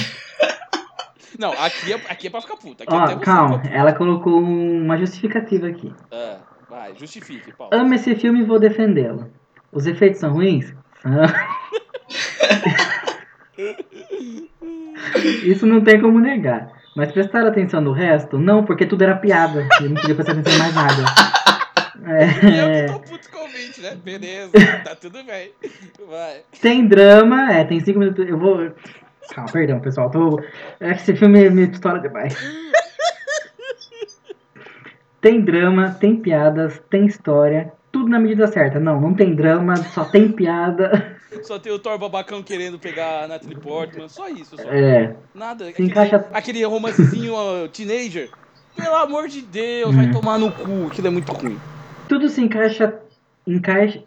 Não, 1.39 1.53
aqui 1.53 1.93
é, 1.93 1.97
aqui 2.09 2.27
é 2.27 2.31
pra 2.31 2.41
ficar 2.41 2.57
puta. 2.57 2.85
Aqui 2.85 2.93
Ó, 2.95 2.99
até 3.01 3.15
você 3.15 3.25
calma. 3.25 3.59
puta. 3.59 3.75
Ela 3.75 3.93
colocou 3.93 4.41
uma 4.41 4.97
justificativa 4.99 5.67
aqui. 5.69 5.93
Ah, 6.11 6.39
vai, 6.69 6.95
justifique, 6.97 7.53
Paulo. 7.53 7.73
Amo 7.75 7.95
esse 7.95 8.15
filme 8.17 8.41
e 8.41 8.45
vou 8.45 8.59
defendê-lo. 8.59 9.31
Os 9.71 9.87
efeitos 9.87 10.21
são 10.21 10.33
ruins? 10.33 10.73
Isso 15.45 15.67
não 15.67 15.81
tem 15.83 16.01
como 16.01 16.19
negar. 16.21 16.71
Mas 16.95 17.11
prestar 17.11 17.47
atenção 17.47 17.81
no 17.81 17.93
resto? 17.93 18.39
Não, 18.39 18.65
porque 18.65 18.87
tudo 18.87 19.03
era 19.03 19.17
piada. 19.17 19.67
Eu 19.81 19.89
não 19.91 19.97
podia 19.97 20.15
prestar 20.15 20.33
atenção 20.33 20.53
em 20.55 20.59
mais 20.59 20.75
nada. 20.75 21.05
E 22.03 22.59
eu 22.59 22.67
É, 22.67 22.87
que 22.87 22.93
tô 22.95 22.99
puto 23.01 23.31
com 23.31 23.39
o 23.39 23.43
ouvinte, 23.43 23.81
né? 23.81 23.95
Beleza, 23.95 24.51
tá 24.83 24.97
tudo 24.97 25.23
bem. 25.23 25.53
Vai. 26.09 26.41
tem 26.61 26.85
drama, 26.85 27.53
é, 27.53 27.63
tem 27.65 27.79
cinco 27.79 28.01
minutos. 28.01 28.29
Eu 28.29 28.37
vou. 28.41 28.73
Calma, 29.31 29.51
perdão, 29.53 29.81
pessoal. 29.81 30.11
Tô... 30.11 30.41
É 30.81 30.95
que 30.95 31.01
esse 31.03 31.17
filme 31.17 31.49
me 31.51 31.69
estoura 31.71 32.01
demais. 32.01 32.35
Tem 35.21 35.41
drama, 35.41 35.91
tem 36.01 36.17
piadas, 36.17 36.83
tem 36.91 37.07
história, 37.07 37.73
tudo 37.93 38.09
na 38.09 38.19
medida 38.19 38.47
certa. 38.49 38.81
Não, 38.81 39.01
não 39.01 39.15
tem 39.15 39.35
drama, 39.35 39.77
só 39.77 40.05
tem 40.05 40.31
piada. 40.33 41.17
Só 41.45 41.59
tem 41.59 41.73
o 41.73 41.79
Thor 41.79 41.97
babacão 41.99 42.43
querendo 42.43 42.79
pegar 42.79 43.25
a 43.25 43.29
Natalie 43.29 43.57
Portman. 43.59 44.09
Só 44.09 44.29
isso, 44.29 44.57
só. 44.57 44.69
É, 44.69 45.15
Nada. 45.35 45.69
Aquele, 45.69 45.89
encaixa- 45.89 46.27
aquele 46.33 46.65
romancezinho 46.65 47.35
teenager. 47.73 48.29
Pelo 48.77 48.95
amor 48.97 49.29
de 49.29 49.43
Deus, 49.43 49.95
vai 49.95 50.07
Hum. 50.07 50.13
tomar 50.13 50.39
no 50.39 50.51
cu. 50.51 50.87
Aquilo 50.89 51.07
é 51.07 51.11
muito 51.11 51.33
ruim. 51.33 51.59
tudo 52.09 52.29
se 52.29 52.41
encaixa. 52.43 52.95
encaixa 53.47 54.03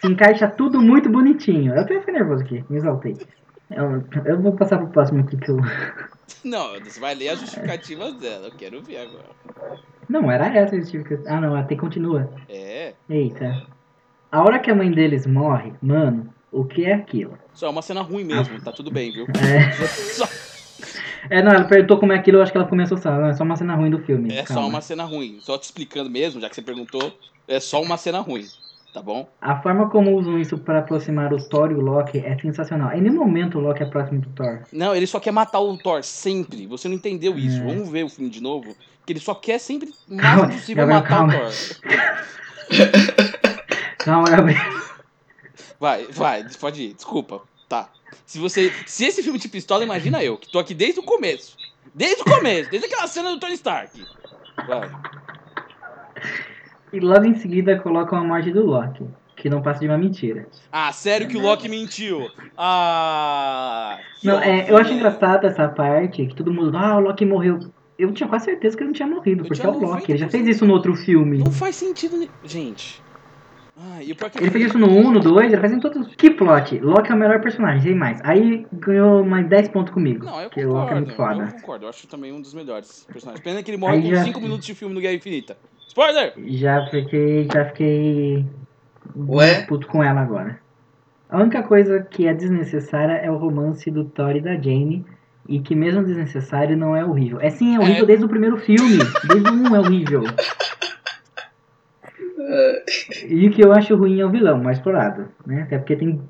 se 0.00 0.06
encaixa 0.06 0.48
tudo 0.48 0.80
muito 0.80 1.08
bonitinho. 1.10 1.74
Eu 1.74 1.80
até 1.82 1.98
fiquei 2.00 2.14
nervoso 2.14 2.42
aqui, 2.42 2.64
me 2.70 2.76
exaltei. 2.78 3.16
Eu, 3.70 4.04
eu 4.24 4.40
vou 4.40 4.52
passar 4.52 4.78
pro 4.78 4.88
próximo 4.88 5.20
aqui 5.20 5.36
que 5.36 5.50
eu. 5.50 5.58
Não, 6.44 6.78
você 6.80 6.98
vai 7.00 7.14
ler 7.14 7.30
as 7.30 7.40
justificativas 7.40 8.14
dela. 8.14 8.46
Eu 8.48 8.52
quero 8.52 8.82
ver 8.82 8.98
agora. 8.98 9.30
Não, 10.08 10.30
era 10.30 10.46
essa 10.48 10.74
a 10.74 10.78
justificação. 10.80 11.32
Ah, 11.32 11.40
não, 11.40 11.54
até 11.54 11.76
continua. 11.76 12.28
É. 12.48 12.94
Eita. 13.08 13.66
A 14.30 14.42
hora 14.42 14.58
que 14.58 14.70
a 14.70 14.74
mãe 14.74 14.90
deles 14.90 15.26
morre, 15.26 15.72
mano, 15.82 16.32
o 16.50 16.64
que 16.64 16.84
é 16.84 16.94
aquilo? 16.94 17.38
Só 17.52 17.66
é 17.66 17.70
uma 17.70 17.82
cena 17.82 18.00
ruim 18.00 18.24
mesmo. 18.24 18.60
Tá 18.60 18.72
tudo 18.72 18.90
bem, 18.90 19.12
viu? 19.12 19.26
É, 19.26 19.86
Só- 19.86 20.28
é 21.28 21.42
não, 21.42 21.52
ela 21.52 21.64
perguntou 21.64 21.98
como 21.98 22.12
é 22.12 22.16
aquilo, 22.16 22.38
eu 22.38 22.42
acho 22.42 22.50
que 22.50 22.58
ela 22.58 22.66
começou 22.66 22.96
a 22.98 23.00
falar. 23.00 23.30
É 23.30 23.34
só 23.34 23.44
uma 23.44 23.56
cena 23.56 23.74
ruim 23.74 23.90
do 23.90 23.98
filme. 24.00 24.32
É 24.32 24.42
calma. 24.42 24.62
só 24.62 24.68
uma 24.68 24.80
cena 24.80 25.04
ruim. 25.04 25.38
Só 25.40 25.58
te 25.58 25.64
explicando 25.64 26.10
mesmo, 26.10 26.40
já 26.40 26.48
que 26.48 26.54
você 26.54 26.62
perguntou. 26.62 27.12
É 27.46 27.60
só 27.60 27.80
uma 27.82 27.96
cena 27.96 28.20
ruim. 28.20 28.46
Tá 28.92 29.00
bom? 29.00 29.28
A 29.40 29.60
forma 29.62 29.88
como 29.88 30.16
usam 30.16 30.38
isso 30.38 30.58
pra 30.58 30.80
aproximar 30.80 31.32
o 31.32 31.38
Thor 31.48 31.70
e 31.70 31.74
o 31.74 31.80
Loki 31.80 32.18
é 32.18 32.36
sensacional. 32.38 32.92
Em 32.92 33.00
nenhum 33.00 33.16
momento 33.16 33.58
o 33.58 33.60
Loki 33.60 33.82
é 33.82 33.86
próximo 33.86 34.20
do 34.20 34.28
Thor. 34.30 34.62
Não, 34.72 34.94
ele 34.94 35.06
só 35.06 35.20
quer 35.20 35.30
matar 35.30 35.60
o 35.60 35.78
Thor 35.78 36.02
sempre. 36.02 36.66
Você 36.66 36.88
não 36.88 36.96
entendeu 36.96 37.38
isso. 37.38 37.60
É. 37.60 37.64
Vamos 37.64 37.88
ver 37.88 38.04
o 38.04 38.08
filme 38.08 38.28
de 38.28 38.42
novo. 38.42 38.74
Que 39.06 39.12
ele 39.12 39.20
só 39.20 39.34
quer 39.34 39.58
sempre 39.58 39.94
máximo 40.08 40.50
possível 40.50 40.86
Gabriel, 40.86 41.02
matar 41.02 41.08
calma. 41.08 41.34
o 41.34 41.38
Thor. 41.38 41.50
Calma, 43.98 44.30
Gabriel. 44.30 44.80
Vai, 45.78 46.06
vai, 46.06 46.44
pode 46.58 46.82
ir, 46.82 46.94
desculpa. 46.94 47.42
Tá. 47.68 47.90
Se 48.26 48.38
você. 48.38 48.72
Se 48.86 49.04
esse 49.04 49.22
filme 49.22 49.38
te 49.38 49.48
pistola, 49.48 49.84
imagina 49.84 50.22
eu, 50.22 50.36
que 50.36 50.50
tô 50.50 50.58
aqui 50.58 50.74
desde 50.74 51.00
o 51.00 51.02
começo. 51.02 51.56
Desde 51.94 52.22
o 52.22 52.24
começo, 52.24 52.70
desde 52.70 52.86
aquela 52.86 53.06
cena 53.06 53.30
do 53.30 53.40
Tony 53.40 53.54
Stark. 53.54 54.04
Vai. 54.66 54.90
E 56.92 57.00
logo 57.00 57.24
em 57.24 57.34
seguida 57.34 57.78
colocam 57.78 58.18
a 58.18 58.24
morte 58.24 58.50
do 58.50 58.64
Loki, 58.66 59.04
que 59.36 59.48
não 59.48 59.62
passa 59.62 59.80
de 59.80 59.86
uma 59.86 59.96
mentira. 59.98 60.46
Ah, 60.72 60.92
sério 60.92 61.28
que 61.28 61.36
o 61.36 61.40
Loki 61.40 61.68
mentiu? 61.68 62.28
Ah. 62.56 63.98
Não, 64.22 64.38
é, 64.40 64.70
eu 64.70 64.76
acho 64.76 64.92
engraçado 64.92 65.46
essa 65.46 65.68
parte, 65.68 66.26
que 66.26 66.34
todo 66.34 66.52
mundo, 66.52 66.76
ah, 66.76 66.96
o 66.96 67.00
Loki 67.00 67.24
morreu. 67.24 67.58
Eu 67.98 68.12
tinha 68.12 68.28
quase 68.28 68.46
certeza 68.46 68.76
que 68.76 68.82
ele 68.82 68.88
não 68.88 68.94
tinha 68.94 69.06
morrido, 69.08 69.42
Eu 69.44 69.48
porque 69.48 69.62
é 69.64 69.68
o 69.68 69.78
Loki, 69.78 70.12
ele 70.12 70.18
já 70.18 70.26
90%. 70.26 70.30
fez 70.30 70.46
isso 70.48 70.64
no 70.66 70.72
outro 70.72 70.94
filme. 70.94 71.38
Não 71.38 71.52
faz 71.52 71.76
sentido. 71.76 72.28
Gente. 72.44 73.02
Ah, 73.82 74.02
e 74.02 74.14
que 74.14 74.38
Ele 74.38 74.50
fez 74.50 74.66
isso 74.66 74.78
no 74.78 74.88
1, 74.90 75.10
no 75.10 75.20
2, 75.20 75.52
ele 75.52 75.60
fez 75.60 75.72
em 75.72 75.80
todos. 75.80 76.14
Que 76.14 76.30
plot? 76.30 76.78
Loki 76.80 77.10
é 77.10 77.14
o 77.14 77.18
melhor 77.18 77.40
personagem, 77.40 77.80
sem 77.80 77.94
mais. 77.94 78.20
Aí 78.22 78.66
ganhou 78.72 79.24
mais 79.24 79.46
10 79.48 79.68
pontos 79.68 79.92
comigo. 79.94 80.24
Não, 80.26 80.38
eu 80.40 80.50
que 80.50 80.62
o 80.64 80.68
Loki 80.72 80.92
é 80.92 81.00
concordo. 81.00 81.06
muito 81.06 81.16
foda. 81.16 81.44
eu 81.56 81.60
concordo. 81.60 81.84
Eu 81.86 81.88
acho 81.88 82.06
também 82.06 82.30
um 82.32 82.42
dos 82.42 82.52
melhores 82.52 83.06
personagens. 83.10 83.42
Pena 83.42 83.62
que 83.62 83.70
ele 83.70 83.78
morre 83.78 83.96
Aí 83.96 84.02
com 84.02 84.08
já- 84.10 84.24
5 84.24 84.38
minutos 84.40 84.66
de 84.66 84.74
filme 84.74 84.94
no 84.94 85.00
Guerra 85.00 85.14
Infinita. 85.14 85.56
Spoiler! 85.90 86.32
Já 86.46 86.86
fiquei. 86.86 87.48
Já 87.52 87.64
fiquei. 87.64 88.46
Ué? 89.28 89.62
puto 89.66 89.88
com 89.88 90.04
ela 90.04 90.20
agora. 90.20 90.60
A 91.28 91.38
única 91.38 91.64
coisa 91.64 92.00
que 92.08 92.28
é 92.28 92.32
desnecessária 92.32 93.14
é 93.14 93.28
o 93.28 93.36
romance 93.36 93.90
do 93.90 94.04
Thor 94.04 94.36
e 94.36 94.40
da 94.40 94.52
Jane. 94.54 95.04
E 95.48 95.58
que 95.58 95.74
mesmo 95.74 96.04
desnecessário 96.04 96.76
não 96.76 96.94
é 96.94 97.04
horrível. 97.04 97.40
É 97.40 97.50
sim, 97.50 97.74
é 97.74 97.80
horrível 97.80 98.04
É. 98.04 98.06
desde 98.06 98.24
o 98.24 98.28
primeiro 98.28 98.56
filme. 98.56 98.98
Desde 99.26 99.50
o 99.50 99.52
1 99.52 99.74
é 99.74 99.80
horrível. 99.80 100.22
E 103.26 103.48
o 103.48 103.50
que 103.50 103.64
eu 103.64 103.72
acho 103.72 103.96
ruim 103.96 104.20
é 104.20 104.24
o 104.24 104.30
vilão, 104.30 104.62
mais 104.62 104.78
explorado. 104.78 105.28
Né? 105.44 105.62
Até 105.62 105.76
porque 105.78 105.96
tem 105.96 106.20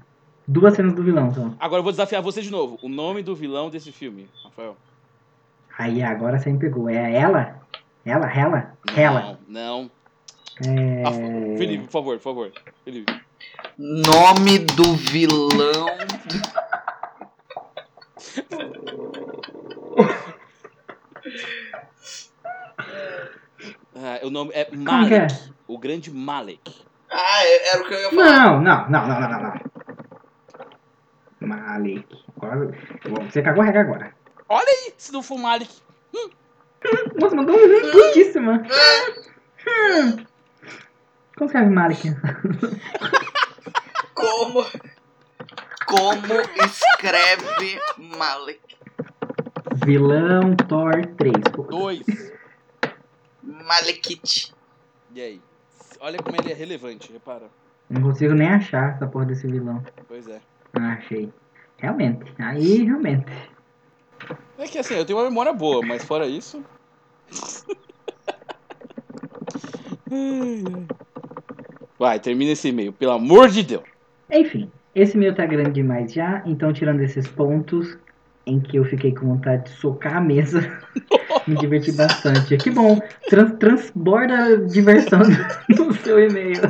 duas 0.49 0.73
cenas 0.75 0.95
do 0.95 1.03
vilão 1.03 1.35
só. 1.35 1.51
Agora 1.61 1.81
eu 1.81 1.85
vou 1.85 1.93
desafiar 1.93 2.23
você 2.23 2.41
de 2.41 2.51
novo. 2.51 2.79
O 2.83 2.89
nome 2.89 3.23
do 3.23 3.35
vilão 3.37 3.69
desse 3.69 3.93
filme, 3.93 4.27
Rafael. 4.43 4.75
Aí 5.79 6.03
agora 6.03 6.39
você 6.39 6.51
me 6.51 6.59
pegou. 6.59 6.89
É 6.89 7.15
ela? 7.15 7.61
Ela? 8.05 8.33
Ela? 8.33 8.77
Ela? 8.97 9.39
Não, 9.47 9.83
não. 9.85 9.91
É... 10.67 11.03
Ah, 11.07 11.13
Felipe, 11.59 11.85
por 11.85 11.91
favor, 11.93 12.17
por 12.19 12.23
favor. 12.23 12.53
Felipe. 12.85 13.13
Nome 13.79 14.59
do 14.61 14.95
vilão. 14.95 15.87
Ah, 23.95 24.21
o 24.23 24.31
nome 24.31 24.51
é 24.55 24.63
é? 24.63 24.71
Malek. 24.77 25.35
O 25.67 25.79
grande 25.79 26.11
Malek. 26.11 26.75
Ah, 27.11 27.45
é- 27.45 27.69
era 27.75 27.83
o 27.83 27.87
que 27.87 27.95
eu 27.95 28.01
ia 28.01 28.11
falar. 28.11 28.25
Não, 28.25 28.61
não, 28.61 28.89
não, 28.89 29.09
não, 29.09 29.21
não, 29.21 29.31
não, 29.31 29.43
não. 29.43 29.61
Malik. 31.49 32.07
Agora, 32.37 32.71
você 33.31 33.43
cagou 33.43 33.65
regra 33.65 33.81
agora. 33.81 34.15
Olha 34.49 34.67
aí, 34.69 34.95
se 34.97 35.13
não 35.13 35.23
for 35.23 35.39
Malek. 35.39 35.71
Nossa, 37.21 37.37
mandou 37.37 37.57
um 37.57 37.59
hum 37.59 37.91
putíssima. 37.93 38.63
Hum. 39.67 40.25
Como 41.37 41.47
escreve 41.47 41.71
Malik? 41.71 42.09
Como. 44.15 44.65
Como 45.87 46.41
escreve 46.65 47.81
Malek? 47.99 48.61
Vilão 49.85 50.55
Thor 50.69 51.05
3. 51.17 51.33
pô. 51.53 51.63
Dois. 51.65 52.05
Malekite. 53.43 54.55
E 55.15 55.21
aí? 55.21 55.43
Olha 56.01 56.19
como 56.23 56.37
ele 56.37 56.53
é 56.53 56.55
relevante, 56.55 57.13
repara. 57.13 57.49
Não 57.89 58.03
consigo 58.03 58.35
nem 58.35 58.49
achar 58.49 58.95
essa 58.95 59.07
porra 59.07 59.27
desse 59.27 59.47
vilão. 59.47 59.83
Pois 60.07 60.29
é. 60.29 60.41
Ah, 60.75 60.93
achei. 60.93 61.33
Realmente. 61.79 62.33
Aí, 62.39 62.85
realmente. 62.85 63.27
É 64.61 64.67
que 64.67 64.79
assim, 64.79 64.95
eu 64.95 65.07
tenho 65.07 65.19
uma 65.19 65.25
memória 65.25 65.55
boa, 65.55 65.81
mas 65.83 66.05
fora 66.05 66.27
isso. 66.27 66.63
Ai, 70.11 70.63
ai. 70.67 70.87
Vai, 71.99 72.21
termina 72.21 72.53
esse 72.53 72.69
e-mail, 72.69 72.93
pelo 72.93 73.13
amor 73.13 73.49
de 73.49 73.63
Deus. 73.63 73.85
Enfim, 74.31 74.71
esse 74.95 75.17
meu 75.17 75.35
tá 75.35 75.47
grande 75.47 75.73
demais 75.73 76.13
já. 76.13 76.43
Então, 76.45 76.75
tirando 76.75 77.01
esses 77.01 77.27
pontos 77.27 77.97
em 78.47 78.61
que 78.61 78.77
eu 78.77 78.85
fiquei 78.85 79.15
com 79.15 79.29
vontade 79.29 79.65
de 79.65 79.71
socar 79.71 80.19
a 80.19 80.21
mesa, 80.21 80.61
me 81.49 81.57
diverti 81.57 81.93
bastante. 81.93 82.59
Que 82.59 82.71
bom. 82.71 83.01
Trans 83.31 83.53
transborda 83.59 84.59
diversão 84.67 85.21
no 85.71 85.95
seu 85.95 86.19
e-mail. 86.19 86.61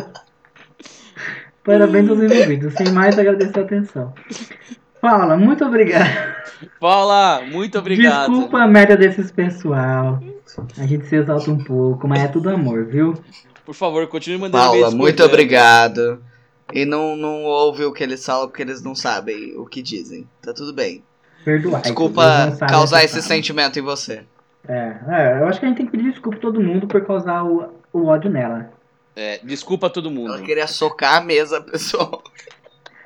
Parabéns 1.65 2.09
aos 2.09 2.21
envolvidos. 2.21 2.73
Sem 2.75 2.93
mais, 2.93 3.19
agradeço 3.19 3.59
a 3.59 3.63
atenção. 3.63 4.15
Paula, 5.01 5.37
muito 5.37 5.65
obrigado. 5.65 6.35
Paula, 6.79 7.43
muito 7.51 7.79
obrigado. 7.79 8.31
Desculpa 8.31 8.59
a 8.59 8.67
merda 8.67 8.97
desses 8.97 9.31
pessoal. 9.31 10.21
A 10.79 10.87
gente 10.87 11.07
se 11.07 11.17
exalta 11.17 11.51
um 11.51 11.63
pouco, 11.63 12.07
mas 12.07 12.25
é 12.25 12.29
tudo 12.29 12.51
amor, 12.51 12.85
viu? 12.85 13.15
Por 13.65 13.75
favor, 13.75 14.07
continue 14.09 14.39
mandando 14.39 14.65
Paula, 14.65 14.91
muito 14.91 15.23
obrigado. 15.23 16.23
E 16.73 16.85
não, 16.85 17.17
não 17.17 17.45
ouve 17.45 17.85
o 17.85 17.93
que 17.93 18.03
eles 18.03 18.25
falam 18.25 18.49
porque 18.49 18.63
eles 18.63 18.83
não 18.83 18.95
sabem 18.95 19.57
o 19.57 19.67
que 19.67 19.83
dizem. 19.83 20.29
Tá 20.43 20.53
tudo 20.53 20.73
bem. 20.73 21.03
Perdoai. 21.45 21.83
Desculpa 21.83 22.57
causar 22.69 23.03
esse 23.03 23.23
sentimento 23.23 23.79
em 23.79 23.83
você. 23.83 24.25
É, 24.69 24.97
é, 25.09 25.39
eu 25.41 25.49
acho 25.49 25.59
que 25.59 25.67
a 25.67 25.69
gente 25.69 25.79
tem 25.79 25.87
que 25.87 25.93
pedir 25.93 26.11
desculpa 26.11 26.37
a 26.37 26.41
todo 26.41 26.61
mundo 26.61 26.87
por 26.87 27.05
causar 27.05 27.45
o, 27.45 27.73
o 27.93 28.07
ódio 28.07 28.31
nela. 28.31 28.71
É, 29.17 29.41
desculpa 29.43 29.87
a 29.87 29.91
todo 29.91 30.11
mundo. 30.11 30.35
Ela 30.35 30.43
queria 30.43 30.67
socar 30.67 31.17
a 31.17 31.21
mesa, 31.21 31.61
pessoal. 31.63 32.23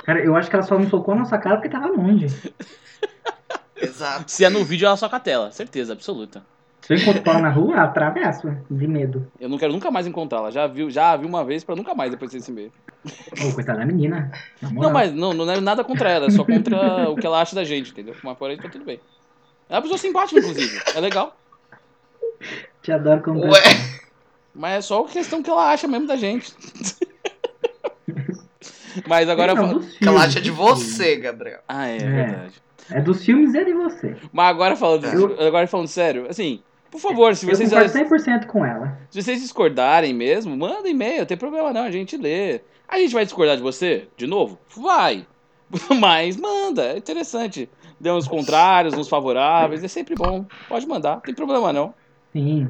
Cara, 0.04 0.22
eu 0.22 0.36
acho 0.36 0.50
que 0.50 0.56
ela 0.56 0.62
só 0.62 0.78
não 0.78 0.88
socou 0.88 1.14
a 1.14 1.18
nossa 1.18 1.38
cara 1.38 1.56
porque 1.56 1.68
tava 1.68 1.86
longe. 1.88 2.26
Exato. 3.80 4.30
Se 4.30 4.44
é 4.44 4.50
no 4.50 4.64
vídeo, 4.64 4.86
ela 4.86 4.96
soca 4.96 5.16
a 5.16 5.20
tela. 5.20 5.50
Certeza, 5.50 5.92
absoluta. 5.92 6.42
Se 6.82 6.92
eu 6.92 6.98
encontro 6.98 7.22
ela 7.24 7.40
na 7.40 7.50
rua, 7.50 7.76
atravesso, 7.76 8.54
de 8.70 8.86
medo. 8.86 9.26
Eu 9.40 9.48
não 9.48 9.56
quero 9.56 9.72
nunca 9.72 9.90
mais 9.90 10.06
encontrá-la. 10.06 10.50
Já 10.50 10.66
viu, 10.66 10.90
já 10.90 11.16
vi 11.16 11.24
uma 11.24 11.42
vez 11.42 11.64
pra 11.64 11.74
nunca 11.74 11.94
mais 11.94 12.10
depois 12.10 12.30
desse 12.30 12.50
e-mail. 12.50 12.70
Ô, 13.42 13.54
coitada 13.54 13.78
da 13.78 13.86
menina. 13.86 14.30
Não, 14.60 14.92
mas 14.92 15.10
não, 15.12 15.32
não 15.32 15.50
é 15.50 15.60
nada 15.60 15.82
contra 15.82 16.10
ela, 16.10 16.26
é 16.26 16.30
só 16.30 16.44
contra 16.44 17.08
o 17.08 17.16
que 17.16 17.26
ela 17.26 17.40
acha 17.40 17.56
da 17.56 17.64
gente, 17.64 17.90
entendeu? 17.90 18.14
Mas 18.22 18.38
fora 18.38 18.52
isso, 18.52 18.62
tá 18.62 18.68
tudo 18.68 18.84
bem. 18.84 19.00
É 19.68 19.74
uma 19.74 19.82
pessoa 19.82 19.96
simpática, 19.96 20.40
inclusive. 20.40 20.82
É 20.94 21.00
legal. 21.00 21.34
Te 22.82 22.92
adoro 22.92 23.22
como 23.22 23.40
Ué, 23.40 23.60
Mas 24.54 24.72
é 24.72 24.80
só 24.82 25.02
a 25.02 25.08
questão 25.08 25.42
que 25.42 25.48
ela 25.48 25.72
acha 25.72 25.88
mesmo 25.88 26.06
da 26.06 26.16
gente. 26.16 26.52
Mas 29.06 29.28
agora. 29.28 29.54
Não, 29.54 29.80
de 30.40 30.50
você, 30.50 31.16
Gabriel. 31.16 31.60
Ah, 31.68 31.88
é, 31.88 31.96
É. 31.96 31.98
verdade. 31.98 32.62
É 32.90 33.00
dos 33.00 33.24
filmes 33.24 33.54
e 33.54 33.64
de 33.64 33.72
você. 33.72 34.14
Mas 34.32 34.50
agora 34.50 34.76
falando, 34.76 35.04
Eu- 35.06 35.46
agora 35.46 35.66
falando 35.66 35.88
sério, 35.88 36.26
assim, 36.28 36.62
por 36.90 37.00
favor, 37.00 37.34
se 37.34 37.46
Eu 37.48 37.54
vocês, 37.56 37.70
concordo 37.70 37.90
100% 37.90 38.46
com 38.46 38.64
ela. 38.64 38.98
se 39.10 39.22
vocês 39.22 39.40
discordarem 39.40 40.12
mesmo, 40.12 40.54
manda 40.56 40.88
e-mail, 40.88 41.20
não 41.20 41.26
tem 41.26 41.36
problema 41.36 41.72
não, 41.72 41.82
a 41.84 41.90
gente 41.90 42.16
lê. 42.16 42.60
A 42.86 42.98
gente 42.98 43.14
vai 43.14 43.24
discordar 43.24 43.56
de 43.56 43.62
você? 43.62 44.06
De 44.16 44.26
novo? 44.26 44.58
Vai. 44.76 45.26
Mas 45.98 46.36
manda, 46.36 46.82
é 46.92 46.98
interessante. 46.98 47.68
Dê 47.98 48.10
uns 48.10 48.28
contrários, 48.28 48.92
uns 48.94 49.08
favoráveis, 49.08 49.82
é 49.82 49.88
sempre 49.88 50.14
bom. 50.14 50.44
Pode 50.68 50.86
mandar, 50.86 51.14
não 51.14 51.20
tem 51.20 51.34
problema 51.34 51.72
não. 51.72 51.94
Sim. 52.32 52.68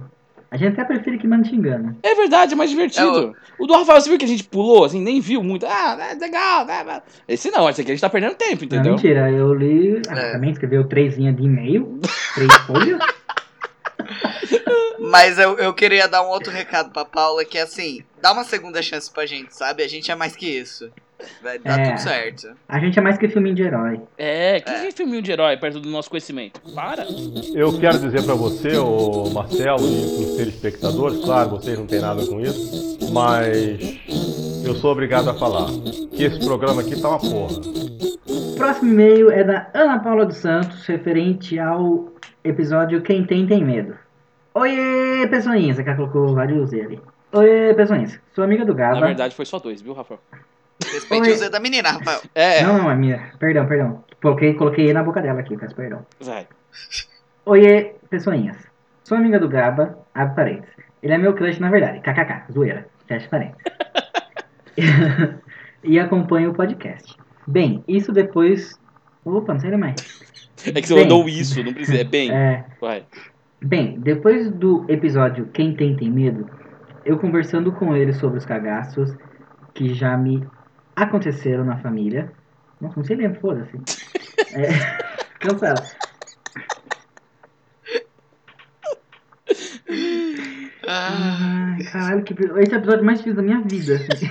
A 0.55 0.57
gente 0.57 0.75
até 0.75 0.85
prefere 0.85 1.19
que 1.19 1.27
mande 1.27 1.49
xingando. 1.49 1.97
É 2.01 2.15
verdade, 2.15 2.53
é 2.53 2.57
mais 2.57 2.71
divertido. 2.71 3.35
O 3.59 3.67
do 3.67 3.73
Rafael, 3.75 4.01
você 4.01 4.09
viu 4.09 4.17
que 4.17 4.25
a 4.25 4.29
gente 4.29 4.45
pulou, 4.45 4.85
assim, 4.85 5.01
nem 5.01 5.21
viu 5.21 5.43
muito. 5.43 5.67
Ah, 5.67 5.97
é 6.13 6.15
legal, 6.15 6.65
né? 6.65 6.85
mas- 6.87 7.03
Esse 7.27 7.51
não, 7.51 7.69
esse 7.69 7.81
aqui 7.81 7.91
a 7.91 7.95
gente 7.95 8.01
tá 8.01 8.09
perdendo 8.09 8.37
tempo, 8.37 8.61
Não, 8.61 8.67
entendeu? 8.67 8.93
mentira, 8.93 9.29
eu 9.33 9.53
li. 9.53 10.01
Ah, 10.09 10.17
É. 10.17 10.33
Também 10.35 10.51
escreveu 10.53 10.87
três 10.87 11.17
linhas 11.17 11.35
de 11.35 11.43
e-mail, 11.43 11.99
três 12.37 12.55
folhas. 12.69 13.01
Mas 15.01 15.39
eu, 15.41 15.59
eu 15.59 15.75
queria 15.75 16.07
dar 16.07 16.23
um 16.23 16.29
outro 16.29 16.53
recado 16.53 16.91
pra 16.93 17.05
Paula, 17.05 17.45
que 17.45 17.59
é 17.59 17.63
assim, 17.63 18.05
dá 18.23 18.33
uma 18.33 18.45
segunda 18.45 18.81
chance 18.81 19.11
pra 19.13 19.27
gente, 19.27 19.55
sabe? 19.57 19.83
A 19.83 19.89
gente 19.89 20.09
é 20.09 20.15
mais 20.15 20.37
que 20.37 20.47
isso. 20.49 20.89
Vai 21.43 21.59
dar 21.59 21.79
É. 21.79 21.91
tudo 21.91 21.99
certo. 22.01 22.49
A 22.69 22.79
gente 22.79 22.99
é 22.99 23.03
mais 23.03 23.19
que 23.19 23.29
filminho 23.29 23.55
de 23.55 23.63
herói. 23.63 24.01
É, 24.19 24.61
que 24.61 24.71
é. 24.71 24.91
filminho 24.93 25.23
de 25.23 25.33
herói 25.33 25.57
perto 25.57 25.81
do 25.81 25.89
nosso 25.89 26.09
conhecimento? 26.11 26.61
Para. 26.75 27.07
Eu 27.55 27.79
quero 27.79 27.99
dizer 27.99 28.23
pra 28.25 28.35
você, 28.35 28.77
o 28.77 29.31
Marcelo 29.31 29.81
e 29.87 30.17
pros 30.17 30.37
telespectadores, 30.37 31.25
claro, 31.25 31.51
vocês 31.51 31.79
não 31.79 31.87
têm 31.87 32.01
nada 32.01 32.25
com 32.27 32.41
isso, 32.41 32.99
mas 33.13 33.99
eu 34.65 34.75
sou 34.77 34.93
obrigado 34.93 35.29
a 35.31 35.35
falar 35.35 35.67
que 36.13 36.23
esse 36.25 36.39
programa 36.45 36.83
aqui 36.83 37.01
tá 37.01 37.09
uma 37.09 37.19
porra. 37.21 37.61
Próximo 38.57 38.93
e-mail 38.93 39.31
é 39.31 39.45
da 39.45 39.69
Ana 39.75 39.99
Paula 39.99 40.25
dos 40.25 40.37
Santos, 40.39 40.87
referente 40.87 41.59
ao 41.59 42.09
episódio 42.43 43.03
Quem 43.03 43.25
Tem 43.25 43.47
Tem 43.47 43.65
Medo. 43.65 43.97
Oiê, 44.55 45.27
pessoinhas, 45.29 45.79
aqui 45.79 45.89
ela 45.89 45.97
colocou 45.97 46.35
vários 46.35 46.73
ele. 46.73 47.01
Oiê, 47.33 47.75
pessoinhas, 47.75 48.19
sou 48.35 48.45
amiga 48.45 48.65
do 48.65 48.73
Gaba. 48.75 49.01
Na 49.01 49.07
verdade, 49.07 49.35
foi 49.35 49.45
só 49.45 49.59
dois, 49.59 49.83
viu, 49.83 49.93
Rafael? 49.93 50.21
Respeite 50.83 51.31
o 51.31 51.37
Z 51.37 51.51
da 51.51 51.61
menina, 51.61 51.91
Rafael. 51.93 52.21
É, 52.35 52.63
Não, 52.63 52.79
não, 52.79 52.91
é 52.91 52.95
minha. 52.97 53.33
Perdão, 53.39 53.67
perdão. 53.67 54.05
Coloquei, 54.21 54.55
coloquei 54.55 54.93
na 54.93 55.03
boca 55.03 55.21
dela 55.21 55.41
aqui, 55.41 55.57
peço 55.57 55.75
perdão. 55.75 56.05
vai. 56.21 56.47
Oiê, 57.47 57.95
pessoinhas. 58.09 58.57
Sou 59.05 59.19
amiga 59.19 59.39
do 59.39 59.49
Gaba, 59.49 59.99
abre 60.15 60.35
parênteses. 60.35 60.75
Ele 61.03 61.13
é 61.13 61.19
meu 61.19 61.35
crush 61.35 61.59
na 61.61 61.71
verdade, 61.71 62.01
kkk, 62.01 62.53
zoeira, 62.53 62.89
fecha 63.07 63.29
parênteses. 63.29 63.63
e 65.85 65.99
acompanho 65.99 66.51
o 66.51 66.55
podcast. 66.55 67.17
Bem, 67.47 67.85
isso 67.87 68.13
depois... 68.13 68.79
Opa, 69.25 69.53
não 69.53 69.61
sei 69.61 69.77
mais. 69.77 69.95
É 70.67 70.81
que 70.81 70.89
você 70.89 70.95
Bem. 70.95 71.03
mandou 71.05 71.29
isso, 71.29 71.63
não 71.63 71.75
precisa. 71.75 71.99
É 71.99 72.05
bem. 72.05 72.31
É, 72.31 72.65
Vai. 72.81 73.05
Bem, 73.63 73.99
depois 74.01 74.51
do 74.51 74.85
episódio 74.89 75.47
Quem 75.53 75.75
Tem 75.75 75.97
Tem 75.97 76.11
Medo, 76.11 76.49
eu 77.05 77.19
conversando 77.19 77.73
com 77.73 77.95
ele 77.97 78.13
sobre 78.13 78.39
os 78.39 78.47
cagaços 78.47 79.15
que 79.75 79.93
já 79.93 80.17
me 80.17 80.47
aconteceram 80.97 81.65
na 81.65 81.79
família. 81.79 82.33
Nossa, 82.81 82.95
não 82.97 83.05
sei 83.05 83.17
ler, 83.17 83.39
foda-se. 83.41 83.77
É, 84.53 84.69
cancela. 85.41 85.83
Ah, 90.87 91.75
Ai, 91.77 91.85
caralho, 91.85 92.23
que... 92.23 92.35
esse 92.35 92.73
é 92.73 92.77
o 92.77 92.79
episódio 92.79 93.05
mais 93.05 93.19
difícil 93.19 93.37
da 93.37 93.43
minha 93.43 93.61
vida. 93.63 93.95
assim. 93.95 94.29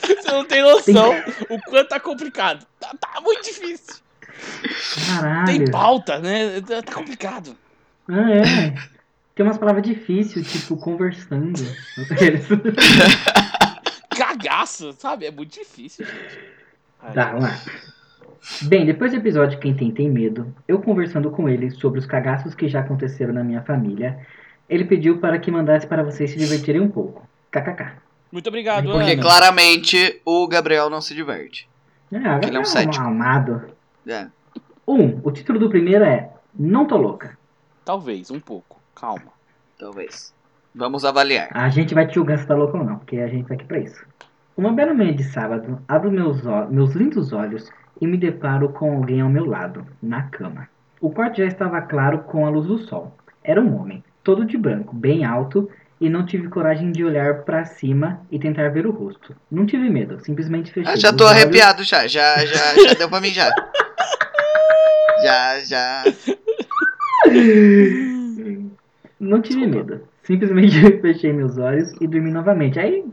Você 0.00 0.32
não 0.32 0.44
tem 0.44 0.62
noção 0.62 1.12
o 1.48 1.60
quanto 1.62 1.88
tá 1.88 2.00
complicado. 2.00 2.66
Tá, 2.80 2.92
tá 2.98 3.20
muito 3.20 3.44
difícil. 3.44 3.96
Tem 4.62 5.16
Caralho. 5.16 5.70
pauta, 5.70 6.18
né? 6.18 6.60
Tá 6.60 6.82
tá 6.82 6.92
complicado. 6.92 7.56
Ah, 8.08 8.30
é. 8.32 8.74
Tem 9.34 9.46
umas 9.46 9.58
palavras 9.58 9.84
difíceis, 9.84 10.50
tipo 10.50 10.76
conversando. 10.76 11.60
Cagaço, 14.42 14.92
sabe? 14.92 15.26
É 15.26 15.30
muito 15.30 15.52
difícil, 15.52 16.04
gente. 16.04 16.38
Tá, 17.14 17.32
vamos 17.32 17.42
lá. 17.44 17.60
Bem, 18.62 18.84
depois 18.84 19.12
do 19.12 19.18
episódio 19.18 19.58
Quem 19.58 19.74
Tem 19.74 19.90
Tem 19.92 20.10
Medo, 20.10 20.52
eu 20.66 20.80
conversando 20.80 21.30
com 21.30 21.48
ele 21.48 21.70
sobre 21.70 22.00
os 22.00 22.06
cagaços 22.06 22.54
que 22.54 22.68
já 22.68 22.80
aconteceram 22.80 23.32
na 23.32 23.44
minha 23.44 23.62
família, 23.62 24.18
ele 24.68 24.84
pediu 24.84 25.18
para 25.18 25.38
que 25.38 25.50
mandasse 25.50 25.86
para 25.86 26.02
vocês 26.02 26.30
se 26.30 26.36
divertirem 26.36 26.80
um 26.80 26.90
pouco. 26.90 27.26
KKK. 27.50 27.92
Muito 28.32 28.48
obrigado, 28.48 28.90
porque 28.90 29.12
Ana. 29.12 29.22
claramente 29.22 30.20
o 30.24 30.48
Gabriel 30.48 30.88
não 30.88 31.00
se 31.00 31.14
diverte. 31.14 31.68
Ah, 32.12 32.40
Ele 32.42 32.56
é 32.56 32.60
um 32.60 32.64
cético. 32.64 33.04
amado. 33.04 33.62
É. 34.06 34.26
Um, 34.86 35.20
o 35.22 35.30
título 35.30 35.58
do 35.58 35.68
primeiro 35.68 36.04
é 36.04 36.30
Não 36.58 36.86
Tô 36.86 36.96
Louca. 36.96 37.38
Talvez, 37.84 38.30
um 38.30 38.40
pouco. 38.40 38.80
Calma. 38.94 39.32
Talvez. 39.78 40.32
Vamos 40.74 41.04
avaliar. 41.04 41.48
A 41.52 41.68
gente 41.68 41.94
vai 41.94 42.06
te 42.06 42.14
julgar 42.14 42.38
se 42.38 42.46
tá 42.46 42.54
louco 42.54 42.78
ou 42.78 42.84
não, 42.84 42.96
porque 42.98 43.18
a 43.18 43.28
gente 43.28 43.46
tá 43.46 43.54
aqui 43.54 43.64
pra 43.64 43.78
isso. 43.78 44.04
Uma 44.56 44.72
bela 44.72 44.92
manhã 44.94 45.14
de 45.14 45.24
sábado, 45.24 45.78
abro 45.88 46.10
meus, 46.10 46.42
meus 46.70 46.94
lindos 46.94 47.32
olhos 47.32 47.70
e 48.00 48.06
me 48.06 48.16
deparo 48.18 48.68
com 48.68 48.92
alguém 48.96 49.20
ao 49.20 49.28
meu 49.28 49.44
lado, 49.46 49.86
na 50.02 50.22
cama. 50.24 50.68
O 51.00 51.10
quarto 51.10 51.38
já 51.38 51.46
estava 51.46 51.80
claro 51.80 52.18
com 52.20 52.46
a 52.46 52.50
luz 52.50 52.66
do 52.66 52.78
sol. 52.78 53.16
Era 53.42 53.60
um 53.60 53.74
homem, 53.80 54.04
todo 54.22 54.44
de 54.44 54.56
branco, 54.58 54.94
bem 54.94 55.24
alto, 55.24 55.68
e 56.00 56.08
não 56.10 56.26
tive 56.26 56.48
coragem 56.48 56.90
de 56.92 57.04
olhar 57.04 57.42
pra 57.42 57.64
cima 57.64 58.20
e 58.30 58.38
tentar 58.38 58.68
ver 58.70 58.86
o 58.86 58.90
rosto. 58.90 59.34
Não 59.50 59.64
tive 59.64 59.88
medo, 59.88 60.18
simplesmente 60.24 60.72
fechei 60.72 60.92
Ah, 60.92 60.96
já 60.96 61.12
tô 61.12 61.24
olhos. 61.24 61.36
arrepiado 61.42 61.82
já. 61.84 62.06
Já, 62.06 62.44
já, 62.44 62.74
já 62.88 62.94
deu 62.94 63.08
pra 63.08 63.20
mim 63.20 63.30
já. 63.30 63.50
Já, 65.22 65.60
já. 65.60 66.02
Não 69.20 69.40
tive 69.40 69.66
Desculpa. 69.66 69.90
medo. 69.92 70.08
Simplesmente 70.24 70.80
fechei 71.00 71.32
meus 71.32 71.56
olhos 71.58 71.92
e 72.00 72.08
dormi 72.08 72.32
novamente. 72.32 72.76
Aí, 72.80 73.04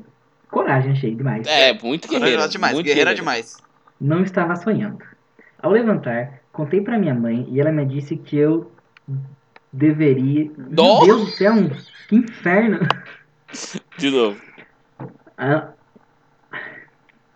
coragem, 0.49 0.91
achei 0.91 1.15
demais. 1.15 1.47
É, 1.47 1.73
muito 1.81 2.07
guerreira. 2.07 2.31
Corajosa 2.31 2.49
demais. 2.51 2.73
muito 2.73 2.85
Guerreira 2.85 3.15
demais. 3.15 3.57
Não 3.99 4.21
estava 4.23 4.55
sonhando. 4.55 4.99
Ao 5.61 5.71
levantar, 5.71 6.41
contei 6.51 6.81
pra 6.81 6.97
minha 6.97 7.13
mãe 7.13 7.45
e 7.49 7.59
ela 7.59 7.71
me 7.71 7.85
disse 7.85 8.15
que 8.15 8.37
eu 8.37 8.71
deveria. 9.71 10.49
Dó? 10.57 11.05
Meu 11.05 11.15
Deus 11.17 11.25
do 11.25 11.31
céu, 11.31 11.53
que 12.07 12.15
inferno! 12.15 12.79
De 13.97 14.09
novo. 14.09 14.39
Ah, 15.37 15.69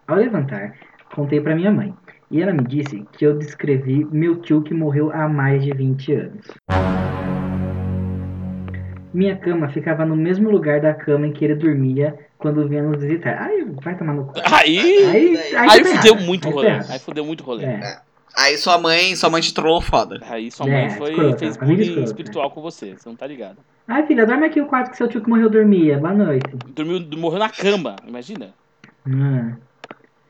Ao 0.07 0.15
levantar, 0.17 0.75
contei 1.15 1.39
pra 1.41 1.55
minha 1.55 1.71
mãe 1.71 1.93
e 2.29 2.41
ela 2.41 2.53
me 2.53 2.63
disse 2.63 3.05
que 3.13 3.25
eu 3.25 3.37
descrevi 3.37 4.05
meu 4.05 4.41
tio 4.41 4.61
que 4.61 4.73
morreu 4.73 5.11
há 5.13 5.27
mais 5.27 5.63
de 5.63 5.71
20 5.73 6.13
anos. 6.13 6.47
Minha 9.13 9.35
cama 9.37 9.69
ficava 9.69 10.05
no 10.05 10.15
mesmo 10.15 10.49
lugar 10.49 10.81
da 10.81 10.93
cama 10.93 11.27
em 11.27 11.31
que 11.31 11.45
ele 11.45 11.55
dormia 11.55 12.17
quando 12.43 12.67
vinha 12.67 12.83
nos 12.83 13.01
visitar. 13.01 13.41
Ai, 13.41 13.65
vai 13.81 13.97
tomar 13.97 14.13
no 14.13 14.25
cu. 14.25 14.33
Aí. 14.51 14.77
Aí, 14.77 15.37
Aí 15.37 15.55
Aí 15.55 15.83
tá 15.83 15.89
fudeu 15.95 16.13
errado. 16.13 16.25
muito 16.25 16.47
Aí 16.47 16.53
tá 16.53 16.59
rolê. 16.59 16.69
Aí 16.89 16.99
fudeu 16.99 17.25
muito 17.25 17.43
rolê. 17.43 17.65
É. 17.65 17.97
Aí 18.35 18.57
sua 18.57 18.77
mãe, 18.77 19.15
sua 19.15 19.29
mãe 19.29 19.41
te 19.41 19.53
trollou 19.53 19.79
foda. 19.79 20.19
Aí 20.29 20.51
sua 20.51 20.67
É, 20.67 20.71
mãe 20.87 20.89
foi, 20.97 21.11
escrota, 21.11 21.37
fez 21.37 21.57
bullying 21.57 22.03
espiritual 22.03 22.51
com 22.51 22.61
você. 22.61 22.95
Você 22.97 23.07
não 23.07 23.15
tá 23.15 23.25
ligado. 23.25 23.57
Ai, 23.87 24.05
filha, 24.05 24.25
dorme 24.25 24.45
aqui 24.45 24.59
o 24.59 24.65
quarto 24.65 24.91
que 24.91 24.97
seu 24.97 25.07
tio 25.07 25.21
que 25.21 25.29
morreu 25.29 25.49
dormia. 25.49 25.97
Boa 25.97 26.13
noite. 26.13 26.45
Dormiu, 26.75 26.99
morreu 27.17 27.39
na 27.39 27.49
cama, 27.49 27.95
imagina. 28.07 28.53
Hum. 29.07 29.53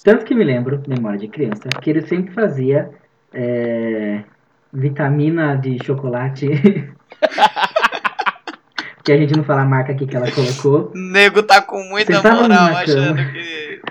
Tanto 0.03 0.25
que 0.25 0.35
me 0.35 0.43
lembro, 0.43 0.81
memória 0.87 1.17
de 1.17 1.27
criança, 1.27 1.67
que 1.81 1.89
ele 1.89 2.01
sempre 2.05 2.33
fazia 2.33 2.91
é, 3.33 4.21
vitamina 4.71 5.55
de 5.55 5.83
chocolate. 5.83 6.47
que 9.03 9.11
a 9.11 9.17
gente 9.17 9.35
não 9.35 9.43
fala 9.43 9.61
a 9.61 9.65
marca 9.65 9.91
aqui 9.91 10.05
que 10.07 10.15
ela 10.15 10.31
colocou. 10.31 10.91
Nego 10.95 11.43
tá 11.43 11.61
com 11.61 11.83
muita 11.83 12.21
tava 12.21 12.41
moral 12.43 12.75
achando 12.75 13.15
cama. 13.17 13.31
que. 13.31 13.81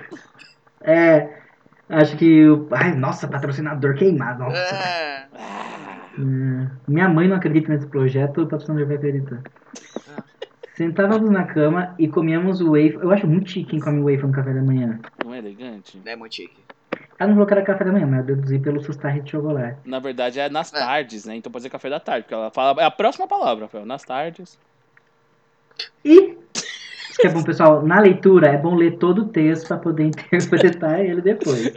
É. 0.81 1.29
Acho 1.89 2.17
que. 2.17 2.47
o- 2.47 2.67
Ai, 2.71 2.95
nossa, 2.95 3.27
patrocinador 3.27 3.95
queimado. 3.95 4.43
Nossa. 4.43 4.57
É. 4.57 5.25
Hum, 6.17 6.67
minha 6.87 7.09
mãe 7.09 7.27
não 7.27 7.35
acredita 7.37 7.71
nesse 7.73 7.87
projeto, 7.87 8.41
o 8.41 8.47
patrocinador 8.47 8.87
vai 8.87 8.97
acreditar. 8.97 9.39
Sentávamos 10.75 11.29
na 11.29 11.43
cama 11.43 11.93
e 11.99 12.07
comíamos 12.07 12.59
o 12.59 12.71
wafer. 12.71 12.99
Eu 13.01 13.11
acho 13.11 13.27
muito 13.27 13.49
chique 13.51 13.71
quem 13.71 13.79
come 13.79 13.99
wafer 14.01 14.25
no 14.27 14.33
café 14.33 14.53
da 14.53 14.61
manhã. 14.61 14.99
Não 15.23 15.31
é 15.33 15.37
elegante? 15.37 16.01
É 16.03 16.15
muito 16.15 16.33
chique. 16.35 16.57
Ela 17.19 17.27
não 17.27 17.35
falou 17.35 17.45
que 17.47 17.53
era 17.53 17.61
café 17.61 17.83
da 17.83 17.91
manhã, 17.91 18.07
mas 18.07 18.19
eu 18.27 18.35
deduzi 18.35 18.57
pelo 18.59 18.81
sustarre 18.83 19.21
de 19.21 19.29
chocolate. 19.29 19.77
Na 19.85 19.99
verdade 19.99 20.39
é 20.39 20.49
nas 20.49 20.73
É. 20.73 20.79
tardes, 20.79 21.25
né? 21.25 21.35
Então 21.35 21.51
pode 21.51 21.61
ser 21.63 21.69
café 21.69 21.89
da 21.91 21.99
tarde, 21.99 22.23
porque 22.23 22.33
ela 22.33 22.49
fala. 22.49 22.81
É 22.81 22.85
a 22.85 22.91
próxima 22.91 23.27
palavra, 23.27 23.65
Rafael. 23.65 23.85
Nas 23.85 24.03
tardes. 24.03 24.57
E 26.05 26.37
isso 27.09 27.19
que 27.21 27.27
é 27.27 27.29
bom, 27.29 27.43
pessoal, 27.43 27.85
na 27.85 27.99
leitura 27.99 28.47
é 28.47 28.57
bom 28.57 28.75
ler 28.75 28.97
todo 28.97 29.23
o 29.23 29.27
texto 29.29 29.67
para 29.67 29.77
poder 29.77 30.05
interpretar 30.05 30.99
ele 30.99 31.21
depois. 31.21 31.71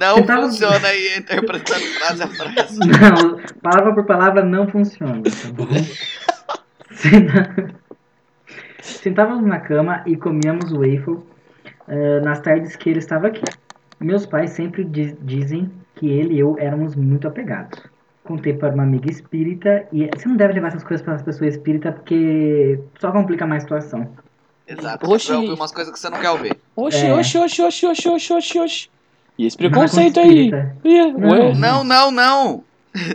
Não 0.00 0.22
tava- 0.24 0.42
funciona 0.46 0.88
aí 0.88 1.18
interpretando 1.18 1.84
frase 1.98 2.22
a 2.22 2.28
frase. 2.28 2.78
Não, 2.80 3.38
palavra 3.62 3.94
por 3.94 4.04
palavra 4.06 4.42
não 4.44 4.66
funciona, 4.68 5.22
tá 5.22 5.50
bom? 5.52 5.66
Sentávamos 8.80 9.46
na 9.46 9.58
cama 9.60 10.02
e 10.06 10.16
comíamos 10.16 10.70
waffle 10.72 11.18
eh, 11.88 12.20
nas 12.20 12.40
tardes 12.40 12.76
que 12.76 12.90
ele 12.90 12.98
estava 13.00 13.26
aqui. 13.28 13.42
Meus 14.00 14.26
pais 14.26 14.50
sempre 14.50 14.84
di- 14.84 15.16
dizem 15.22 15.70
que 15.96 16.08
ele 16.08 16.34
e 16.34 16.38
eu 16.40 16.56
éramos 16.58 16.94
muito 16.94 17.26
apegados. 17.26 17.80
Contei 18.26 18.52
para 18.54 18.74
uma 18.74 18.82
amiga 18.82 19.10
espírita 19.10 19.86
e 19.92 20.08
você 20.14 20.28
não 20.28 20.36
deve 20.36 20.54
levar 20.54 20.68
essas 20.68 20.82
coisas 20.82 21.04
para 21.04 21.14
as 21.14 21.22
pessoas 21.22 21.54
espíritas 21.54 21.94
porque 21.94 22.78
só 23.00 23.12
complica 23.12 23.46
mais 23.46 23.62
a 23.62 23.66
situação. 23.66 24.08
Exato. 24.66 25.08
Oxi. 25.08 25.26
Você 25.26 25.32
vai 25.32 25.42
ouvir 25.42 25.54
umas 25.54 25.72
coisas 25.72 25.92
que 25.92 25.98
você 26.00 26.10
não 26.10 26.18
quer 26.18 26.30
ouvir. 26.30 26.56
Oxi, 26.74 27.06
É. 27.06 27.14
oxi, 27.14 27.38
oxi, 27.38 27.62
oxi, 27.62 27.86
oxi, 27.86 28.08
oxi, 28.08 28.32
oxi, 28.32 28.58
oxi. 28.58 28.88
E 29.38 29.46
esse 29.46 29.56
Não 29.60 29.66
é 29.66 29.70
preconceito 29.70 30.18
aí? 30.18 30.26
espírita. 30.46 30.76
Não. 31.18 31.28
ué. 31.30 31.54
Não, 31.54 31.84
não, 31.84 32.10
não. 32.10 32.64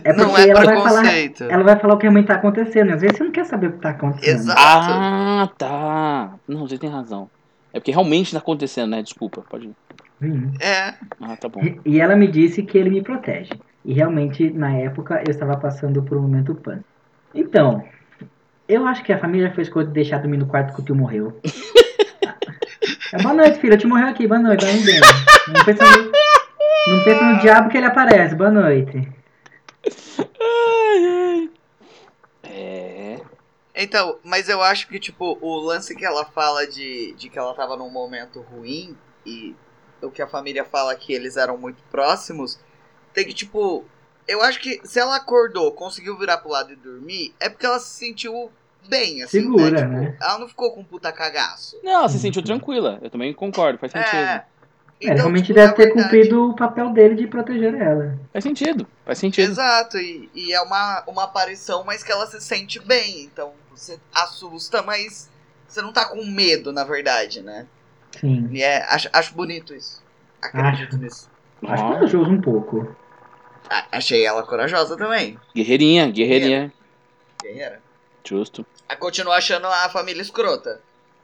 É 0.04 0.14
Não 0.14 0.38
é 0.38 0.48
ela 0.48 0.64
vai 0.64 0.76
falar. 0.78 0.90
preconceito. 1.02 1.44
Ela 1.44 1.64
vai 1.64 1.80
falar 1.80 1.94
o 1.96 1.98
que 1.98 2.10
mãe 2.10 2.24
tá 2.24 2.36
acontecendo. 2.36 2.92
Às 2.94 3.02
vezes 3.02 3.18
você 3.18 3.24
não 3.24 3.32
quer 3.32 3.46
saber 3.46 3.68
o 3.68 3.72
que 3.74 3.80
tá 3.80 3.90
acontecendo. 3.90 4.36
Exato. 4.36 4.60
Ah, 4.60 5.50
tá. 5.58 6.34
Não, 6.48 6.68
você 6.68 6.78
tem 6.78 6.90
razão. 6.90 7.30
É 7.74 7.80
porque 7.80 7.92
realmente 7.92 8.32
tá 8.32 8.38
acontecendo, 8.38 8.92
né? 8.92 9.02
Desculpa, 9.02 9.44
pode 9.50 9.66
ir. 9.68 9.76
Hum. 10.22 10.52
É. 10.60 10.94
Ah, 11.20 11.36
tá 11.36 11.50
bom. 11.50 11.62
E- 11.64 11.80
E 11.84 12.00
ela 12.00 12.16
me 12.16 12.28
disse 12.28 12.62
que 12.64 12.78
ele 12.78 12.92
me 12.92 13.02
protege. 13.02 13.50
E 13.84 13.94
realmente, 13.94 14.50
na 14.52 14.76
época, 14.76 15.24
eu 15.26 15.32
estava 15.32 15.58
passando 15.58 16.04
por 16.04 16.18
um 16.18 16.22
momento 16.22 16.54
pânico. 16.56 16.86
Então, 17.34 17.84
eu 18.68 18.86
acho 18.86 19.04
que 19.04 19.12
a 19.12 19.18
família 19.18 19.52
fez 19.54 19.70
coisa 19.70 19.88
de 19.88 19.94
deixar 19.94 20.20
dormir 20.20 20.38
no 20.38 20.48
quarto 20.48 20.74
que 20.74 20.82
o 20.82 20.86
tio 20.86 20.96
morreu. 20.96 21.40
É, 23.14 23.22
boa 23.22 23.34
noite, 23.34 23.60
filha. 23.60 23.76
O 23.76 23.78
tio 23.78 23.90
morreu 23.90 24.08
aqui. 24.08 24.26
Boa 24.26 24.40
noite. 24.40 24.64
Vai 24.64 24.74
bem. 24.78 25.00
Não 25.50 25.66
pensa 25.66 25.84
no, 25.84 26.12
não 26.88 27.04
pensa 27.04 27.24
no 27.26 27.40
diabo 27.40 27.70
que 27.70 27.78
ele 27.78 27.86
aparece. 27.86 28.36
Boa 28.36 28.50
noite. 28.50 29.06
É. 32.44 33.20
Então, 33.76 34.18
mas 34.24 34.48
eu 34.48 34.62
acho 34.62 34.88
que, 34.88 34.98
tipo, 34.98 35.38
o 35.42 35.60
lance 35.60 35.94
que 35.94 36.06
ela 36.06 36.24
fala 36.24 36.66
de, 36.66 37.14
de 37.18 37.30
que 37.30 37.38
ela 37.38 37.54
tava 37.54 37.76
num 37.76 37.90
momento 37.90 38.40
ruim 38.40 38.96
e 39.26 39.54
o 40.02 40.10
que 40.10 40.22
a 40.22 40.28
família 40.28 40.64
fala 40.64 40.96
que 40.96 41.12
eles 41.12 41.36
eram 41.36 41.58
muito 41.58 41.84
próximos, 41.92 42.60
tem 43.14 43.26
que, 43.26 43.34
tipo, 43.34 43.84
eu 44.28 44.42
acho 44.42 44.60
que 44.60 44.80
se 44.84 45.00
ela 45.00 45.16
acordou, 45.16 45.72
conseguiu 45.72 46.18
virar 46.18 46.38
pro 46.38 46.52
lado 46.52 46.72
e 46.72 46.76
dormir, 46.76 47.34
é 47.40 47.50
porque 47.50 47.66
ela 47.66 47.80
se 47.80 47.98
sentiu 47.98 48.52
bem, 48.88 49.22
assim, 49.24 49.42
Segura, 49.42 49.86
né? 49.88 50.00
Tipo, 50.00 50.12
né? 50.12 50.18
ela 50.22 50.40
não 50.40 50.48
ficou 50.48 50.72
com 50.74 50.82
um 50.82 50.84
puta 50.86 51.12
cagaço. 51.12 51.78
Não, 51.84 51.92
ela 51.92 52.10
se 52.10 52.20
sentiu 52.20 52.42
tranquila. 52.44 53.00
Eu 53.02 53.10
também 53.10 53.34
concordo, 53.34 53.78
faz 53.80 53.92
sentido. 53.92 54.16
É. 54.16 54.46
É, 55.04 55.14
realmente 55.16 55.48
tipo, 55.48 55.56
deve 55.56 55.74
ter 55.74 55.86
verdade- 55.86 56.04
cumprido 56.04 56.50
o 56.52 56.56
papel 56.56 56.90
dele 56.92 57.16
de 57.16 57.26
proteger 57.26 57.74
ela. 57.74 58.20
Faz 58.32 58.44
sentido, 58.44 58.86
faz 59.04 59.18
sentido. 59.18 59.50
Exato, 59.50 59.98
e, 59.98 60.30
e 60.36 60.54
é 60.54 60.62
uma, 60.62 61.04
uma 61.08 61.24
aparição, 61.24 61.84
mas 61.84 62.04
que 62.04 62.12
ela 62.12 62.28
se 62.28 62.40
sente 62.40 62.80
bem. 62.80 63.24
Então 63.24 63.52
você 63.72 64.00
assusta, 64.14 64.84
mas 64.84 65.28
você 65.68 65.82
não 65.82 65.92
tá 65.92 66.06
com 66.06 66.24
medo, 66.24 66.72
na 66.72 66.84
verdade, 66.84 67.42
né? 67.42 67.66
Sim. 68.20 68.48
E 68.52 68.62
é, 68.62 68.84
acho, 68.94 69.10
acho 69.12 69.34
bonito 69.34 69.74
isso. 69.74 70.04
Acredito 70.40 70.90
Acho. 70.96 70.98
nisso. 71.04 71.30
Acho 71.68 71.84
corajoso 71.88 72.30
um 72.32 72.42
pouco. 72.42 72.96
A- 73.72 73.86
achei 73.94 74.26
ela 74.26 74.44
corajosa 74.44 74.98
também, 74.98 75.38
guerreirinha, 75.56 76.12
guerreirinha. 76.12 76.74
guerreira. 77.42 77.80
Justo. 78.28 78.66
A 78.90 78.96
continuar 78.96 79.38
achando 79.38 79.66
a 79.68 79.88
família 79.90 80.22
escrota. 80.22 80.80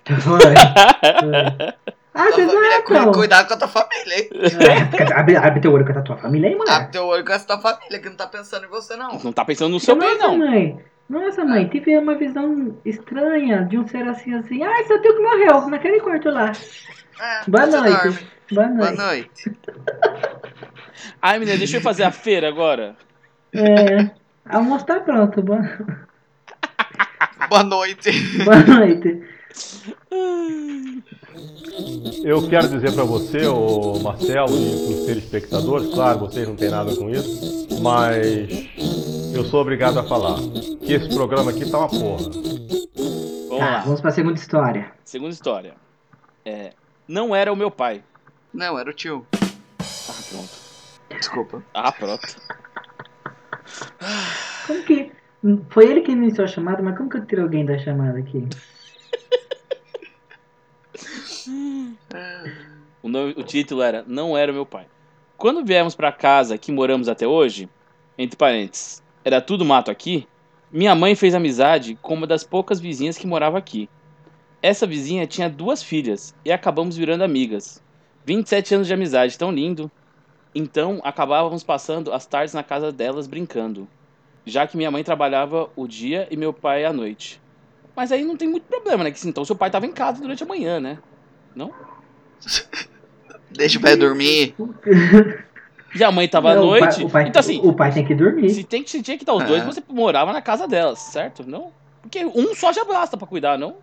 Foi. 0.05 0.39
Foi. 0.39 0.53
Ah, 2.19 2.31
família, 2.31 2.81
cu- 2.81 2.93
exato. 2.95 3.11
cuidado 3.11 3.47
com 3.47 3.53
a 3.53 3.57
tua 3.57 3.67
família, 3.67 4.17
hein? 4.17 4.29
É, 4.33 5.13
abre, 5.13 5.35
abre 5.35 5.59
teu 5.61 5.71
olho 5.71 5.85
com 5.85 5.91
a 5.99 6.01
tua 6.01 6.17
família 6.17 6.49
aí, 6.49 6.55
mulher. 6.55 6.73
Abre 6.73 6.91
teu 6.91 7.05
olho 7.05 7.23
com 7.23 7.31
essa 7.31 7.45
tua 7.45 7.59
família, 7.59 7.99
que 7.99 8.09
não 8.09 8.15
tá 8.15 8.25
pensando 8.25 8.65
em 8.65 8.69
você, 8.69 8.95
não. 8.95 9.19
Não 9.19 9.31
tá 9.31 9.45
pensando 9.45 9.69
no 9.73 9.79
seu 9.79 9.95
bem, 9.95 10.15
Nossa, 10.17 10.27
não. 10.27 10.37
mãe. 10.39 10.83
Nossa, 11.07 11.45
mãe, 11.45 11.67
tive 11.67 11.95
uma 11.95 12.15
visão 12.15 12.75
estranha 12.83 13.65
de 13.65 13.77
um 13.77 13.87
ser 13.87 14.01
assim, 14.07 14.33
assim. 14.33 14.63
Ai, 14.63 14.83
seu 14.85 14.99
tio 14.99 15.13
que 15.15 15.21
morreu 15.21 15.69
naquele 15.69 15.99
quarto 15.99 16.31
lá. 16.31 16.51
É, 17.19 17.41
Boa 17.47 17.67
noite. 17.67 18.27
Boa 18.51 18.67
Boa 18.67 18.91
noite. 18.93 19.51
Ai, 21.21 21.39
menina, 21.39 21.57
deixa 21.57 21.77
eu 21.77 21.81
fazer 21.81 22.03
a 22.03 22.11
feira 22.11 22.47
agora. 22.47 22.95
É, 23.53 24.09
almoço 24.45 24.85
tá 24.85 24.99
pronto. 24.99 25.41
Boa, 25.41 25.59
Boa 27.49 27.63
noite. 27.63 28.11
boa 28.43 28.57
noite. 28.63 29.23
Eu 32.23 32.47
quero 32.49 32.67
dizer 32.67 32.93
para 32.93 33.03
você, 33.03 33.45
o 33.47 33.99
Marcelo, 33.99 34.49
e 34.55 34.85
para 34.85 34.93
os 34.99 35.05
telespectadores, 35.05 35.93
claro, 35.93 36.19
vocês 36.19 36.47
não 36.47 36.55
têm 36.55 36.69
nada 36.69 36.93
com 36.95 37.09
isso, 37.09 37.67
mas 37.81 38.49
eu 39.33 39.45
sou 39.45 39.61
obrigado 39.61 39.99
a 39.99 40.03
falar 40.03 40.35
que 40.85 40.93
esse 40.93 41.07
programa 41.09 41.51
aqui 41.51 41.69
tá 41.69 41.77
uma 41.79 41.87
porra. 41.89 42.29
Vamos 42.29 43.59
Tá, 43.59 43.65
lá. 43.65 43.79
vamos 43.81 44.01
pra 44.01 44.11
segunda 44.11 44.37
história. 44.37 44.91
Segunda 45.03 45.31
história. 45.33 45.73
É, 46.45 46.73
não 47.07 47.35
era 47.35 47.51
o 47.51 47.55
meu 47.55 47.71
pai. 47.71 48.03
Não, 48.53 48.77
era 48.77 48.89
o 48.89 48.93
tio. 48.93 49.25
Ah, 49.31 50.13
pronto. 50.29 50.66
Desculpa. 51.09 51.63
Ah, 51.73 51.91
pronto. 51.91 52.25
Como 54.67 54.83
que. 54.83 55.11
Foi 55.69 55.89
ele 55.89 56.01
que 56.01 56.11
iniciou 56.11 56.45
a 56.45 56.47
chamada, 56.47 56.81
mas 56.81 56.97
como 56.97 57.09
que 57.09 57.17
eu 57.17 57.25
tiro 57.25 57.43
alguém 57.43 57.65
da 57.65 57.77
chamada 57.79 58.19
aqui? 58.19 58.43
O, 63.03 63.09
nome- 63.09 63.35
o 63.37 63.43
título 63.43 63.81
era 63.81 64.03
Não 64.07 64.37
Era 64.37 64.51
o 64.51 64.55
Meu 64.55 64.65
Pai. 64.65 64.85
Quando 65.37 65.63
viemos 65.63 65.95
pra 65.95 66.11
casa 66.11 66.57
que 66.57 66.71
moramos 66.71 67.07
até 67.07 67.27
hoje, 67.27 67.69
entre 68.17 68.35
parênteses, 68.35 69.01
era 69.23 69.39
tudo 69.39 69.63
mato 69.63 69.91
aqui, 69.91 70.27
minha 70.71 70.93
mãe 70.95 71.15
fez 71.15 71.33
amizade 71.35 71.97
com 72.01 72.15
uma 72.15 72.27
das 72.27 72.43
poucas 72.43 72.79
vizinhas 72.79 73.17
que 73.17 73.27
morava 73.27 73.57
aqui. 73.57 73.87
Essa 74.61 74.87
vizinha 74.87 75.27
tinha 75.27 75.49
duas 75.49 75.81
filhas 75.83 76.35
e 76.43 76.51
acabamos 76.51 76.97
virando 76.97 77.23
amigas. 77.23 77.81
27 78.25 78.75
anos 78.75 78.87
de 78.87 78.93
amizade, 78.93 79.37
tão 79.37 79.51
lindo. 79.51 79.89
Então 80.55 80.99
acabávamos 81.03 81.63
passando 81.63 82.11
as 82.13 82.25
tardes 82.25 82.53
na 82.53 82.63
casa 82.63 82.91
delas 82.91 83.27
brincando, 83.27 83.87
já 84.45 84.65
que 84.65 84.77
minha 84.77 84.89
mãe 84.91 85.03
trabalhava 85.03 85.69
o 85.75 85.87
dia 85.87 86.27
e 86.31 86.37
meu 86.37 86.51
pai 86.53 86.85
à 86.85 86.91
noite. 86.93 87.39
Mas 87.95 88.11
aí 88.11 88.23
não 88.23 88.37
tem 88.37 88.47
muito 88.47 88.63
problema, 88.65 89.03
né? 89.03 89.11
Que 89.11 89.27
então 89.27 89.43
seu 89.45 89.55
pai 89.55 89.69
tava 89.69 89.85
em 89.85 89.91
casa 89.91 90.21
durante 90.21 90.43
a 90.43 90.45
manhã, 90.47 90.79
né? 90.79 90.97
Deixa 93.49 93.79
o 93.79 93.81
pai 93.81 93.95
dormir. 93.95 94.55
E 95.95 96.03
a 96.03 96.11
mãe 96.11 96.27
tava 96.27 96.51
à 96.51 96.55
Não, 96.55 96.65
o 96.67 96.69
pai- 96.71 96.79
noite. 96.81 97.03
O 97.05 97.09
pai, 97.09 97.27
então 97.27 97.39
assim, 97.39 97.59
o 97.63 97.73
pai 97.73 97.91
tem 97.91 98.05
que 98.05 98.13
dormir. 98.13 98.49
se, 98.49 98.63
tem, 98.63 98.83
que- 98.83 98.89
se 98.89 99.01
tinha 99.01 99.17
que 99.17 99.23
estar 99.23 99.33
os 99.33 99.43
É. 99.43 99.47
dois, 99.47 99.63
você 99.63 99.81
morava 99.89 100.31
na 100.33 100.41
casa 100.41 100.67
delas, 100.67 100.99
certo? 100.99 101.43
Não? 101.47 101.71
Porque 102.01 102.23
um 102.25 102.53
só 102.53 102.71
já 102.71 102.85
basta 102.85 103.17
pra 103.17 103.27
cuidar, 103.27 103.57
não? 103.57 103.77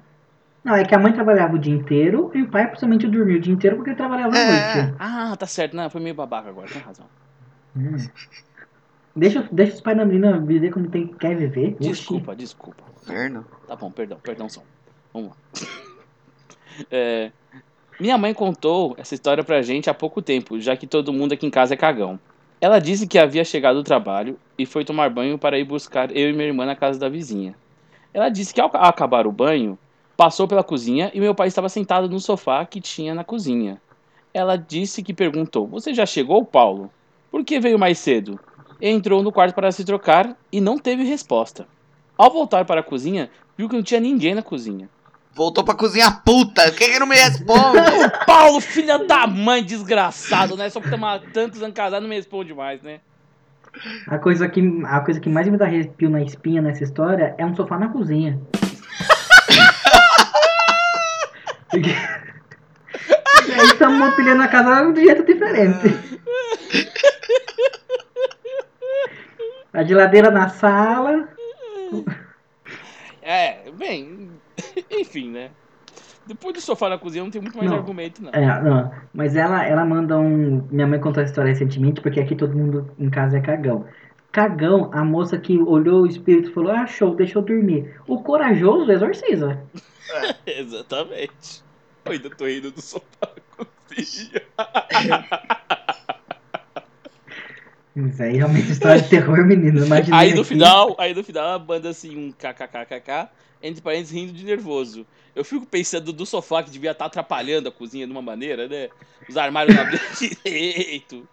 Não, 0.64 0.74
é 0.74 0.84
que 0.84 0.94
a 0.94 0.98
mãe 0.98 1.12
trabalhava 1.12 1.54
o 1.54 1.58
dia 1.58 1.74
inteiro 1.74 2.30
e 2.34 2.42
o 2.42 2.48
pai 2.48 2.66
principalmente 2.66 3.06
dormia 3.06 3.36
o 3.36 3.40
dia 3.40 3.52
inteiro 3.52 3.76
porque 3.76 3.90
ele 3.90 3.96
trabalhava 3.96 4.34
à 4.34 4.38
É. 4.38 4.74
noite. 4.82 4.94
Ah, 4.98 5.36
tá 5.38 5.46
certo. 5.46 5.76
Não, 5.76 5.90
foi 5.90 6.00
meio 6.00 6.14
babaca 6.14 6.48
agora, 6.48 6.68
tem 6.68 6.80
razão. 6.80 7.06
Hum. 7.76 7.96
Deixa, 9.14 9.46
deixa 9.52 9.74
os 9.74 9.80
pais 9.80 9.96
da 9.96 10.04
menina 10.04 10.38
viver 10.40 10.70
como 10.70 10.88
tem, 10.88 11.06
quer 11.06 11.36
viver. 11.36 11.74
Oxi. 11.74 11.88
Desculpa, 11.90 12.34
desculpa. 12.34 12.82
Inferno. 13.02 13.44
Tá 13.68 13.76
bom, 13.76 13.90
perdão, 13.90 14.18
perdão, 14.22 14.48
som. 14.48 14.62
Vamos 15.12 15.30
lá. 15.30 15.36
É, 16.90 17.30
minha 18.00 18.18
mãe 18.18 18.34
contou 18.34 18.96
essa 18.98 19.14
história 19.14 19.44
pra 19.44 19.62
gente 19.62 19.88
há 19.88 19.94
pouco 19.94 20.20
tempo, 20.20 20.58
já 20.58 20.76
que 20.76 20.88
todo 20.88 21.12
mundo 21.12 21.32
aqui 21.32 21.46
em 21.46 21.50
casa 21.50 21.74
é 21.74 21.76
cagão. 21.76 22.18
Ela 22.60 22.80
disse 22.80 23.06
que 23.06 23.16
havia 23.16 23.44
chegado 23.44 23.76
do 23.76 23.84
trabalho 23.84 24.36
e 24.58 24.66
foi 24.66 24.84
tomar 24.84 25.08
banho 25.08 25.38
para 25.38 25.56
ir 25.56 25.62
buscar 25.62 26.10
eu 26.10 26.30
e 26.30 26.32
minha 26.32 26.48
irmã 26.48 26.66
na 26.66 26.74
casa 26.74 26.98
da 26.98 27.08
vizinha. 27.08 27.54
Ela 28.12 28.28
disse 28.28 28.52
que 28.52 28.60
ao 28.60 28.68
acabar 28.74 29.24
o 29.24 29.30
banho, 29.30 29.78
passou 30.16 30.46
pela 30.46 30.64
cozinha 30.64 31.10
e 31.14 31.20
meu 31.20 31.34
pai 31.34 31.48
estava 31.48 31.68
sentado 31.68 32.08
no 32.08 32.20
sofá 32.20 32.64
que 32.64 32.80
tinha 32.80 33.14
na 33.14 33.24
cozinha. 33.24 33.80
Ela 34.32 34.56
disse 34.56 35.02
que 35.02 35.14
perguntou: 35.14 35.66
Você 35.66 35.94
já 35.94 36.06
chegou, 36.06 36.44
Paulo? 36.44 36.90
Por 37.30 37.44
que 37.44 37.60
veio 37.60 37.78
mais 37.78 37.98
cedo? 37.98 38.38
Entrou 38.80 39.22
no 39.22 39.32
quarto 39.32 39.54
para 39.54 39.72
se 39.72 39.84
trocar 39.84 40.36
e 40.52 40.60
não 40.60 40.78
teve 40.78 41.04
resposta. 41.04 41.66
Ao 42.16 42.30
voltar 42.30 42.64
para 42.64 42.80
a 42.80 42.84
cozinha, 42.84 43.30
viu 43.56 43.68
que 43.68 43.76
não 43.76 43.82
tinha 43.82 44.00
ninguém 44.00 44.34
na 44.34 44.42
cozinha. 44.42 44.88
Voltou 45.34 45.64
pra 45.64 45.74
cozinhar 45.74 46.22
puta. 46.22 46.62
Por 46.62 46.76
que, 46.76 46.90
que 46.90 46.98
não 46.98 47.06
me 47.06 47.16
responde? 47.16 47.78
Paulo, 48.24 48.60
filha 48.60 48.98
da 48.98 49.26
mãe, 49.26 49.64
desgraçado, 49.64 50.56
né? 50.56 50.70
Só 50.70 50.80
porque 50.80 50.96
tá 50.96 51.20
tantos 51.32 51.60
anos 51.60 51.74
casado 51.74 52.02
não 52.02 52.08
me 52.08 52.14
responde 52.14 52.54
mais, 52.54 52.80
né? 52.82 53.00
A 54.06 54.18
coisa, 54.18 54.48
que, 54.48 54.60
a 54.84 55.00
coisa 55.00 55.18
que 55.18 55.28
mais 55.28 55.48
me 55.48 55.56
dá 55.56 55.64
arrepio 55.64 56.08
na 56.08 56.22
espinha 56.22 56.62
nessa 56.62 56.84
história 56.84 57.34
é 57.36 57.44
um 57.44 57.56
sofá 57.56 57.76
na 57.76 57.88
cozinha. 57.88 58.40
Porque... 61.74 61.90
E 63.48 63.52
aí 63.52 63.66
estamos 63.66 63.98
mobiliando 63.98 64.42
a 64.42 64.48
casa 64.48 64.92
de 64.92 65.04
jeito 65.04 65.24
diferente. 65.24 65.88
A 69.72 69.82
geladeira 69.82 70.30
na 70.30 70.48
sala. 70.48 71.28
É, 73.20 73.70
bem, 73.72 74.30
enfim, 74.90 75.30
né? 75.30 75.50
Depois 76.26 76.54
do 76.54 76.60
sofá 76.60 76.88
na 76.88 76.96
cozinha 76.96 77.24
não 77.24 77.30
tem 77.30 77.42
muito 77.42 77.58
mais 77.58 77.68
Não. 77.68 77.78
argumento, 77.78 78.22
não. 78.22 78.30
É, 78.32 78.62
não. 78.62 78.90
Mas 79.12 79.36
ela, 79.36 79.66
ela 79.66 79.84
manda 79.84 80.18
um. 80.18 80.66
Minha 80.70 80.86
mãe 80.86 80.98
contou 81.00 81.20
a 81.22 81.26
história 81.26 81.50
recentemente, 81.50 82.00
porque 82.00 82.20
aqui 82.20 82.34
todo 82.34 82.56
mundo 82.56 82.90
em 82.98 83.10
casa 83.10 83.36
é 83.36 83.40
cagão. 83.40 83.84
Cagão, 84.34 84.90
a 84.92 85.04
moça 85.04 85.38
que 85.38 85.56
olhou 85.56 86.02
o 86.02 86.06
espírito 86.08 86.50
e 86.50 86.52
falou: 86.52 86.72
Ah, 86.72 86.88
show, 86.88 87.14
deixa 87.14 87.38
eu 87.38 87.42
dormir. 87.42 87.94
O 88.04 88.20
corajoso 88.20 88.90
exorciza. 88.90 89.62
Exatamente. 90.44 91.62
Eu 92.04 92.12
ainda 92.12 92.30
tô 92.30 92.44
rindo 92.44 92.72
do 92.72 92.82
sofá 92.82 93.30
cozinha. 93.56 94.42
Isso 97.94 98.22
aí 98.24 98.36
realmente 98.36 98.70
é 98.70 98.72
história 98.72 99.00
de 99.00 99.08
terror, 99.08 99.46
menino. 99.46 99.84
Aí 100.12 100.34
no 100.34 100.42
final, 100.42 100.96
aí 100.98 101.14
no 101.14 101.22
final 101.22 101.44
ela 101.44 101.58
manda 101.60 101.90
assim 101.90 102.16
um 102.16 102.32
kkkk, 102.32 103.28
entre 103.62 103.80
parênteses 103.80 104.10
rindo 104.10 104.32
de 104.32 104.44
nervoso. 104.44 105.06
Eu 105.32 105.44
fico 105.44 105.64
pensando 105.64 106.12
do 106.12 106.26
sofá 106.26 106.60
que 106.64 106.70
devia 106.70 106.90
estar 106.90 107.04
atrapalhando 107.04 107.68
a 107.68 107.72
cozinha 107.72 108.04
de 108.04 108.10
uma 108.10 108.20
maneira, 108.20 108.66
né? 108.66 108.88
Os 109.28 109.36
armários 109.36 109.76
não 109.76 109.82
abriam 109.84 110.02
direito. 110.18 111.24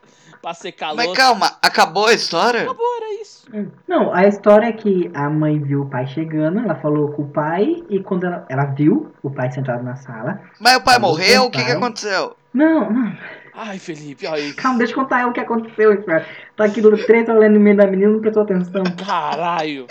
Pra 0.42 0.54
secar 0.54 0.96
Mas 0.96 1.08
louça. 1.08 1.22
calma, 1.22 1.52
acabou 1.62 2.08
a 2.08 2.14
história? 2.14 2.64
Acabou, 2.64 2.86
era 2.98 3.22
isso. 3.22 3.42
Não, 3.88 4.14
a 4.14 4.26
história 4.28 4.66
é 4.68 4.72
que 4.74 5.12
a 5.14 5.30
mãe 5.30 5.60
viu 5.60 5.82
o 5.82 5.90
pai 5.90 6.08
chegando, 6.08 6.60
ela 6.60 6.76
falou 6.76 7.12
com 7.12 7.24
o 7.24 7.28
pai, 7.30 7.84
e 7.90 8.00
quando 8.00 8.26
ela, 8.26 8.46
ela 8.50 8.66
viu 8.66 9.12
o 9.22 9.30
pai 9.30 9.52
sentado 9.52 9.84
na 9.84 9.96
sala. 9.96 10.42
Mas 10.60 10.78
o 10.78 10.82
pai 10.82 10.98
morreu? 11.00 11.44
O 11.44 11.52
que, 11.52 11.60
que 11.60 11.66
pai. 11.66 11.74
aconteceu? 11.76 12.36
Não, 12.54 12.90
não, 12.92 13.18
Ai, 13.54 13.78
Felipe, 13.80 14.26
ai. 14.28 14.54
calma, 14.54 14.78
deixa 14.80 14.94
eu 14.94 14.98
contar 14.98 15.28
o 15.28 15.34
que 15.34 15.40
aconteceu, 15.40 15.94
inferno. 15.94 16.26
Tá 16.56 16.66
aqui 16.66 16.82
do 16.82 16.96
três 17.06 17.28
olhando 17.28 17.54
no 17.56 17.60
meio 17.60 17.76
da 17.78 17.86
menina, 17.86 18.12
não 18.12 18.22
prestou 18.22 18.44
atenção. 18.44 18.84
Caralho. 19.06 19.86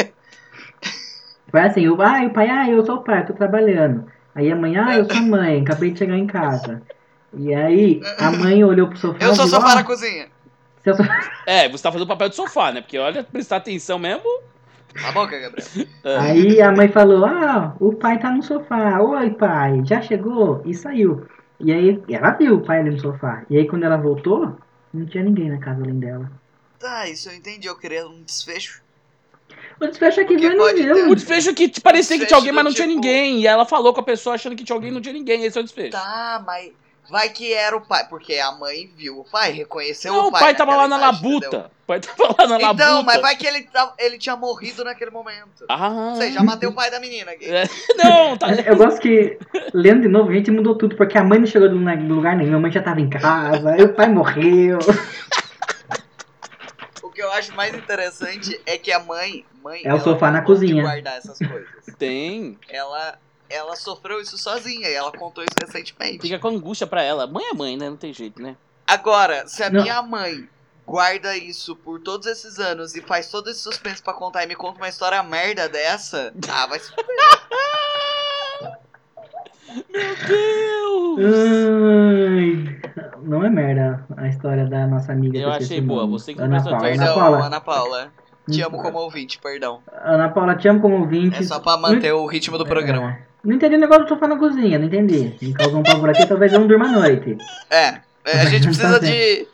Foi 1.50 1.60
assim, 1.60 1.88
o, 1.88 2.00
ah, 2.00 2.22
o 2.24 2.30
pai, 2.30 2.48
ah, 2.48 2.68
eu 2.70 2.84
sou 2.86 2.96
o 2.96 3.02
pai, 3.02 3.26
tô 3.26 3.32
trabalhando. 3.32 4.06
Aí 4.34 4.50
a 4.50 4.56
mãe, 4.56 4.76
ah, 4.78 4.96
eu 4.96 5.04
sou 5.04 5.16
a 5.16 5.22
mãe, 5.22 5.60
acabei 5.62 5.90
de 5.90 5.98
chegar 5.98 6.16
em 6.16 6.26
casa. 6.26 6.80
E 7.34 7.52
aí, 7.54 8.00
a 8.18 8.30
mãe 8.30 8.64
olhou 8.64 8.88
pro 8.88 8.96
sofá 8.96 9.18
Eu 9.24 9.34
sou 9.34 9.46
viu, 9.46 9.54
sofá 9.54 9.72
"Ó, 9.72 9.74
na 9.76 9.84
cozinha. 9.84 10.26
É, 11.46 11.68
você 11.68 11.82
tá 11.82 11.90
fazendo 11.92 12.04
o 12.06 12.08
papel 12.08 12.28
de 12.28 12.36
sofá, 12.36 12.72
né? 12.72 12.80
Porque 12.80 12.98
olha, 12.98 13.22
prestar 13.24 13.56
atenção 13.56 13.98
mesmo. 13.98 14.22
Tá 15.00 15.12
bom, 15.12 15.26
Gabriel? 15.26 15.52
Aí 16.04 16.60
a 16.60 16.72
mãe 16.72 16.88
falou, 16.88 17.24
ah, 17.24 17.74
o 17.78 17.92
pai 17.92 18.18
tá 18.18 18.30
no 18.30 18.42
sofá. 18.42 19.00
Oi, 19.00 19.30
pai, 19.30 19.82
já 19.84 20.00
chegou? 20.02 20.62
E 20.64 20.74
saiu. 20.74 21.26
E 21.60 21.72
aí 21.72 22.02
ela 22.08 22.30
viu 22.30 22.56
o 22.56 22.60
pai 22.60 22.80
ali 22.80 22.90
no 22.90 22.98
sofá. 23.00 23.42
E 23.50 23.56
aí 23.58 23.66
quando 23.68 23.84
ela 23.84 23.96
voltou, 23.96 24.56
não 24.92 25.06
tinha 25.06 25.22
ninguém 25.22 25.50
na 25.50 25.58
casa 25.58 25.82
além 25.82 25.98
dela. 26.00 26.30
Tá, 26.78 27.06
isso 27.08 27.28
eu 27.28 27.34
entendi. 27.34 27.68
Eu 27.68 27.76
queria 27.76 28.06
um 28.08 28.22
desfecho. 28.22 28.82
O 29.80 29.86
desfecho 29.86 30.26
veio 30.26 30.56
pode 30.56 30.82
no 30.82 30.92
O 30.92 30.96
meu. 31.06 31.14
desfecho 31.14 31.54
que 31.54 31.68
te 31.68 31.80
parecia 31.80 32.18
que 32.18 32.26
tinha 32.26 32.36
alguém, 32.36 32.52
mas 32.52 32.64
não 32.64 32.70
Desfecho 32.70 32.88
tinha 32.88 32.96
tipo- 33.00 33.06
ninguém. 33.08 33.40
E 33.40 33.46
ela 33.46 33.64
falou 33.66 33.92
com 33.92 34.00
a 34.00 34.04
pessoa 34.04 34.34
achando 34.34 34.56
que 34.56 34.64
tinha 34.64 34.74
alguém 34.74 34.90
e 34.90 34.94
não 34.94 35.00
tinha 35.00 35.12
ninguém. 35.12 35.44
Esse 35.44 35.58
é 35.58 35.60
o 35.60 35.64
desfecho. 35.64 35.92
Tá, 35.92 36.42
mas 36.46 36.72
vai 37.10 37.28
que 37.28 37.52
era 37.52 37.76
o 37.76 37.80
pai. 37.80 38.06
Porque 38.08 38.36
a 38.38 38.52
mãe 38.52 38.88
viu 38.96 39.18
o 39.20 39.24
pai, 39.24 39.50
reconheceu 39.52 40.12
não, 40.12 40.24
o 40.24 40.28
o 40.28 40.30
pai. 40.30 40.40
pai 40.40 40.54
tava 40.56 40.76
lá 40.76 40.86
na 40.88 40.96
imagem, 40.96 41.22
labuta. 41.24 41.46
entendeu? 41.46 41.66
O 41.66 41.86
pai 41.86 42.00
tava 42.00 42.22
lá 42.38 42.46
na 42.46 42.56
labuta. 42.58 42.84
Então, 42.84 43.02
mas 43.02 43.20
vai 43.20 43.36
que 43.36 43.46
ele, 43.46 43.62
tá- 43.64 43.94
ele 43.98 44.16
tinha 44.18 44.36
morrido 44.36 44.84
naquele 44.84 45.10
momento. 45.10 45.64
Ah. 45.68 45.90
Não 45.90 46.16
sei, 46.16 46.32
já 46.32 46.42
matei 46.42 46.68
o 46.68 46.72
pai 46.72 46.90
da 46.90 47.00
menina 47.00 47.32
aqui. 47.32 47.46
É, 47.52 47.64
Não, 48.02 48.36
tá. 48.36 48.52
Eu 48.52 48.76
gosto 48.76 49.00
que, 49.00 49.38
lendo 49.74 50.02
de 50.02 50.08
novo, 50.08 50.30
a 50.30 50.34
gente 50.34 50.50
mudou 50.50 50.76
tudo, 50.76 50.94
porque 50.96 51.18
a 51.18 51.24
mãe 51.24 51.38
não 51.40 51.46
chegou 51.46 51.68
do 51.68 51.76
lugar 51.76 52.36
nenhum, 52.36 52.56
a 52.56 52.60
mãe 52.60 52.70
já 52.70 52.80
tava 52.82 53.00
em 53.00 53.10
casa, 53.10 53.70
aí 53.72 53.82
o 53.82 53.92
pai 53.92 54.08
morreu. 54.08 54.78
O 57.02 57.10
que 57.10 57.20
eu 57.22 57.30
acho 57.32 57.54
mais 57.54 57.74
interessante 57.74 58.60
é 58.64 58.78
que 58.78 58.92
a 58.92 59.00
mãe. 59.00 59.44
mãe 59.62 59.80
É 59.84 59.92
o 59.92 60.00
sofá 60.00 60.30
na 60.30 60.42
cozinha. 60.42 60.82
guardar 60.82 61.18
essas 61.18 61.38
coisas. 61.38 61.68
Tem. 61.98 62.56
Ela, 62.68 63.18
ela 63.50 63.74
sofreu 63.76 64.20
isso 64.20 64.38
sozinha 64.38 64.88
e 64.88 64.94
ela 64.94 65.10
contou 65.12 65.42
isso 65.44 65.54
recentemente. 65.60 66.20
Fica 66.22 66.38
com 66.38 66.48
angústia 66.48 66.86
pra 66.86 67.02
ela. 67.02 67.26
Mãe 67.26 67.44
é 67.50 67.52
mãe, 67.54 67.76
né? 67.76 67.90
Não 67.90 67.96
tem 67.96 68.12
jeito, 68.12 68.40
né? 68.40 68.56
Agora, 68.86 69.46
se 69.46 69.62
a 69.62 69.68
Não. 69.70 69.82
minha 69.82 70.00
mãe 70.02 70.48
guarda 70.86 71.36
isso 71.36 71.76
por 71.76 72.00
todos 72.00 72.26
esses 72.26 72.58
anos 72.58 72.94
e 72.96 73.02
faz 73.02 73.30
todo 73.30 73.48
esse 73.50 73.60
suspense 73.60 74.02
pra 74.02 74.12
contar 74.14 74.44
e 74.44 74.46
me 74.46 74.54
conta 74.56 74.78
uma 74.78 74.88
história 74.88 75.22
merda 75.22 75.68
dessa, 75.68 76.32
ah, 76.50 76.66
vai 76.66 76.78
se 76.80 76.90
Deus! 80.26 81.18
Ai, 81.20 82.80
não 83.22 83.44
é 83.44 83.50
merda 83.50 84.04
a 84.16 84.26
história 84.28 84.66
da 84.66 84.86
nossa 84.86 85.12
amiga. 85.12 85.38
Eu 85.38 85.50
achei 85.50 85.80
boa, 85.80 86.06
você 86.06 86.34
que 86.34 86.40
Ana 86.40 86.62
Paula. 86.62 86.78
atenção. 86.78 86.88
Ana 86.88 86.96
Perdão, 87.06 87.14
Paula. 87.14 87.46
Ana 87.46 87.60
Paula. 87.60 88.12
Te 88.50 88.62
amo 88.62 88.78
Hum. 88.78 88.82
como 88.82 88.98
ouvinte, 88.98 89.38
perdão. 89.38 89.80
Ana 90.02 90.28
Paula, 90.28 90.56
te 90.56 90.66
amo 90.66 90.80
como 90.80 90.96
ouvinte. 90.98 91.38
É 91.38 91.42
só 91.42 91.60
pra 91.60 91.76
manter 91.76 92.12
o 92.12 92.26
ritmo 92.26 92.58
do 92.58 92.66
programa. 92.66 93.12
É. 93.12 93.29
Não 93.44 93.54
entendi 93.54 93.76
o 93.76 93.78
negócio 93.78 94.04
do 94.04 94.08
sofá 94.08 94.28
na 94.28 94.36
cozinha, 94.36 94.78
não 94.78 94.86
entendi. 94.86 95.34
Me 95.40 95.54
causou 95.54 95.80
um 95.80 95.82
pavor 95.82 96.10
aqui, 96.10 96.26
talvez 96.26 96.52
eu 96.52 96.60
não 96.60 96.66
durma 96.66 96.86
à 96.88 96.92
noite. 96.92 97.38
É, 97.70 98.00
é, 98.24 98.40
a 98.40 98.44
gente 98.46 98.66
precisa 98.68 99.00
de. 99.00 99.46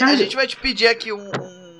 A, 0.00 0.04
a 0.06 0.16
gente 0.16 0.34
vai 0.34 0.46
te 0.46 0.56
pedir 0.56 0.86
aqui 0.86 1.12
um, 1.12 1.30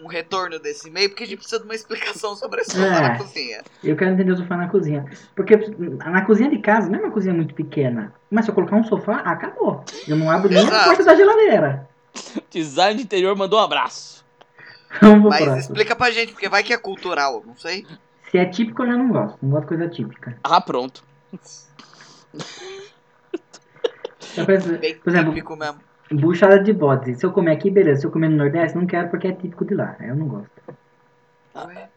um 0.02 0.06
retorno 0.06 0.58
desse 0.58 0.88
e-mail, 0.88 1.08
porque 1.08 1.24
a 1.24 1.26
gente 1.26 1.38
precisa 1.38 1.58
de 1.58 1.64
uma 1.64 1.74
explicação 1.74 2.36
sobre 2.36 2.60
esse 2.60 2.72
sofá 2.72 2.84
É. 2.86 3.00
na 3.00 3.16
cozinha. 3.18 3.62
Eu 3.82 3.96
quero 3.96 4.12
entender 4.12 4.32
o 4.32 4.36
sofá 4.36 4.56
na 4.56 4.68
cozinha. 4.68 5.06
Porque 5.34 5.56
na 6.04 6.20
cozinha 6.22 6.50
de 6.50 6.58
casa 6.58 6.88
não 6.90 6.98
é 6.98 7.02
uma 7.02 7.10
cozinha 7.10 7.34
muito 7.34 7.54
pequena. 7.54 8.12
Mas 8.30 8.44
se 8.44 8.50
eu 8.50 8.54
colocar 8.54 8.76
um 8.76 8.84
sofá, 8.84 9.16
acabou. 9.20 9.82
Eu 10.06 10.16
não 10.16 10.30
abro 10.30 10.50
nem 10.50 10.66
a 10.68 10.84
porta 10.84 11.02
da 11.02 11.14
geladeira. 11.14 11.88
Design 12.50 12.98
de 12.98 13.02
interior 13.04 13.34
mandou 13.34 13.58
um 13.58 13.62
abraço. 13.62 14.22
Mas 15.00 15.22
próximo. 15.42 15.58
explica 15.58 15.96
pra 15.96 16.10
gente, 16.12 16.32
porque 16.32 16.48
vai 16.48 16.62
que 16.62 16.72
é 16.72 16.78
cultural, 16.78 17.42
não 17.44 17.56
sei. 17.56 17.84
Se 18.30 18.38
é 18.38 18.44
típico, 18.44 18.82
eu 18.82 18.86
já 18.88 18.96
não 18.96 19.08
gosto. 19.08 19.38
Não 19.42 19.50
gosto 19.50 19.62
de 19.62 19.68
coisa 19.68 19.88
típica. 19.88 20.36
Ah, 20.44 20.60
pronto. 20.60 21.02
Bem 24.80 24.94
por 24.96 25.10
exemplo, 25.10 25.32
típico 25.32 25.56
mesmo. 25.56 25.80
buchada 26.10 26.58
de 26.58 26.72
bode. 26.72 27.14
Se 27.14 27.24
eu 27.24 27.32
comer 27.32 27.52
aqui, 27.52 27.70
beleza. 27.70 28.00
Se 28.02 28.06
eu 28.06 28.10
comer 28.10 28.28
no 28.28 28.36
Nordeste, 28.36 28.76
não 28.76 28.86
quero 28.86 29.08
porque 29.08 29.28
é 29.28 29.32
típico 29.32 29.64
de 29.64 29.74
lá. 29.74 29.96
Eu 30.00 30.16
não 30.16 30.26
gosto. 30.28 30.50
Ué, 31.56 31.88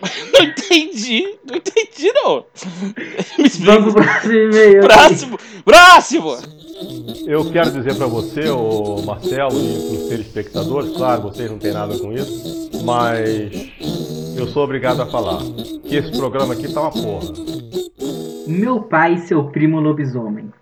Não 0.32 0.44
entendi. 0.44 1.38
Não 1.44 1.56
entendi, 1.56 2.12
não. 2.14 2.44
Me 3.38 3.44
explica. 3.46 3.72
Vamos 3.72 3.92
pro 3.94 4.02
próximo 4.02 4.32
e-mail. 4.32 4.80
Próximo! 4.82 5.38
Próximo! 5.64 6.36
Eu 7.26 7.50
quero 7.52 7.70
dizer 7.72 7.94
para 7.96 8.06
você, 8.06 8.48
o 8.48 9.02
Marcelo, 9.02 9.52
e 9.52 9.86
para 9.86 9.96
os 9.96 10.08
telespectadores, 10.08 10.96
claro, 10.96 11.22
vocês 11.22 11.50
não 11.50 11.58
têm 11.58 11.72
nada 11.72 11.98
com 11.98 12.10
isso, 12.12 12.70
mas 12.82 13.52
eu 14.36 14.46
sou 14.46 14.64
obrigado 14.64 15.02
a 15.02 15.06
falar 15.06 15.42
que 15.84 15.96
esse 15.96 16.10
programa 16.12 16.54
aqui 16.54 16.72
tá 16.72 16.80
uma 16.80 16.90
porra. 16.90 17.32
Meu 18.50 18.82
pai 18.82 19.14
e 19.14 19.18
seu 19.18 19.44
primo 19.44 19.80
lobisomem. 19.80 20.52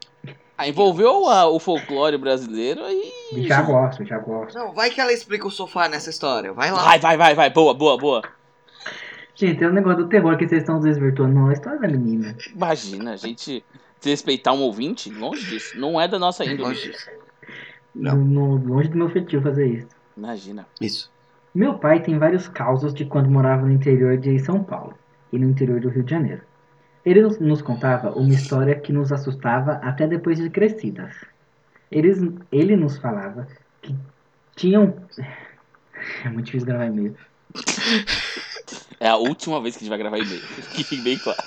Ah, 0.56 0.66
envolveu 0.68 1.28
a- 1.28 1.46
o 1.48 1.58
folclore 1.60 2.18
brasileiro 2.18 2.80
e. 2.88 3.46
Já 3.46 3.62
gosto, 3.62 4.04
já 4.04 4.18
gosto. 4.18 4.58
Não, 4.58 4.72
vai 4.72 4.90
que 4.90 5.00
ela 5.00 5.12
explica 5.12 5.46
o 5.46 5.50
sofá 5.50 5.88
nessa 5.88 6.10
história. 6.10 6.52
Vai 6.52 6.70
lá. 6.72 6.82
Vai, 6.84 6.98
vai, 6.98 7.16
vai, 7.16 7.34
vai. 7.34 7.50
Boa, 7.50 7.72
boa, 7.74 7.96
boa. 7.96 8.22
Gente, 9.36 9.62
é 9.62 9.68
um 9.68 9.72
negócio 9.72 10.02
do 10.02 10.08
terror 10.08 10.36
que 10.36 10.48
vocês 10.48 10.62
estão 10.62 10.80
desvirtuando. 10.80 11.32
Não, 11.34 11.48
a 11.48 11.52
história 11.52 11.78
da 11.78 11.86
menina. 11.86 12.34
Imagina, 12.52 13.12
a 13.12 13.16
gente 13.16 13.64
desrespeitar 14.00 14.52
um 14.52 14.62
ouvinte, 14.62 15.10
longe 15.10 15.46
disso. 15.46 15.78
Não 15.78 16.00
é 16.00 16.08
da 16.08 16.18
nossa 16.18 16.44
índole. 16.44 16.62
Longe 16.62 16.90
disso. 16.90 17.08
Não. 17.94 18.16
No, 18.16 18.58
no- 18.58 18.74
longe 18.74 18.88
do 18.88 18.96
meu 18.98 19.08
feitio 19.10 19.40
fazer 19.40 19.66
isso. 19.68 19.86
Imagina. 20.16 20.66
Isso. 20.80 21.08
Meu 21.54 21.74
pai 21.74 22.00
tem 22.02 22.18
vários 22.18 22.48
causos 22.48 22.92
de 22.92 23.04
quando 23.04 23.30
morava 23.30 23.64
no 23.64 23.72
interior 23.72 24.16
de 24.16 24.38
São 24.40 24.62
Paulo 24.62 24.94
e 25.32 25.38
no 25.38 25.48
interior 25.48 25.80
do 25.80 25.88
Rio 25.88 26.02
de 26.02 26.10
Janeiro. 26.10 26.42
Ele 27.08 27.22
nos, 27.22 27.38
nos 27.38 27.62
contava 27.62 28.10
uma 28.10 28.34
história 28.34 28.78
que 28.78 28.92
nos 28.92 29.10
assustava 29.10 29.72
até 29.82 30.06
depois 30.06 30.36
de 30.36 30.50
crescidas. 30.50 31.14
Eles, 31.90 32.18
ele 32.52 32.76
nos 32.76 32.98
falava 32.98 33.48
que 33.80 33.94
tinham. 34.54 34.94
É 36.24 36.28
muito 36.28 36.46
difícil 36.46 36.66
gravar 36.66 36.86
e-mail. 36.86 37.16
É 39.00 39.08
a 39.08 39.16
última 39.16 39.60
vez 39.60 39.74
que 39.74 39.80
a 39.80 39.82
gente 39.84 39.88
vai 39.88 39.98
gravar 39.98 40.18
e-mail. 40.18 40.40
Que 40.72 40.84
fique 40.84 41.02
bem 41.02 41.18
claro. 41.18 41.42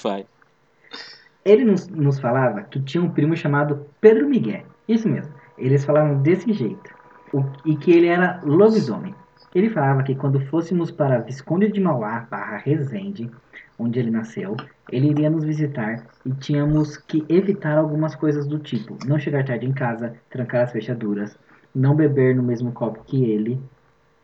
Vai. 0.00 0.26
Ele 1.44 1.64
nos, 1.64 1.88
nos 1.88 2.20
falava 2.20 2.62
que 2.62 2.80
tinha 2.80 3.02
um 3.02 3.10
primo 3.10 3.36
chamado 3.36 3.86
Pedro 4.00 4.28
Miguel. 4.28 4.64
Isso 4.86 5.08
mesmo. 5.08 5.32
Eles 5.56 5.84
falavam 5.84 6.22
desse 6.22 6.52
jeito. 6.52 6.94
O- 7.32 7.44
e 7.64 7.74
que 7.76 7.90
ele 7.90 8.06
era 8.06 8.40
lobisomem. 8.44 9.14
Ele 9.54 9.70
falava 9.70 10.02
que 10.02 10.14
quando 10.14 10.40
fôssemos 10.46 10.90
para 10.90 11.18
Visconde 11.20 11.70
de 11.72 11.80
Mauá 11.80 12.26
barra 12.30 12.58
Resende, 12.58 13.30
onde 13.78 13.98
ele 13.98 14.10
nasceu, 14.10 14.56
ele 14.90 15.08
iria 15.10 15.30
nos 15.30 15.44
visitar 15.44 16.04
e 16.24 16.32
tínhamos 16.32 16.96
que 16.96 17.24
evitar 17.28 17.78
algumas 17.78 18.14
coisas 18.14 18.46
do 18.46 18.58
tipo 18.58 18.98
não 19.06 19.18
chegar 19.18 19.44
tarde 19.44 19.66
em 19.66 19.72
casa, 19.72 20.14
trancar 20.30 20.64
as 20.64 20.72
fechaduras, 20.72 21.38
não 21.74 21.94
beber 21.94 22.34
no 22.34 22.42
mesmo 22.42 22.72
copo 22.72 23.04
que 23.04 23.24
ele. 23.24 23.58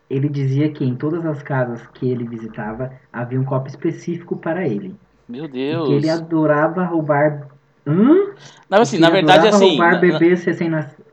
Ele 0.09 0.29
dizia 0.29 0.69
que 0.69 0.85
em 0.85 0.95
todas 0.95 1.25
as 1.25 1.41
casas 1.41 1.87
que 1.93 2.09
ele 2.09 2.27
visitava 2.27 2.91
havia 3.11 3.39
um 3.39 3.45
copo 3.45 3.67
específico 3.67 4.35
para 4.35 4.67
ele. 4.67 4.95
Meu 5.27 5.45
E 5.45 5.47
Deus. 5.47 5.87
que 5.87 5.93
ele 5.95 6.09
adorava 6.09 6.83
roubar. 6.83 7.47
Hã? 7.87 8.33
Não, 8.69 8.81
assim, 8.81 8.99
na 8.99 9.09
verdade, 9.09 9.47
assim. 9.47 9.69
roubar 9.69 9.93
Na, 9.93 9.99
bebês 9.99 10.43
recém-nascidos. 10.43 11.05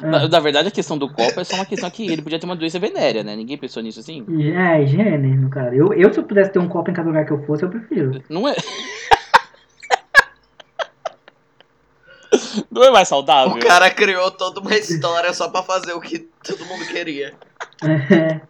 Na- 0.00 0.28
na 0.28 0.40
verdade, 0.40 0.68
a 0.68 0.70
questão 0.70 0.96
do 0.96 1.08
copo 1.08 1.40
é 1.40 1.44
só 1.44 1.56
uma 1.56 1.66
questão 1.66 1.90
que 1.90 2.06
ele 2.10 2.22
podia 2.22 2.38
ter 2.38 2.46
uma 2.46 2.56
doença 2.56 2.78
venérea, 2.78 3.22
né? 3.22 3.34
Ninguém 3.36 3.58
pensou 3.58 3.82
nisso 3.82 4.00
assim. 4.00 4.24
É, 4.56 4.82
higiene, 4.82 5.36
no 5.36 5.50
cara. 5.50 5.74
Eu, 5.74 5.92
eu, 5.92 6.12
se 6.12 6.18
eu 6.20 6.24
pudesse 6.24 6.50
ter 6.52 6.58
um 6.58 6.68
copo 6.68 6.90
em 6.90 6.94
cada 6.94 7.08
lugar 7.08 7.24
que 7.26 7.32
eu 7.32 7.42
fosse, 7.44 7.62
eu 7.64 7.68
prefiro. 7.70 8.22
Não 8.28 8.46
é. 8.48 8.54
Não 12.70 12.82
é 12.84 12.90
mais 12.90 13.08
saudável? 13.08 13.54
O 13.56 13.58
cara 13.60 13.90
criou 13.90 14.30
toda 14.30 14.60
uma 14.60 14.74
história 14.74 15.32
só 15.34 15.48
pra 15.48 15.62
fazer 15.62 15.92
o 15.92 16.00
que 16.00 16.18
todo 16.42 16.64
mundo 16.64 16.84
queria. 16.86 17.34
É. 17.84 18.40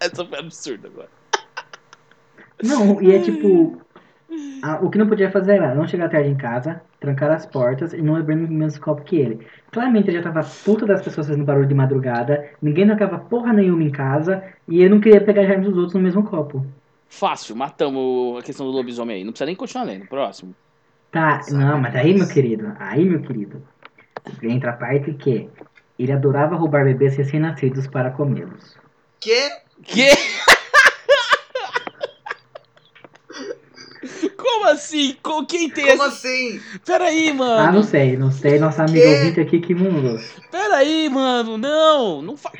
Essa 0.00 0.24
foi 0.24 0.38
absurda 0.38 0.88
agora. 0.88 1.08
Não, 2.62 3.02
e 3.02 3.12
é 3.14 3.18
tipo. 3.20 3.80
A- 4.62 4.78
o 4.82 4.90
que 4.90 4.98
não 4.98 5.06
podia 5.08 5.30
fazer 5.30 5.54
era 5.56 5.74
não 5.74 5.86
chegar 5.86 6.08
tarde 6.08 6.28
em 6.28 6.36
casa, 6.36 6.80
trancar 6.98 7.30
as 7.30 7.46
portas 7.46 7.92
e 7.92 8.00
não 8.02 8.14
beber 8.14 8.36
no 8.36 8.48
mesmo 8.48 8.80
copo 8.80 9.02
que 9.02 9.16
ele. 9.16 9.46
Claramente 9.72 10.08
ele 10.08 10.18
já 10.18 10.22
tava 10.22 10.46
puta 10.64 10.86
das 10.86 11.02
pessoas 11.02 11.26
fazendo 11.28 11.44
barulho 11.44 11.66
de 11.66 11.74
madrugada, 11.74 12.48
ninguém 12.60 12.86
tocava 12.88 13.18
porra 13.18 13.52
nenhuma 13.52 13.82
em 13.82 13.90
casa 13.90 14.42
e 14.68 14.80
ele 14.80 14.88
não 14.90 15.00
queria 15.00 15.20
pegar 15.20 15.44
germes 15.44 15.68
dos 15.68 15.76
outros 15.76 15.94
no 15.94 16.00
mesmo 16.00 16.22
copo. 16.24 16.64
Fácil, 17.08 17.56
matamos 17.56 18.38
a 18.38 18.42
questão 18.42 18.64
do 18.66 18.72
lobisomem 18.72 19.16
aí. 19.16 19.24
Não 19.24 19.32
precisa 19.32 19.46
nem 19.46 19.56
continuar 19.56 19.84
lendo. 19.84 20.06
Próximo. 20.06 20.54
Tá, 21.10 21.40
não, 21.50 21.80
mas 21.80 21.96
aí, 21.96 22.14
meu 22.14 22.28
querido, 22.28 22.72
aí, 22.78 23.04
meu 23.04 23.20
querido. 23.20 23.60
Entra 24.42 24.70
a 24.70 24.74
parte 24.74 25.12
que 25.14 25.48
ele 25.98 26.12
adorava 26.12 26.54
roubar 26.54 26.84
bebês 26.84 27.16
recém-nascidos 27.16 27.88
para 27.88 28.10
comê-los. 28.12 28.76
Que? 29.18 29.50
Que? 29.82 30.06
Como 34.36 34.59
assim? 34.72 35.16
Com 35.22 35.44
quem 35.46 35.68
tem 35.70 35.86
Como 35.86 36.02
essa. 36.04 36.14
assim? 36.16 36.60
Peraí, 36.84 37.30
Ah, 37.30 37.34
mano. 37.34 37.72
não 37.72 37.82
sei, 37.82 38.16
não 38.16 38.30
sei. 38.30 38.58
Nossa 38.58 38.82
amiga 38.84 39.00
Que? 39.06 39.14
ouvinte 39.14 39.40
aqui 39.40 39.60
que 39.60 39.74
mundo. 39.74 40.18
Peraí, 40.50 41.08
mano. 41.08 41.56
Não. 41.58 42.22
Não 42.22 42.36
fa... 42.36 42.50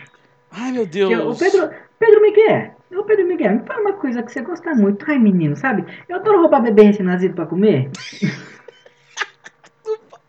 Ai, 0.51 0.73
meu 0.73 0.87
Deus. 0.87 1.37
O 1.37 1.39
Pedro, 1.39 1.71
Pedro 1.99 2.21
Miguel, 2.23 2.75
ô 2.93 3.05
Pedro 3.05 3.27
Miguel, 3.27 3.53
me 3.61 3.67
fala 3.67 3.81
uma 3.81 3.93
coisa 3.93 4.23
que 4.23 4.33
você 4.33 4.41
gosta 4.43 4.75
muito. 4.75 5.05
Ai, 5.09 5.19
menino, 5.19 5.55
sabe? 5.57 5.85
Eu 6.09 6.17
adoro 6.17 6.41
roubar 6.41 6.61
bebê 6.63 6.83
recém-nascido 6.83 7.35
pra 7.35 7.47
comer. 7.47 7.91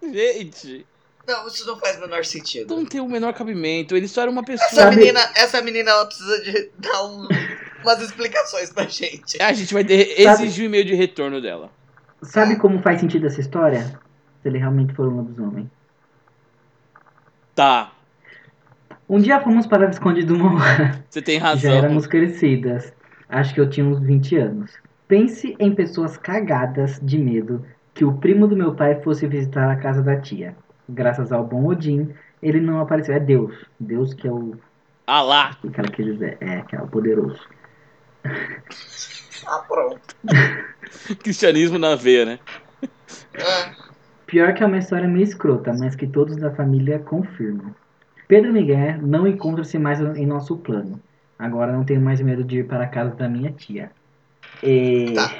Gente, 0.04 0.86
Não, 1.28 1.48
isso 1.48 1.66
não 1.68 1.80
faz 1.80 1.98
o 1.98 2.02
menor 2.02 2.26
sentido. 2.26 2.76
não 2.76 2.86
tem 2.86 3.00
o 3.00 3.08
menor 3.08 3.34
cabimento. 3.34 3.96
Ele 3.96 4.08
só 4.08 4.24
era 4.24 4.32
uma 4.32 4.44
pessoa. 4.44 4.68
Essa 4.68 4.92
menina, 4.92 5.20
essa 5.36 5.62
menina, 5.62 5.92
ela 5.92 6.06
precisa 6.06 6.42
de 6.42 6.70
dar 6.78 7.04
um- 7.06 7.28
umas 7.84 8.02
explicações 8.02 8.72
pra 8.72 8.84
gente. 8.86 9.42
A 9.42 9.54
gente 9.54 9.74
vai 9.74 9.84
ter- 9.84 10.20
exigir 10.20 10.64
o 10.64 10.68
e-mail 10.68 10.86
de 10.86 10.96
retorno 10.96 11.42
dela. 11.42 11.70
Sabe 12.24 12.56
como 12.56 12.82
faz 12.82 13.00
sentido 13.00 13.28
essa 13.28 13.40
história? 13.42 13.84
Se 14.42 14.48
ele 14.48 14.58
realmente 14.58 14.94
for 14.94 15.08
um 15.08 15.16
lobisomem. 15.18 15.70
Tá. 17.56 17.92
Um 19.10 19.20
dia 19.20 19.40
fomos 19.42 19.68
para 19.68 19.88
Visconde 19.88 20.24
do 20.24 20.38
Mauá. 20.38 20.62
Você 21.10 21.22
tem 21.22 21.40
Já 21.40 21.46
razão. 21.48 21.72
éramos 21.74 22.08
crescidas. 22.08 22.94
Acho 23.28 23.54
que 23.54 23.60
eu 23.62 23.70
tinha 23.70 23.86
uns 23.86 24.00
20 24.00 24.38
anos. 24.38 24.72
Pense 25.08 25.56
em 25.60 25.74
pessoas 25.76 26.18
cagadas 26.18 27.00
de 27.02 27.18
medo 27.18 27.66
que 27.94 28.06
o 28.06 28.14
primo 28.14 28.48
do 28.48 28.56
meu 28.56 28.74
pai 28.74 29.02
fosse 29.02 29.28
visitar 29.28 29.70
a 29.70 29.76
casa 29.76 30.02
da 30.02 30.16
tia. 30.20 30.56
Graças 30.88 31.32
ao 31.32 31.44
bom 31.44 31.66
Odin, 31.68 32.10
ele 32.42 32.60
não 32.62 32.80
apareceu. 32.80 33.16
É 33.16 33.20
Deus. 33.20 33.54
Deus 33.80 34.14
que 34.14 34.28
é 34.28 34.32
o. 34.32 34.56
Ah 35.06 35.22
lá. 35.22 35.58
O 35.64 35.70
que 35.70 35.80
ela 35.80 35.90
quer 35.90 36.04
dizer. 36.04 36.38
É, 36.40 36.62
que 36.62 36.76
é 36.76 36.82
o 36.82 36.88
poderoso. 36.88 37.40
Ah, 39.48 39.60
pronto. 39.68 40.16
Cristianismo 41.24 41.78
na 41.80 41.96
veia, 41.96 42.26
né? 42.26 42.40
Ah, 43.40 43.72
Pior 44.28 44.54
que 44.54 44.64
é 44.64 44.66
uma 44.66 44.78
história 44.78 45.08
meio 45.08 45.24
escrota, 45.24 45.74
mas 45.74 45.96
que 45.96 46.08
todos 46.08 46.38
da 46.38 46.52
família 46.56 47.00
confirmam. 47.00 47.76
Pedro 48.28 48.54
Miguel 48.54 49.02
não 49.02 49.28
encontra-se 49.28 49.78
mais 49.78 50.00
em 50.00 50.26
nosso 50.26 50.56
plano. 50.58 51.02
Agora 51.38 51.74
não 51.74 51.84
tenho 51.84 52.00
mais 52.00 52.22
medo 52.22 52.44
de 52.44 52.60
ir 52.60 52.68
para 52.68 52.84
a 52.86 52.88
casa 52.88 53.14
da 53.16 53.28
minha 53.28 53.52
tia. 53.52 53.92
E... 54.64 55.14
Tá. 55.16 55.34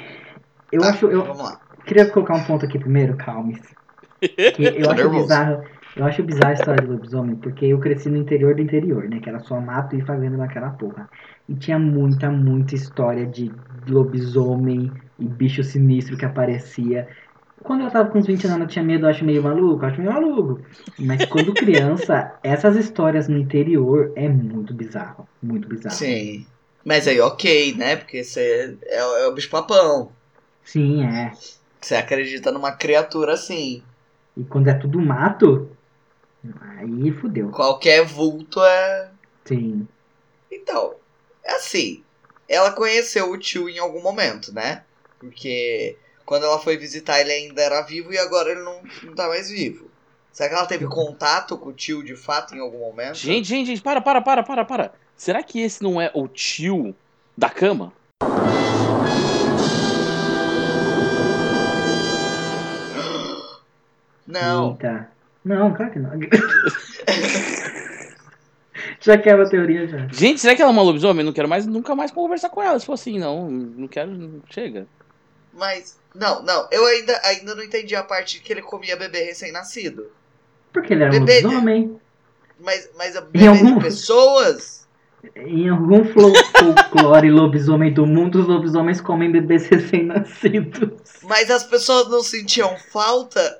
Eu 0.70 0.82
tá, 0.82 0.90
acho. 0.90 1.06
Eu 1.06 1.24
Vamos 1.24 1.42
lá. 1.42 1.60
queria 1.86 2.06
colocar 2.10 2.34
um 2.34 2.44
ponto 2.44 2.66
aqui 2.66 2.78
primeiro, 2.78 3.16
calme 3.16 3.58
Que 4.20 4.64
eu 4.64 4.82
Tô 4.82 4.90
acho 4.90 4.96
nervoso. 4.96 5.22
bizarro. 5.22 5.64
Eu 5.94 6.06
acho 6.06 6.22
bizarro 6.22 6.50
a 6.50 6.54
história 6.54 6.82
do 6.82 6.92
lobisomem, 6.92 7.36
porque 7.36 7.66
eu 7.66 7.78
cresci 7.78 8.08
no 8.08 8.16
interior 8.16 8.54
do 8.54 8.62
interior, 8.62 9.08
né? 9.08 9.20
Que 9.20 9.28
era 9.28 9.40
só 9.40 9.60
mato 9.60 9.94
e 9.94 10.00
fazenda 10.00 10.36
naquela 10.36 10.70
porra. 10.70 11.08
E 11.48 11.54
tinha 11.54 11.78
muita, 11.78 12.30
muita 12.30 12.74
história 12.74 13.26
de 13.26 13.52
lobisomem 13.86 14.90
e 15.18 15.24
bicho 15.24 15.62
sinistro 15.62 16.16
que 16.16 16.24
aparecia. 16.24 17.06
Quando 17.62 17.82
eu 17.84 17.90
tava 17.90 18.10
com 18.10 18.18
uns 18.18 18.26
20 18.26 18.46
anos, 18.46 18.60
eu 18.62 18.66
tinha 18.66 18.84
medo, 18.84 19.04
eu 19.04 19.10
acho 19.10 19.24
meio 19.24 19.42
maluco, 19.42 19.84
eu 19.84 19.88
acho 19.88 20.00
meio 20.00 20.12
maluco. 20.12 20.60
Mas 20.98 21.24
quando 21.26 21.52
criança, 21.52 22.34
essas 22.42 22.74
histórias 22.76 23.28
no 23.28 23.36
interior 23.36 24.12
é 24.16 24.28
muito 24.28 24.72
bizarro. 24.72 25.28
Muito 25.42 25.68
bizarro. 25.68 25.94
Sim. 25.94 26.46
Mas 26.84 27.06
aí, 27.06 27.20
ok, 27.20 27.74
né? 27.76 27.96
Porque 27.96 28.24
você 28.24 28.76
é, 28.82 28.98
é 28.98 29.26
o 29.28 29.32
bicho 29.32 29.50
papão. 29.50 30.10
Sim, 30.64 31.04
é. 31.04 31.32
Você 31.80 31.94
acredita 31.94 32.50
numa 32.50 32.72
criatura 32.72 33.34
assim. 33.34 33.82
E 34.36 34.42
quando 34.44 34.68
é 34.68 34.74
tudo 34.74 35.00
mato, 35.00 35.68
aí 36.60 37.12
fudeu. 37.12 37.50
Qualquer 37.50 38.04
vulto 38.04 38.62
é. 38.62 39.10
Sim. 39.44 39.86
Então, 40.50 40.94
é 41.44 41.52
assim. 41.54 42.02
Ela 42.48 42.72
conheceu 42.72 43.30
o 43.30 43.38
tio 43.38 43.68
em 43.68 43.78
algum 43.78 44.02
momento, 44.02 44.52
né? 44.52 44.84
Porque 45.18 45.96
quando 46.26 46.44
ela 46.44 46.58
foi 46.58 46.76
visitar 46.76 47.20
ele 47.20 47.32
ainda 47.32 47.62
era 47.62 47.82
vivo 47.82 48.12
e 48.12 48.18
agora 48.18 48.50
ele 48.50 48.62
não, 48.62 48.82
não 49.04 49.14
tá 49.14 49.28
mais 49.28 49.48
vivo. 49.48 49.90
Será 50.32 50.48
que 50.48 50.54
ela 50.54 50.66
teve 50.66 50.86
contato 50.86 51.58
com 51.58 51.68
o 51.68 51.72
tio 51.72 52.02
de 52.02 52.16
fato 52.16 52.54
em 52.54 52.58
algum 52.58 52.78
momento? 52.78 53.16
Gente, 53.16 53.46
gente, 53.46 53.66
gente, 53.66 53.82
para, 53.82 54.00
para, 54.00 54.20
para, 54.20 54.42
para, 54.42 54.64
para. 54.64 54.92
Será 55.16 55.42
que 55.42 55.60
esse 55.60 55.82
não 55.82 56.00
é 56.00 56.10
o 56.14 56.26
tio 56.26 56.94
da 57.36 57.50
cama? 57.50 57.92
Não. 64.26 64.72
Eita. 64.72 65.10
Não, 65.44 65.74
claro 65.74 65.90
que 65.92 65.98
não. 65.98 66.10
já 69.00 69.18
quebra 69.18 69.44
a 69.44 69.48
teoria 69.48 69.86
já. 69.86 70.06
Gente, 70.12 70.40
será 70.40 70.54
que 70.54 70.62
ela 70.62 70.70
é 70.70 70.74
uma 70.74 70.82
lobisomem? 70.82 71.24
Não 71.24 71.32
quero 71.32 71.48
mais, 71.48 71.66
nunca 71.66 71.94
mais 71.94 72.10
conversar 72.10 72.48
com 72.50 72.62
ela. 72.62 72.78
Se 72.78 72.86
for 72.86 72.92
assim, 72.94 73.18
não. 73.18 73.50
Não 73.50 73.88
quero. 73.88 74.42
Chega. 74.50 74.86
Mas. 75.52 75.98
Não, 76.14 76.42
não. 76.42 76.68
Eu 76.70 76.84
ainda, 76.86 77.20
ainda 77.24 77.54
não 77.54 77.62
entendi 77.62 77.94
a 77.96 78.02
parte 78.02 78.40
que 78.40 78.52
ele 78.52 78.62
comia 78.62 78.96
bebê 78.96 79.24
recém-nascido. 79.24 80.06
Porque 80.72 80.92
ele 80.92 81.04
era 81.04 81.14
um 81.14 81.18
Bebê. 81.24 81.40
lobisomem. 81.40 81.96
Mas, 82.60 82.88
mas 82.96 83.16
a 83.16 83.20
Em 83.20 83.24
bebê 83.24 83.46
algum- 83.48 83.74
de 83.78 83.84
pessoas? 83.84 84.82
Em 85.36 85.68
algum 85.68 86.04
folclore 86.04 87.30
lobisomem 87.30 87.92
do 87.92 88.04
mundo, 88.04 88.40
os 88.40 88.46
lobisomens 88.48 89.00
comem 89.00 89.30
bebês 89.30 89.66
recém-nascidos. 89.68 90.90
Mas 91.22 91.48
as 91.50 91.62
pessoas 91.64 92.08
não 92.08 92.22
sentiam 92.24 92.76
falta 92.92 93.58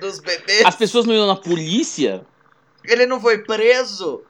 dos 0.00 0.20
bebês? 0.20 0.64
As 0.64 0.76
pessoas 0.76 1.06
não 1.06 1.14
iam 1.14 1.26
na 1.26 1.36
polícia? 1.36 2.22
Ele 2.84 3.06
não 3.06 3.20
foi 3.20 3.38
preso? 3.38 4.22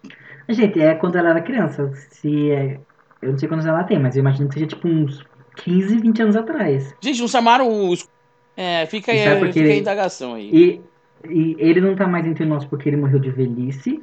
Gente, 0.49 0.81
é 0.81 0.95
quando 0.95 1.17
ela 1.17 1.31
era 1.31 1.41
criança. 1.41 1.93
Se 2.11 2.51
é... 2.51 2.81
Eu 3.21 3.33
não 3.33 3.39
sei 3.39 3.49
quantos 3.49 3.67
ela 3.67 3.83
tem, 3.85 3.99
mas 3.99 4.15
eu 4.15 4.21
imagino 4.21 4.49
que 4.49 4.55
seja 4.55 4.67
tipo 4.67 4.87
uns 4.87 5.25
15, 5.57 5.99
20 5.99 6.23
anos 6.23 6.37
atrás. 6.37 6.95
Gente, 7.01 7.21
não 7.21 7.29
chamaram 7.29 7.89
os. 7.89 8.09
É, 8.57 8.87
fica 8.87 9.13
aí, 9.13 9.39
por 9.39 9.53
fica 9.53 9.69
a 9.69 9.77
indagação 9.77 10.35
aí. 10.35 10.51
E, 10.53 10.81
e 11.29 11.57
ele 11.59 11.81
não 11.81 11.95
tá 11.95 12.07
mais 12.07 12.27
entre 12.27 12.45
nós 12.45 12.65
porque 12.65 12.89
ele 12.89 12.97
morreu 12.97 13.19
de 13.19 13.31
velhice. 13.31 14.03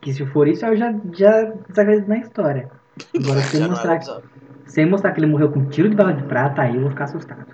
Que 0.00 0.12
se 0.12 0.24
for 0.26 0.46
isso, 0.46 0.64
eu 0.66 0.76
já, 0.76 0.94
já 1.12 1.52
desacredito 1.68 2.08
na 2.08 2.18
história. 2.18 2.70
Agora, 3.16 3.40
se 3.42 3.56
eu 3.56 3.60
Já 3.60 3.68
não 3.68 3.74
é 3.74 3.76
mostrar, 3.76 4.22
sem 4.66 4.86
mostrar 4.86 5.12
que 5.12 5.20
ele 5.20 5.26
morreu 5.26 5.50
com 5.50 5.60
um 5.60 5.68
tiro 5.68 5.88
de 5.88 5.96
bala 5.96 6.12
de 6.12 6.22
prata, 6.24 6.62
aí 6.62 6.74
eu 6.74 6.82
vou 6.82 6.90
ficar 6.90 7.04
assustado. 7.04 7.46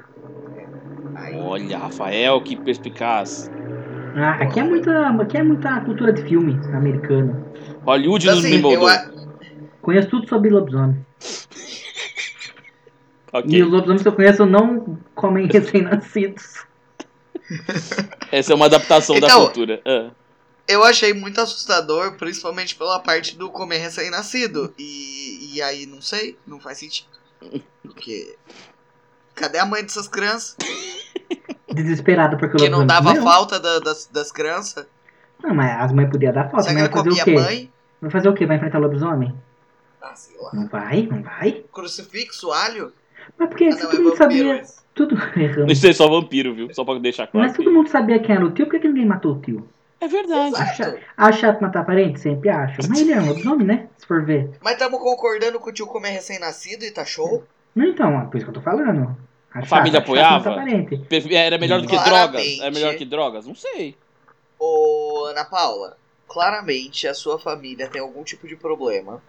Olha, 1.36 1.78
Rafael, 1.78 2.40
que 2.42 2.56
perspicaz. 2.56 3.50
Ah, 4.16 4.32
aqui 4.42 4.58
é 4.60 4.64
muita, 4.64 5.08
aqui 5.08 5.36
é 5.36 5.42
muita 5.42 5.80
cultura 5.82 6.12
de 6.12 6.22
filme 6.22 6.54
americano. 6.74 7.46
Hollywood 7.84 8.26
nos 8.26 8.38
assim, 8.44 8.60
eu, 8.60 8.80
Conheço 9.80 10.08
tudo 10.08 10.28
sobre 10.28 10.50
lobisomem. 10.50 11.04
Ok. 13.32 13.48
E 13.56 13.62
os 13.62 13.70
lobisomens 13.70 14.02
que 14.02 14.08
eu 14.08 14.12
conheço 14.12 14.44
não 14.44 14.98
comem 15.14 15.46
recém-nascidos. 15.52 16.64
Essa 18.32 18.52
é 18.52 18.56
uma 18.56 18.66
adaptação 18.66 19.20
da 19.20 19.26
Então- 19.28 19.44
cultura. 19.44 19.80
Ah. 19.84 20.10
eu 20.66 20.82
achei 20.82 21.12
muito 21.14 21.40
assustador, 21.40 22.16
principalmente 22.16 22.74
pela 22.74 22.98
parte 22.98 23.36
do 23.36 23.48
comer 23.48 23.78
recém-nascido. 23.78 24.74
E, 24.76 25.52
e 25.54 25.62
aí, 25.62 25.86
não 25.86 26.02
sei, 26.02 26.36
não 26.44 26.58
faz 26.58 26.78
sentido. 26.78 27.08
Porque. 27.84 28.34
Cadê 29.34 29.58
a 29.58 29.66
mãe 29.66 29.82
dessas 29.82 30.08
crianças? 30.08 30.56
Desesperado 31.72 32.36
porque 32.36 32.56
o 32.56 32.58
Que 32.58 32.68
não 32.68 32.84
dava 32.86 33.10
comeu. 33.10 33.22
falta 33.22 33.58
da- 33.60 33.78
das, 33.78 34.06
das 34.12 34.32
crianças? 34.32 34.86
Não, 35.42 35.54
mas 35.54 35.80
as 35.80 35.92
mães 35.92 36.10
podiam 36.10 36.32
dar 36.32 36.50
falta, 36.50 36.62
Será 36.68 36.74
que 36.74 36.80
mas 36.82 36.90
vai 36.90 36.98
fazer 36.98 37.08
comia 37.10 37.22
o 37.22 37.24
quê? 37.24 37.34
mãe? 37.34 37.72
Vai 38.02 38.10
fazer 38.10 38.28
o 38.28 38.34
quê? 38.34 38.46
Vai 38.46 38.56
enfrentar 38.56 38.78
o 38.78 38.82
lobisomem? 38.82 39.34
Ah, 40.02 40.14
sei 40.14 40.36
lá. 40.40 40.50
Não 40.52 40.66
vai, 40.66 41.02
não 41.10 41.22
vai. 41.22 41.64
Crucifixo, 41.72 42.50
alho? 42.50 42.92
Mas 43.38 43.48
porque 43.48 43.64
Ah, 43.66 43.72
se 43.72 43.82
não, 43.84 43.90
todo 43.90 44.00
é 44.00 44.02
mundo 44.04 44.16
vampiro. 44.16 44.48
sabia. 44.48 44.62
Tudo 44.94 45.14
errando. 45.40 45.72
Isso 45.72 45.86
é 45.86 45.92
só 45.92 46.08
vampiro, 46.08 46.54
viu? 46.54 46.74
Só 46.74 46.84
pra 46.84 46.98
deixar 46.98 47.26
claro. 47.28 47.46
Mas 47.46 47.56
todo 47.56 47.70
mundo 47.70 47.88
sabia 47.88 48.18
quem 48.18 48.34
era 48.34 48.44
o 48.44 48.50
tio, 48.50 48.66
por 48.66 48.72
que, 48.72 48.80
que 48.80 48.88
ninguém 48.88 49.06
matou 49.06 49.36
o 49.36 49.40
tio? 49.40 49.66
É 50.00 50.08
verdade. 50.08 50.54
Acha 51.16 51.38
chato 51.38 51.60
matar 51.60 51.84
parente? 51.84 52.18
Sempre 52.20 52.48
acho. 52.48 52.80
Mas 52.88 53.00
ele 53.00 53.12
é 53.12 53.20
um 53.20 53.26
lobisomem, 53.28 53.66
né? 53.66 53.86
Se 53.98 54.06
for 54.06 54.24
ver. 54.24 54.50
Mas 54.62 54.72
estamos 54.72 54.98
concordando 54.98 55.60
com 55.60 55.70
o 55.70 55.72
tio 55.72 55.86
comer 55.86 56.10
recém-nascido 56.10 56.84
e 56.84 56.90
tá 56.90 57.04
show? 57.04 57.44
Não, 57.74 57.84
então, 57.86 58.20
é 58.20 58.26
por 58.26 58.36
isso 58.36 58.46
que 58.46 58.50
eu 58.50 58.54
tô 58.54 58.60
falando. 58.60 59.16
Acho 59.52 59.68
família 59.68 60.00
chato, 60.00 60.12
acho 60.12 60.20
chato 60.20 60.48
apoiava? 60.48 61.34
Era 61.34 61.58
melhor 61.58 61.80
do 61.80 61.88
que 61.88 61.96
Claramente. 61.96 62.56
drogas? 62.56 62.60
É 62.60 62.70
melhor 62.70 62.94
que 62.94 63.04
drogas? 63.04 63.46
Não 63.46 63.54
sei. 63.54 63.96
Ô, 64.58 65.26
Ana 65.28 65.44
Paula, 65.44 65.96
claramente 66.28 67.08
a 67.08 67.14
sua 67.14 67.38
família 67.38 67.88
tem 67.88 68.00
algum 68.00 68.22
tipo 68.22 68.46
de 68.46 68.56
problema. 68.56 69.22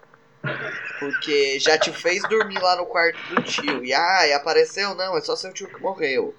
Porque 0.99 1.59
já 1.59 1.77
te 1.77 1.91
fez 1.91 2.21
dormir 2.29 2.59
lá 2.59 2.75
no 2.75 2.85
quarto 2.85 3.17
do 3.33 3.41
tio. 3.43 3.83
E 3.83 3.93
ai, 3.93 4.33
apareceu? 4.33 4.93
Não, 4.95 5.17
é 5.17 5.21
só 5.21 5.35
seu 5.35 5.53
tio 5.53 5.67
que 5.67 5.81
morreu. 5.81 6.35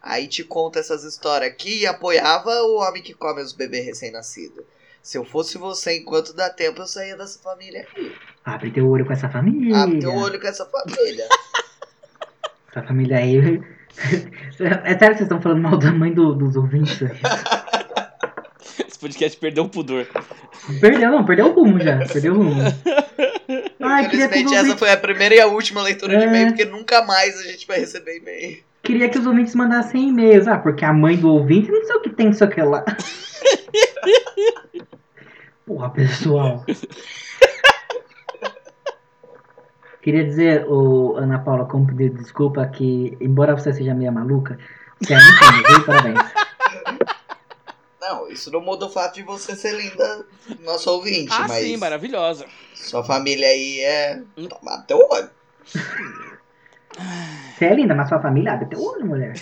Aí 0.00 0.26
te 0.26 0.42
conta 0.42 0.80
essas 0.80 1.04
histórias 1.04 1.50
aqui 1.50 1.82
e 1.82 1.86
apoiava 1.86 2.50
o 2.62 2.80
homem 2.80 3.02
que 3.02 3.14
come 3.14 3.40
os 3.40 3.52
bebês 3.52 3.86
recém-nascidos. 3.86 4.64
Se 5.02 5.18
eu 5.18 5.24
fosse 5.24 5.58
você, 5.58 5.98
enquanto 5.98 6.32
dá 6.32 6.48
tempo, 6.48 6.80
eu 6.80 6.86
saía 6.86 7.16
dessa 7.16 7.38
família 7.40 7.86
aí. 7.96 8.12
Abre 8.44 8.70
teu 8.70 8.88
olho 8.88 9.04
com 9.04 9.12
essa 9.12 9.28
família. 9.28 9.76
Abre 9.76 9.98
teu 9.98 10.14
olho 10.14 10.40
com 10.40 10.46
essa 10.46 10.64
família. 10.66 11.26
Essa 12.74 12.82
família 12.86 13.18
aí. 13.18 13.60
É 14.58 14.98
sério 14.98 15.10
que 15.10 15.18
vocês 15.18 15.20
estão 15.22 15.42
falando 15.42 15.60
mal 15.60 15.76
da 15.76 15.92
mãe 15.92 16.10
do- 16.14 16.34
dos 16.34 16.56
ouvintes? 16.56 16.98
podcast 18.98 19.36
perdeu 19.38 19.64
o 19.64 19.68
pudor. 19.68 20.06
Perdeu, 20.80 21.10
não, 21.10 21.24
perdeu 21.24 21.46
o 21.48 21.52
rumo 21.52 21.78
já. 21.80 21.98
Perdeu 22.06 22.34
o 22.34 22.36
rumo. 22.38 22.62
Ai, 23.80 24.06
Infelizmente, 24.06 24.54
essa 24.54 24.76
foi 24.76 24.90
a 24.92 24.96
primeira 24.96 25.34
e 25.34 25.40
a 25.40 25.46
última 25.48 25.82
leitura 25.82 26.16
de 26.16 26.24
É. 26.24 26.26
e-mail, 26.28 26.46
porque 26.48 26.64
nunca 26.64 27.02
mais 27.04 27.36
a 27.38 27.42
gente 27.42 27.66
vai 27.66 27.80
receber 27.80 28.18
e-mail. 28.18 28.62
Queria 28.82 29.08
que 29.08 29.18
os 29.18 29.26
ouvintes 29.26 29.54
mandassem 29.54 30.08
e-mails. 30.08 30.46
Ah, 30.48 30.58
porque 30.58 30.84
a 30.84 30.92
mãe 30.92 31.16
do 31.16 31.28
ouvinte 31.30 31.70
não 31.70 31.84
sei 31.84 31.96
o 31.96 32.00
que 32.00 32.10
tem, 32.10 32.26
não 32.26 32.32
sei 32.32 32.46
o 32.46 32.50
que 32.50 32.62
lá. 32.62 32.84
Porra, 35.66 35.90
pessoal. 35.90 36.64
Queria 40.02 40.24
dizer, 40.24 40.66
ô, 40.68 41.16
Ana 41.16 41.38
Paula, 41.38 41.64
como 41.66 41.86
pedido 41.86 42.16
de 42.16 42.22
desculpa, 42.22 42.66
que 42.66 43.16
embora 43.20 43.54
você 43.56 43.72
seja 43.72 43.94
meia 43.94 44.10
maluca, 44.10 44.58
você 45.00 45.14
é 45.14 45.18
muito 45.18 45.68
viu? 45.68 45.84
Parabéns. 45.86 46.18
Não, 48.00 48.28
isso 48.28 48.50
não 48.50 48.60
muda 48.60 48.86
o 48.86 48.90
fato 48.90 49.14
de 49.14 49.22
você 49.22 49.54
ser 49.54 49.76
linda, 49.76 50.26
nosso 50.64 50.90
ouvinte, 50.90 51.30
Ah, 51.32 51.46
mas 51.48 51.64
sim, 51.64 51.76
maravilhosa. 51.76 52.46
sua 52.74 53.04
família 53.04 53.46
aí 53.46 53.78
é. 53.80 54.20
Toma 54.48 54.82
teu 54.88 54.98
olho. 55.08 55.30
Você 57.56 57.64
é 57.64 57.74
linda, 57.74 57.94
mas 57.94 58.08
sua 58.08 58.20
família 58.20 58.52
abre 58.52 58.66
teu 58.66 58.82
olho, 58.82 59.06
mulher. 59.06 59.34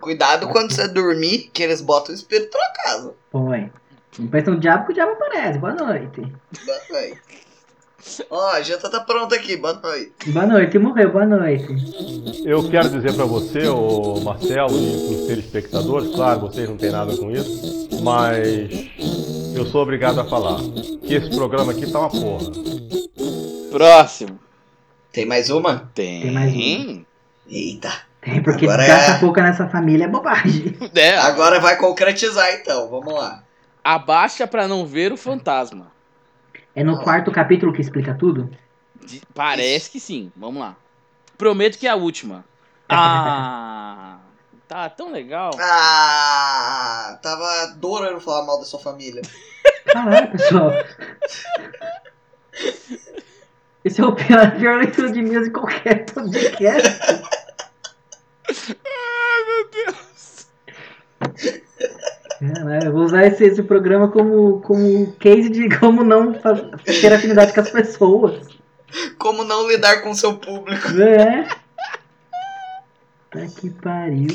Cuidado 0.00 0.48
quando 0.48 0.72
você 0.72 0.86
dormir, 0.88 1.50
que 1.52 1.62
eles 1.62 1.80
botam 1.80 2.12
o 2.12 2.14
espírito 2.14 2.56
na 2.56 2.82
casa. 2.82 3.14
Põe. 3.30 3.72
Não 4.18 4.28
pensa 4.28 4.50
no 4.50 4.60
diabo 4.60 4.86
que 4.86 4.92
o 4.92 4.94
diabo 4.94 5.12
aparece. 5.12 5.58
Boa 5.58 5.74
noite. 5.74 6.20
Boa 6.20 6.80
noite. 6.90 7.20
Ó, 8.30 8.50
a 8.50 8.60
janta 8.60 8.90
tá 8.90 9.00
pronta 9.00 9.34
aqui, 9.34 9.56
boa 9.56 9.72
noite. 9.74 10.30
Boa 10.30 10.46
noite, 10.46 10.78
morreu, 10.78 11.10
boa 11.10 11.24
noite. 11.24 11.66
Eu 12.44 12.68
quero 12.68 12.90
dizer 12.90 13.14
para 13.14 13.24
você, 13.24 13.66
o 13.66 14.20
Marcelo 14.20 14.76
e 14.76 15.06
para 15.06 15.14
os 15.14 15.26
telespectadores, 15.26 16.14
claro, 16.14 16.40
vocês 16.40 16.68
não 16.68 16.76
têm 16.76 16.90
nada 16.90 17.16
com 17.16 17.30
isso, 17.30 17.88
mas 18.02 18.68
eu 19.56 19.64
sou 19.66 19.82
obrigado 19.82 20.20
a 20.20 20.24
falar 20.24 20.60
que 21.02 21.14
esse 21.14 21.34
programa 21.34 21.72
aqui 21.72 21.90
tá 21.90 22.00
uma 22.00 22.10
porra. 22.10 22.52
Próximo. 23.70 24.43
Tem 25.14 25.24
mais 25.24 25.48
uma? 25.48 25.90
Tem. 25.94 26.22
Tem 26.22 26.30
mais 26.32 26.52
um. 26.52 27.04
Eita. 27.48 27.92
Tem, 28.20 28.42
porque 28.42 28.64
Agora 28.66 28.86
gasta 28.86 29.12
é- 29.12 29.18
pouca 29.20 29.42
nessa 29.42 29.68
família 29.68 30.04
é 30.04 30.08
bobagem. 30.08 30.76
É, 30.94 31.16
Agora 31.18 31.60
vai 31.60 31.76
concretizar 31.76 32.52
então, 32.54 32.88
vamos 32.90 33.14
lá. 33.14 33.42
abaixa 33.82 34.46
pra 34.46 34.66
não 34.68 34.84
ver 34.86 35.12
o 35.12 35.16
fantasma. 35.16 35.92
É 36.74 36.82
no 36.82 36.98
quarto 37.00 37.30
capítulo 37.30 37.72
que 37.72 37.80
explica 37.80 38.12
tudo? 38.14 38.50
De- 39.04 39.22
Parece 39.34 39.90
que 39.90 40.00
sim. 40.00 40.32
Vamos 40.36 40.60
lá. 40.60 40.74
Prometo 41.38 41.78
que 41.78 41.86
é 41.86 41.90
a 41.90 41.96
última. 41.96 42.44
Ah, 42.88 44.18
tá 44.68 44.88
tão 44.90 45.10
legal. 45.10 45.50
Ah, 45.58 47.18
tava 47.22 47.44
adorando 47.62 48.20
falar 48.20 48.44
mal 48.46 48.58
da 48.58 48.64
sua 48.66 48.78
família. 48.78 49.22
Caralho, 49.86 50.30
pessoal. 50.32 50.70
Esse 53.84 54.00
é 54.00 54.04
o 54.04 54.14
pior, 54.14 54.46
a 54.46 54.50
pior 54.58 54.78
leitura 54.78 55.10
de 55.10 55.20
mesa 55.20 55.44
de 55.44 55.50
qualquer 55.50 56.06
podcast. 56.06 56.88
Ai, 58.48 59.44
meu 59.46 59.70
Deus. 59.70 60.46
Caralho, 62.40 62.86
eu 62.86 62.92
vou 62.92 63.04
usar 63.04 63.26
esse, 63.26 63.44
esse 63.44 63.62
programa 63.62 64.08
como, 64.08 64.60
como 64.60 65.12
case 65.14 65.50
de 65.50 65.68
como 65.78 66.02
não 66.02 66.32
ter 66.32 67.12
afinidade 67.12 67.52
com 67.52 67.60
as 67.60 67.70
pessoas. 67.70 68.48
Como 69.18 69.44
não 69.44 69.68
lidar 69.68 70.02
com 70.02 70.14
seu 70.14 70.36
público? 70.36 70.88
É. 71.00 71.46
Tá 73.30 73.46
que 73.46 73.68
pariu. 73.70 74.28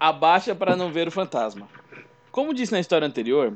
Abaixa 0.00 0.54
pra 0.54 0.74
não 0.74 0.90
ver 0.90 1.06
o 1.06 1.12
fantasma. 1.12 1.68
Como 2.30 2.54
disse 2.54 2.72
na 2.72 2.80
história 2.80 3.06
anterior, 3.06 3.52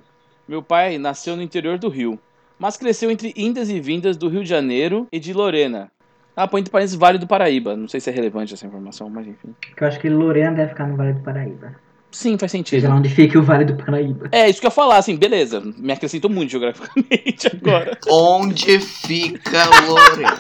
meu 0.47 0.63
pai 0.63 0.99
nasceu 0.99 1.35
no 1.35 1.43
interior 1.43 1.79
do 1.79 1.89
Rio, 1.89 2.19
mas 2.59 2.77
cresceu 2.77 3.11
entre 3.11 3.33
indas 3.37 3.69
e 3.71 3.81
vindas 3.81 4.17
do 4.17 4.29
Rio 4.29 4.43
de 4.43 4.49
Janeiro 4.49 5.07
e 5.13 5.19
de 5.19 5.33
Lorena. 5.33 5.91
Ah, 6.35 6.47
põe 6.47 6.61
entre 6.61 6.71
parênteses 6.71 6.97
Vale 6.99 7.19
do 7.19 7.27
Paraíba. 7.27 7.75
Não 7.77 7.89
sei 7.89 7.99
se 7.99 8.11
é 8.11 8.13
relevante 8.13 8.53
essa 8.53 8.67
informação, 8.67 9.09
mas 9.09 9.27
enfim. 9.27 9.55
Que 9.75 9.83
eu 9.83 9.89
acho 9.89 9.99
que 9.99 10.09
Lorena 10.09 10.53
deve 10.53 10.69
ficar 10.71 10.87
no 10.87 10.97
Vale 10.97 11.15
do 11.15 11.21
Paraíba. 11.21 11.75
Sim, 12.11 12.39
faz 12.39 12.53
Seja 12.53 12.63
sentido. 12.65 12.89
lá 12.89 12.95
onde 12.97 13.09
fique 13.09 13.37
o 13.39 13.43
Vale 13.43 13.65
do 13.65 13.75
Paraíba. 13.77 14.29
É, 14.33 14.49
isso 14.49 14.61
que 14.61 14.67
eu 14.67 14.69
ia 14.69 14.75
falar, 14.75 14.99
assim, 14.99 15.17
beleza. 15.17 15.61
Me 15.61 15.93
acrescentou 15.93 16.31
muito 16.31 16.51
geograficamente 16.51 17.47
agora. 17.57 17.99
Onde 18.11 18.79
fica 18.81 19.65
Lorena? 19.87 20.39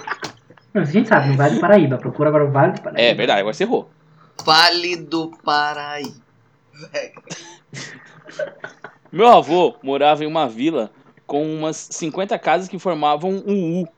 Não, 0.75 0.83
a 0.83 0.85
gente 0.85 1.09
sabe, 1.09 1.29
no 1.31 1.35
Vale 1.37 1.55
do 1.55 1.61
Paraíba. 1.61 1.97
Procura 1.99 2.29
agora 2.29 2.45
o 2.45 2.51
Vale 2.51 2.73
do 2.73 2.83
Paraíba. 2.83 3.01
É 3.03 3.14
verdade, 3.14 3.41
agora 3.41 3.55
você 3.55 3.64
errou. 3.64 3.91
Vale 4.45 4.97
do 4.97 5.31
Paraíba. 5.43 6.14
Meu 9.11 9.29
avô 9.29 9.77
morava 9.83 10.25
em 10.25 10.27
uma 10.27 10.47
vila 10.47 10.91
com 11.27 11.45
umas 11.45 11.77
50 11.77 12.39
casas 12.39 12.68
que 12.68 12.79
formavam 12.79 13.43
um 13.47 13.83
U. 13.83 13.89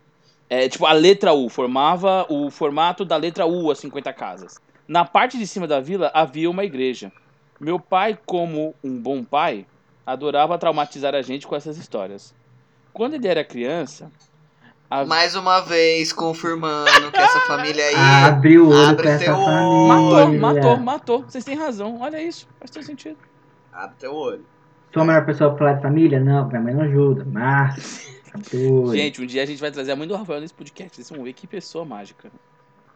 É, 0.51 0.68
tipo, 0.68 0.87
a 0.87 0.93
letra 0.93 1.33
U 1.33 1.49
formava 1.49 2.26
o 2.31 2.51
formato 2.51 3.05
da 3.05 3.16
letra 3.16 3.47
U, 3.47 3.70
as 3.70 3.79
50 3.79 4.12
casas. 4.12 4.59
Na 4.87 5.05
parte 5.05 5.37
de 5.37 5.47
cima 5.47 5.66
da 5.66 5.81
vila 5.81 6.11
havia 6.14 6.51
uma 6.51 6.64
igreja. 6.64 7.12
Meu 7.61 7.79
pai, 7.79 8.18
como 8.24 8.74
um 8.83 8.99
bom 8.99 9.22
pai, 9.22 9.66
adorava 10.07 10.57
traumatizar 10.57 11.14
a 11.14 11.20
gente 11.20 11.47
com 11.47 11.55
essas 11.55 11.76
histórias. 11.76 12.35
Quando 12.95 13.14
ele 13.14 13.29
era 13.29 13.45
criança, 13.45 14.11
a... 14.91 15.05
Mais 15.05 15.37
uma 15.37 15.61
vez, 15.61 16.14
confirmando 16.14 17.12
que 17.12 17.18
essa 17.18 17.41
família 17.41 17.85
aí. 17.85 17.95
Abre 18.24 18.59
o 18.59 18.70
olho 18.70 18.89
Abre 18.89 19.09
essa 19.09 19.35
família. 19.35 19.87
matou, 19.87 20.39
matou, 20.39 20.76
matou. 20.79 21.22
Vocês 21.24 21.45
têm 21.45 21.57
razão. 21.57 22.01
Olha 22.01 22.22
isso, 22.22 22.49
faz 22.59 22.70
todo 22.70 22.83
sentido. 22.83 23.18
Abre 23.70 23.97
teu 23.99 24.14
olho. 24.14 24.47
Sou 24.93 25.03
a 25.03 25.05
melhor 25.05 25.26
pessoa 25.26 25.51
pra 25.51 25.59
falar 25.59 25.72
de 25.74 25.82
família? 25.82 26.18
Não, 26.18 26.49
minha 26.49 26.61
mãe 26.61 26.74
não 26.74 26.82
ajuda. 26.82 27.26
Mas. 27.30 28.09
Gente, 28.93 29.20
um 29.20 29.26
dia 29.26 29.43
a 29.43 29.47
gente 29.47 29.61
vai 29.61 29.70
trazer 29.70 29.93
a 29.93 29.97
mãe 29.97 30.09
do 30.09 30.16
Rafael 30.16 30.41
nesse 30.41 30.55
podcast. 30.55 30.97
Vocês 30.97 31.11
vão 31.11 31.24
ver 31.24 31.32
que 31.34 31.47
pessoa 31.47 31.84
mágica. 31.84 32.30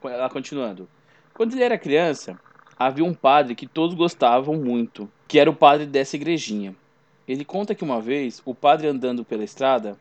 Ela 0.03 0.29
continuando. 0.31 0.89
Quando 1.35 1.53
ele 1.53 1.63
era 1.63 1.79
criança, 1.79 2.39
havia 2.79 3.05
um 3.05 3.15
padre 3.15 3.55
que 3.55 3.67
todos 3.67 3.95
gostavam 3.95 4.57
muito, 4.57 5.09
que 5.29 5.39
era 5.39 5.51
o 5.51 5.55
padre 5.55 5.87
dessa 5.87 6.17
igrejinha. 6.17 6.75
Ele 7.29 7.45
conta 7.45 7.75
que 7.75 7.85
uma 7.85 8.01
vez, 8.01 8.43
o 8.45 8.55
padre 8.55 8.89
andando 8.89 9.25
pela 9.25 9.45
estrada, 9.45 9.97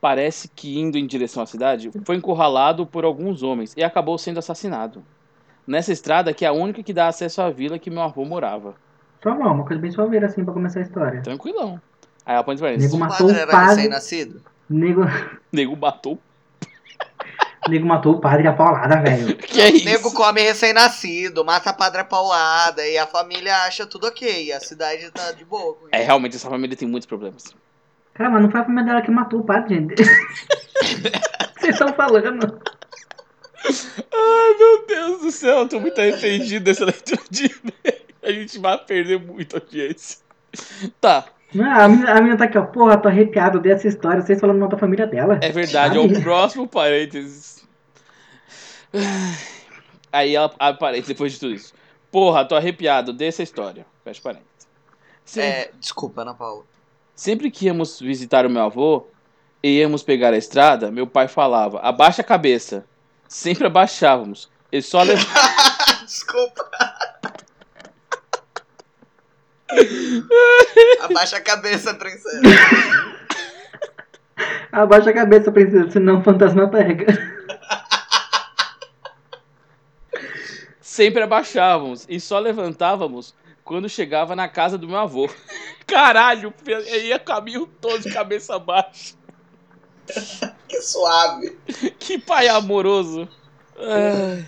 parece 0.00 0.48
que 0.48 0.78
indo 0.78 0.96
em 0.96 1.06
direção 1.06 1.42
à 1.42 1.46
cidade, 1.46 1.90
foi 2.04 2.16
encurralado 2.16 2.86
por 2.86 3.04
alguns 3.04 3.42
homens 3.42 3.74
e 3.76 3.82
acabou 3.82 4.16
sendo 4.18 4.38
assassinado. 4.38 5.02
Nessa 5.66 5.92
estrada, 5.92 6.32
que 6.32 6.44
é 6.44 6.48
a 6.48 6.52
única 6.52 6.82
que 6.82 6.92
dá 6.92 7.08
acesso 7.08 7.42
à 7.42 7.50
vila 7.50 7.78
que 7.78 7.90
meu 7.90 8.02
avô 8.02 8.24
morava. 8.24 8.74
Só 9.22 9.30
uma, 9.30 9.52
uma 9.52 9.64
coisa 9.66 9.80
bem 9.80 9.90
suaveira 9.90 10.26
assim 10.26 10.44
pra 10.44 10.54
começar 10.54 10.78
a 10.80 10.82
história. 10.82 11.22
Tranquilão. 11.22 11.80
Aí 12.24 12.34
ela 12.34 12.44
põe 12.44 12.56
pra 12.56 12.76
Nego 12.76 12.96
O 12.96 12.98
matou 12.98 13.26
padre 13.26 13.36
o 13.36 13.40
era 13.42 13.50
padre. 13.52 13.74
recém-nascido? 13.76 14.42
Nego, 14.68 15.02
Nego 15.52 15.76
matou. 15.76 16.18
nego 17.68 17.86
matou 17.86 18.14
o 18.14 18.20
padre 18.20 18.46
a 18.46 18.52
paulada, 18.52 19.00
velho. 19.02 19.36
Que 19.38 19.60
é 19.60 19.70
isso? 19.70 19.84
nego 19.84 20.12
come 20.12 20.40
recém-nascido, 20.40 21.44
mata 21.44 21.70
a 21.70 21.72
padre 21.72 22.04
paulada 22.04 22.86
e 22.86 22.96
a 22.96 23.06
família 23.06 23.54
acha 23.64 23.84
tudo 23.86 24.06
ok. 24.06 24.46
E 24.46 24.52
a 24.52 24.60
cidade 24.60 25.10
tá 25.10 25.32
de 25.32 25.44
boa 25.44 25.74
com 25.74 25.86
É, 25.92 25.98
isso. 25.98 26.06
realmente, 26.06 26.36
essa 26.36 26.48
família 26.48 26.76
tem 26.76 26.88
muitos 26.88 27.06
problemas. 27.06 27.54
Cara, 28.14 28.30
mas 28.30 28.42
não 28.42 28.50
foi 28.50 28.60
a 28.60 28.64
família 28.64 28.84
dela 28.84 29.02
que 29.02 29.10
matou 29.10 29.40
o 29.40 29.44
padre, 29.44 29.74
gente. 29.76 29.94
Vocês 31.58 31.74
estão 31.74 31.92
falando. 31.94 32.60
Ai, 33.64 34.54
meu 34.58 34.86
Deus 34.86 35.20
do 35.22 35.30
céu, 35.30 35.58
eu 35.60 35.68
tô 35.68 35.78
muito 35.80 36.00
arrependido 36.00 36.64
dessa 36.64 36.84
leitura 36.84 37.20
de 37.30 37.44
e-mail. 37.46 37.99
A 38.22 38.30
gente 38.32 38.58
vai 38.58 38.76
perder 38.78 39.18
muito 39.20 39.56
audiência. 39.56 40.18
Tá, 41.00 41.26
Não, 41.54 41.70
a 41.70 41.88
menina, 41.88 42.10
a 42.12 42.14
menina 42.16 42.36
tá 42.36 42.44
aqui, 42.44 42.58
ó. 42.58 42.62
Porra, 42.66 42.96
tô 42.98 43.08
arrepiado 43.08 43.60
dessa 43.60 43.86
história. 43.88 44.20
Vocês 44.20 44.40
falando 44.40 44.58
mal 44.58 44.68
da 44.68 44.76
família 44.78 45.06
dela. 45.06 45.38
é 45.42 45.50
verdade, 45.50 45.96
é 45.96 46.00
o 46.00 46.22
próximo 46.22 46.66
parênteses. 46.68 47.64
Aí 50.12 50.34
ela 50.34 50.52
abre 50.58 50.80
parênteses 50.80 51.08
depois 51.08 51.32
de 51.32 51.40
tudo 51.40 51.54
isso. 51.54 51.72
Porra, 52.10 52.44
tô 52.44 52.56
arrepiado 52.56 53.12
dessa 53.12 53.42
história. 53.42 53.86
Fecha 54.04 54.20
parênteses. 54.20 54.50
Sempre, 55.24 55.48
É, 55.50 55.70
desculpa, 55.78 56.22
Ana 56.22 56.34
Paula. 56.34 56.64
sempre 57.14 57.50
que 57.50 57.66
íamos 57.66 58.00
visitar 58.00 58.44
o 58.44 58.50
meu 58.50 58.62
avô 58.62 59.06
e 59.62 59.78
íamos 59.78 60.02
pegar 60.02 60.32
a 60.32 60.36
estrada, 60.36 60.90
meu 60.90 61.06
pai 61.06 61.28
falava: 61.28 61.78
abaixa 61.80 62.22
a 62.22 62.24
cabeça. 62.24 62.84
Sempre 63.28 63.66
abaixávamos. 63.68 64.50
Ele 64.72 64.82
só 64.82 65.02
levava. 65.02 65.28
desculpa. 66.04 66.68
Abaixa 71.00 71.36
a 71.36 71.40
cabeça, 71.40 71.94
princesa. 71.94 72.40
Abaixa 74.72 75.10
a 75.10 75.14
cabeça, 75.14 75.52
princesa, 75.52 75.90
senão 75.90 76.20
o 76.20 76.22
fantasma 76.22 76.68
pega. 76.68 77.06
sempre 81.00 81.22
abaixávamos 81.22 82.04
e 82.10 82.20
só 82.20 82.38
levantávamos 82.38 83.34
quando 83.64 83.88
chegava 83.88 84.36
na 84.36 84.48
casa 84.48 84.76
do 84.76 84.86
meu 84.86 84.98
avô. 84.98 85.30
Caralho, 85.86 86.52
eu 86.66 87.04
ia 87.04 87.18
caminho 87.18 87.66
todo 87.80 88.02
de 88.02 88.12
cabeça 88.12 88.58
baixa. 88.58 89.14
Que 90.68 90.82
suave. 90.82 91.56
Que 91.98 92.18
pai 92.18 92.48
amoroso. 92.48 93.26
Ai. 93.78 94.44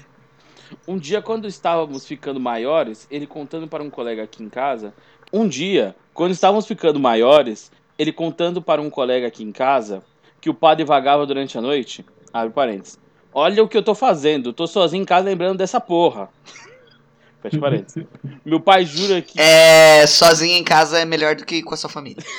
Um 0.87 0.99
dia, 0.99 1.23
quando 1.23 1.47
estávamos 1.47 2.05
ficando 2.05 2.41
maiores, 2.41 3.07
ele 3.11 3.27
contando 3.27 3.69
para 3.69 3.83
um 3.83 3.89
colega 3.89 4.23
aqui 4.23 4.43
em 4.43 4.49
casa 4.49 4.93
Um 5.33 5.49
dia, 5.49 5.95
quando 6.13 6.33
estávamos 6.33 6.67
ficando 6.67 7.01
maiores, 7.01 7.73
ele 7.99 8.13
contando 8.13 8.61
para 8.61 8.83
um 8.83 8.91
colega 8.91 9.27
aqui 9.27 9.43
em 9.43 9.53
casa 9.53 10.03
que 10.41 10.51
o 10.51 10.55
padre 10.55 10.85
vagava 10.85 11.25
durante 11.25 11.57
a 11.57 11.61
noite. 11.61 12.05
Abre 12.33 12.53
parênteses. 12.53 12.99
Olha 13.33 13.63
o 13.63 13.69
que 13.69 13.77
eu 13.77 13.83
tô 13.83 13.95
fazendo, 13.95 14.53
tô 14.53 14.67
sozinho 14.67 15.03
em 15.03 15.07
casa 15.07 15.25
lembrando 15.25 15.59
dessa 15.59 15.81
porra. 15.81 16.29
Fecha 17.41 17.59
parênteses. 17.59 18.05
Meu 18.45 18.61
pai 18.61 18.85
jura 18.85 19.23
que. 19.23 19.41
É, 19.41 20.07
sozinho 20.07 20.57
em 20.57 20.65
casa 20.65 20.99
é 20.99 21.05
melhor 21.05 21.35
do 21.35 21.45
que 21.45 21.63
com 21.63 21.75
a 21.75 21.77
sua 21.77 21.91
família. 21.91 22.23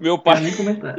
Meu 0.00 0.18
pai, 0.18 0.40
nem 0.40 0.56
comentar. 0.56 0.96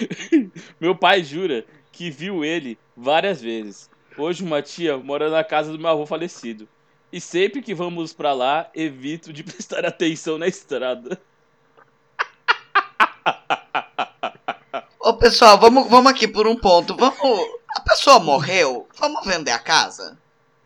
meu 0.78 0.94
pai 0.94 1.22
jura 1.22 1.64
que 1.90 2.10
viu 2.10 2.44
ele 2.44 2.78
várias 2.96 3.40
vezes. 3.40 3.88
Hoje 4.18 4.42
uma 4.42 4.62
tia 4.62 4.96
mora 4.96 5.30
na 5.30 5.42
casa 5.42 5.72
do 5.72 5.78
meu 5.78 5.88
avô 5.88 6.06
falecido. 6.06 6.68
E 7.16 7.20
sempre 7.20 7.62
que 7.62 7.74
vamos 7.74 8.12
pra 8.12 8.34
lá, 8.34 8.68
evito 8.74 9.32
de 9.32 9.40
prestar 9.42 9.86
atenção 9.86 10.36
na 10.36 10.46
estrada. 10.46 11.18
Ô, 15.00 15.14
pessoal, 15.14 15.58
vamos, 15.58 15.88
vamos 15.88 16.12
aqui 16.12 16.28
por 16.28 16.46
um 16.46 16.54
ponto. 16.54 16.94
Vamos. 16.94 17.48
A 17.74 17.80
pessoa 17.80 18.20
morreu? 18.20 18.86
Vamos 18.98 19.24
vender 19.24 19.52
a 19.52 19.58
casa? 19.58 20.18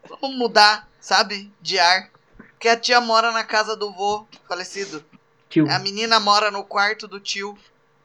Vamos 0.08 0.36
mudar, 0.36 0.88
sabe? 0.98 1.52
De 1.60 1.78
ar. 1.78 2.10
Porque 2.36 2.68
a 2.68 2.76
tia 2.76 3.00
mora 3.00 3.30
na 3.30 3.44
casa 3.44 3.76
do 3.76 3.92
vô 3.92 4.26
falecido. 4.48 5.04
Tio. 5.48 5.70
A 5.70 5.78
menina 5.78 6.18
mora 6.18 6.50
no 6.50 6.64
quarto 6.64 7.06
do 7.06 7.20
tio, 7.20 7.56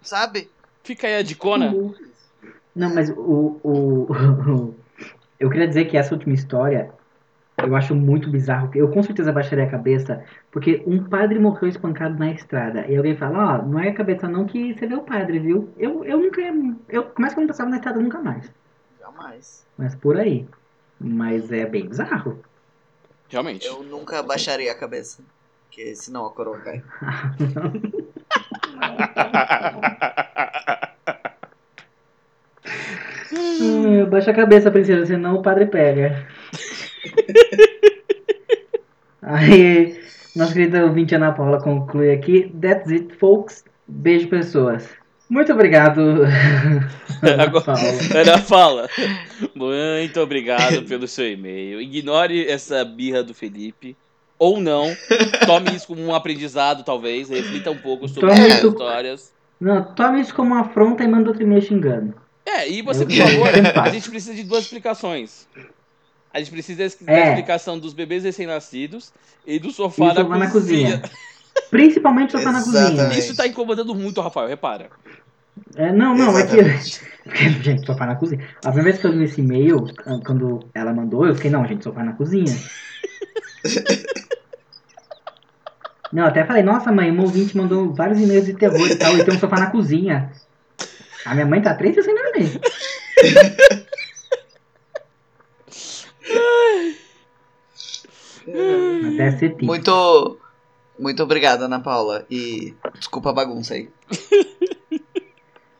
sabe? 0.03 0.51
Fica 0.83 1.07
aí 1.07 1.15
a 1.15 1.23
dicona. 1.23 1.73
Não, 2.75 2.93
mas 2.93 3.09
o, 3.09 3.59
o, 3.63 4.75
Eu 5.39 5.49
queria 5.49 5.67
dizer 5.67 5.85
que 5.85 5.97
essa 5.97 6.13
última 6.13 6.35
história 6.35 6.93
eu 7.57 7.75
acho 7.75 7.95
muito 7.95 8.29
bizarro. 8.29 8.69
Eu 8.75 8.89
com 8.89 9.01
certeza 9.01 9.31
baixaria 9.31 9.63
a 9.63 9.69
cabeça, 9.69 10.23
porque 10.51 10.83
um 10.85 11.03
padre 11.03 11.39
morreu 11.39 11.69
espancado 11.69 12.17
na 12.17 12.31
estrada. 12.31 12.85
E 12.87 12.95
alguém 12.95 13.15
fala, 13.15 13.55
ó, 13.55 13.61
não 13.65 13.79
é 13.79 13.89
a 13.89 13.93
cabeça 13.93 14.27
não 14.27 14.45
que 14.45 14.73
você 14.73 14.85
vê 14.85 14.95
o 14.95 15.01
padre, 15.01 15.39
viu? 15.39 15.69
Eu, 15.77 16.03
eu 16.03 16.17
nunca 16.17 16.41
ia. 16.41 16.53
Eu 16.89 17.03
começo 17.03 17.33
que 17.33 17.39
eu 17.39 17.43
não 17.43 17.47
passava 17.47 17.69
na 17.69 17.77
estrada 17.77 17.99
nunca 17.99 18.19
mais. 18.19 18.51
Jamais. 18.99 19.65
Mas 19.77 19.95
por 19.95 20.17
aí. 20.17 20.45
Mas 20.99 21.51
é 21.51 21.65
bem 21.65 21.87
bizarro. 21.87 22.39
Realmente. 23.29 23.65
Eu 23.65 23.83
nunca 23.83 24.21
baixaria 24.21 24.71
a 24.71 24.75
cabeça. 24.75 25.23
Porque 25.67 25.95
senão 25.95 26.25
a 26.25 26.31
coroa 26.31 26.59
cai. 26.59 26.83
Hum, 33.31 34.05
baixa 34.09 34.31
a 34.31 34.33
cabeça, 34.33 34.71
princesa, 34.71 35.05
senão 35.05 35.35
o 35.35 35.41
padre 35.41 35.65
pega. 35.65 36.27
Aí, 39.21 39.99
nossa 40.35 40.53
querida 40.53 40.85
ouvinte 40.85 41.15
Ana 41.15 41.31
Paula 41.31 41.59
conclui 41.61 42.11
aqui. 42.11 42.51
That's 42.61 42.91
it, 42.91 43.15
folks. 43.15 43.63
Beijo, 43.87 44.27
pessoas. 44.27 44.87
Muito 45.27 45.51
obrigado, 45.51 45.99
Ana 47.23 47.43
Agora- 47.43 47.65
Paula. 47.65 47.81
Ana 48.21 48.37
fala. 48.37 48.89
Muito 49.55 50.19
obrigado 50.19 50.83
pelo 50.83 51.07
seu 51.07 51.31
e-mail. 51.31 51.81
Ignore 51.81 52.47
essa 52.47 52.85
birra 52.85 53.23
do 53.23 53.33
Felipe. 53.33 53.97
Ou 54.37 54.59
não. 54.59 54.93
Tome 55.47 55.75
isso 55.75 55.87
como 55.87 56.01
um 56.05 56.13
aprendizado, 56.13 56.83
talvez. 56.83 57.29
Reflita 57.29 57.71
um 57.71 57.77
pouco 57.77 58.07
sobre 58.07 58.29
Tome 58.29 58.41
as 58.47 58.57
isso- 58.57 58.67
histórias. 58.67 59.33
Não, 59.59 59.81
tome 59.95 60.19
isso 60.21 60.35
como 60.35 60.51
uma 60.53 60.61
afronta 60.61 61.03
e 61.03 61.07
manda 61.07 61.29
outro 61.29 61.41
e-mail 61.43 61.61
xingando. 61.61 62.13
É, 62.45 62.69
e 62.69 62.81
você, 62.83 63.05
por 63.05 63.15
favor, 63.15 63.47
a 63.81 63.89
gente 63.89 64.09
precisa 64.09 64.35
de 64.35 64.43
duas 64.43 64.65
explicações. 64.65 65.47
A 66.35 66.39
gente 66.39 66.51
precisa 66.51 66.79
da 67.05 67.13
É. 67.13 67.29
explicação 67.29 67.79
dos 67.79 67.93
bebês 67.93 68.25
recém-nascidos 68.25 69.13
e 69.47 69.57
do 69.57 69.69
E 69.69 69.71
sofá, 69.71 70.03
o 70.03 70.07
na, 70.07 70.15
sofá 70.15 70.37
na 70.37 70.51
cozinha. 70.51 70.99
cozinha. 70.99 71.15
Principalmente 71.71 72.33
sofá 72.33 72.51
na 72.51 72.61
cozinha. 72.61 72.89
Exatamente. 72.91 73.19
Isso 73.19 73.37
tá 73.37 73.47
incomodando 73.47 73.95
muito 73.95 74.17
o 74.19 74.21
Rafael, 74.21 74.45
repara. 74.49 74.89
É, 75.77 75.93
não, 75.93 76.13
não, 76.13 76.37
é 76.37 76.45
que. 76.45 76.57
Exatamente. 76.57 77.01
gente, 77.63 77.85
sofá 77.85 78.05
na 78.05 78.15
cozinha. 78.15 78.45
A 78.57 78.69
primeira 78.69 78.83
vez 78.83 78.97
que 78.99 79.07
eu 79.07 79.11
li 79.11 79.23
esse 79.23 79.39
e-mail, 79.39 79.87
quando 80.25 80.59
ela 80.73 80.91
mandou, 80.93 81.25
eu 81.25 81.33
fiquei, 81.35 81.49
não, 81.49 81.65
gente, 81.65 81.85
sofá 81.85 82.03
na 82.03 82.11
cozinha. 82.11 82.53
Não, 86.13 86.25
até 86.25 86.45
falei, 86.45 86.63
nossa 86.63 86.91
mãe, 86.93 87.11
um 87.11 87.19
ouvinte 87.19 87.57
mandou 87.57 87.93
vários 87.93 88.19
e-mails 88.21 88.45
de 88.45 88.53
terror 88.53 88.87
e 88.89 88.95
tal, 88.95 89.17
e 89.17 89.23
tem 89.25 89.33
um 89.35 89.39
sofá 89.39 89.59
na 89.59 89.69
cozinha. 89.71 90.31
A 91.25 91.33
minha 91.33 91.45
mãe 91.45 91.61
tá 91.61 91.73
três 91.73 91.93
dias 91.93 92.05
sem 92.05 92.15
dormir. 92.15 92.61
Deve 99.17 99.37
ser 99.37 99.49
tipo. 99.51 99.65
Muito. 99.65 100.37
Muito 100.97 101.21
obrigado, 101.23 101.63
Ana 101.63 101.79
Paula. 101.79 102.25
E 102.31 102.73
desculpa 102.97 103.29
a 103.29 103.33
bagunça 103.33 103.73
aí. 103.73 103.89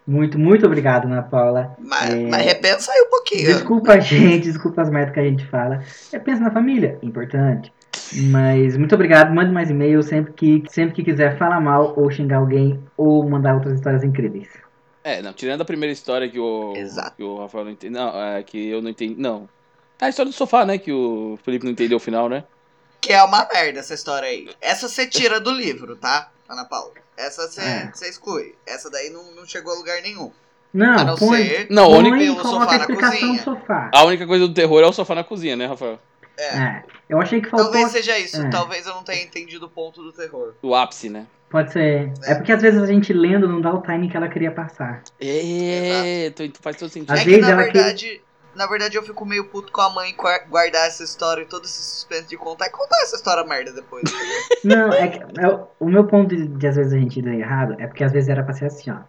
Muito, 0.08 0.38
muito 0.38 0.66
obrigado, 0.68 1.06
Ana 1.06 1.24
Paula. 1.24 1.76
Mas, 1.80 2.12
É. 2.12 2.28
mas 2.30 2.46
repensa 2.46 2.92
aí 2.92 3.02
um 3.02 3.10
pouquinho. 3.10 3.46
Desculpa 3.48 3.94
a 3.94 4.00
gente, 4.00 4.44
desculpa 4.44 4.82
as 4.84 4.90
merdas 4.90 5.14
que 5.14 5.20
a 5.20 5.24
gente 5.24 5.46
fala. 5.48 5.82
É, 6.14 6.20
pensa 6.20 6.42
na 6.42 6.52
família, 6.52 7.00
importante. 7.02 7.74
Mas 8.30 8.78
muito 8.78 8.94
obrigado, 8.94 9.34
mande 9.34 9.52
mais 9.52 9.70
e-mail 9.72 10.04
sempre 10.04 10.34
que, 10.34 10.64
sempre 10.70 10.94
que 10.94 11.04
quiser 11.04 11.38
falar 11.40 11.60
mal 11.60 11.94
ou 11.98 12.12
xingar 12.12 12.38
alguém 12.38 12.80
ou 12.96 13.28
mandar 13.28 13.56
outras 13.56 13.74
histórias 13.74 14.04
incríveis. 14.04 14.48
É, 15.04 15.22
não, 15.24 15.34
tirando 15.34 15.62
a 15.62 15.66
primeira 15.66 15.92
história 15.94 16.30
que 16.30 16.40
o, 16.40 16.74
Exato. 16.76 17.16
que 17.16 17.24
o 17.24 17.40
Rafael 17.40 17.66
não 17.66 17.72
entendeu. 17.72 18.02
Não, 18.04 18.22
é 18.24 18.44
que 18.44 18.70
eu 18.70 18.82
não 18.84 18.90
entendi. 18.92 19.16
Não. 19.20 19.50
É 20.00 20.06
a 20.06 20.10
história 20.10 20.32
do 20.32 20.36
sofá, 20.36 20.66
né? 20.66 20.78
Que 20.78 20.92
o 20.92 21.40
Felipe 21.44 21.64
não 21.66 21.72
entendeu 21.72 21.98
o 21.98 22.02
final, 22.02 22.30
né? 22.30 22.44
Que 23.06 23.14
é 23.14 23.24
uma 23.24 23.48
merda 23.54 23.80
essa 23.82 23.94
história 23.94 24.28
aí. 24.28 24.50
Essa 24.60 24.90
você 24.90 25.06
tira 25.06 25.40
do 25.40 25.52
livro, 25.52 25.96
tá, 25.96 26.32
Ana 26.50 26.66
Paula? 26.66 26.92
Essa 27.16 27.48
você 27.48 27.62
É. 27.62 27.92
você 27.94 28.10
exclui. 28.10 28.56
Essa 28.66 28.90
daí 28.90 29.10
não, 29.12 29.32
não 29.36 29.46
chegou 29.46 29.74
a 29.74 29.78
lugar 29.78 30.02
nenhum. 30.02 30.32
Não, 30.74 30.98
a 30.98 31.04
não 31.04 31.16
põe, 31.16 31.38
ser 31.46 31.68
Não, 31.70 31.88
o 31.88 32.02
põe 32.02 32.18
pelo 32.18 32.36
coloca 32.38 32.66
sofá 32.66 32.76
a 32.76 32.78
na 32.80 33.10
cozinha. 33.12 33.44
sofá. 33.44 33.92
A 33.94 34.04
única 34.06 34.26
coisa 34.26 34.48
do 34.48 34.54
terror 34.54 34.82
é 34.82 34.88
o 34.88 34.92
sofá 34.92 35.14
na 35.14 35.24
cozinha, 35.24 35.56
né, 35.56 35.68
Rafael? 35.68 36.00
É, 36.38 36.84
eu 37.08 37.22
achei 37.22 37.40
que 37.40 37.48
faltou. 37.50 37.72
Talvez 37.72 37.92
seja 37.92 38.18
isso. 38.18 38.42
É. 38.42 38.50
Talvez 38.50 38.86
eu 38.88 38.96
não 38.96 39.04
tenha 39.04 39.24
entendido 39.24 39.68
o 39.68 39.70
ponto 39.70 40.02
do 40.04 40.12
terror. 40.12 40.54
O 40.64 40.74
ápice, 40.74 41.08
né? 41.08 41.28
Pode 41.50 41.72
ser. 41.72 42.12
É 42.24 42.34
porque 42.36 42.52
às 42.52 42.62
vezes 42.62 42.82
a 42.82 42.88
gente 42.88 43.14
lendo 43.14 43.48
não 43.48 43.62
dá 43.62 43.72
o 43.72 43.82
timing 43.82 44.10
que 44.10 44.18
ela 44.18 44.28
queria 44.28 44.52
passar. 44.52 45.04
É, 45.22 46.26
então 46.26 46.46
faz 46.60 46.76
todo 46.76 46.90
sentido. 46.90 47.12
Às 47.14 47.22
é 47.22 47.24
vezes 47.24 47.40
que 47.40 47.46
na 47.46 47.52
ela 47.52 47.64
verdade. 47.64 48.22
Na 48.56 48.66
verdade, 48.68 48.96
eu 48.98 49.04
fico 49.04 49.26
meio 49.26 49.50
puto 49.50 49.72
com 49.72 49.82
a 49.82 49.90
mãe 49.90 50.16
gua- 50.16 50.40
guardar 50.50 50.88
essa 50.88 51.04
história 51.04 51.42
e 51.44 51.46
todo 51.46 51.66
esse 51.66 51.82
suspense 51.84 52.28
de 52.28 52.38
contar 52.38 52.68
e 52.68 52.72
contar 52.72 52.98
essa 53.04 53.16
história 53.18 53.44
merda 53.44 53.72
depois. 53.74 54.04
entendeu? 54.04 54.42
Não, 54.64 54.94
é 54.94 55.08
que 55.10 55.20
é 55.40 55.48
o- 55.80 55.86
meu 55.86 56.06
ponto 56.08 56.36
de, 56.36 56.48
de 56.48 56.68
às 56.68 56.76
vezes 56.76 56.94
a 56.94 56.98
gente 56.98 57.22
ler 57.22 57.40
errado 57.40 57.76
é 57.80 57.88
porque 57.88 58.04
às 58.04 58.12
vezes 58.12 58.30
era 58.30 58.44
pra 58.44 58.54
ser 58.54 58.66
assim, 58.66 58.90
ó. 58.92 59.00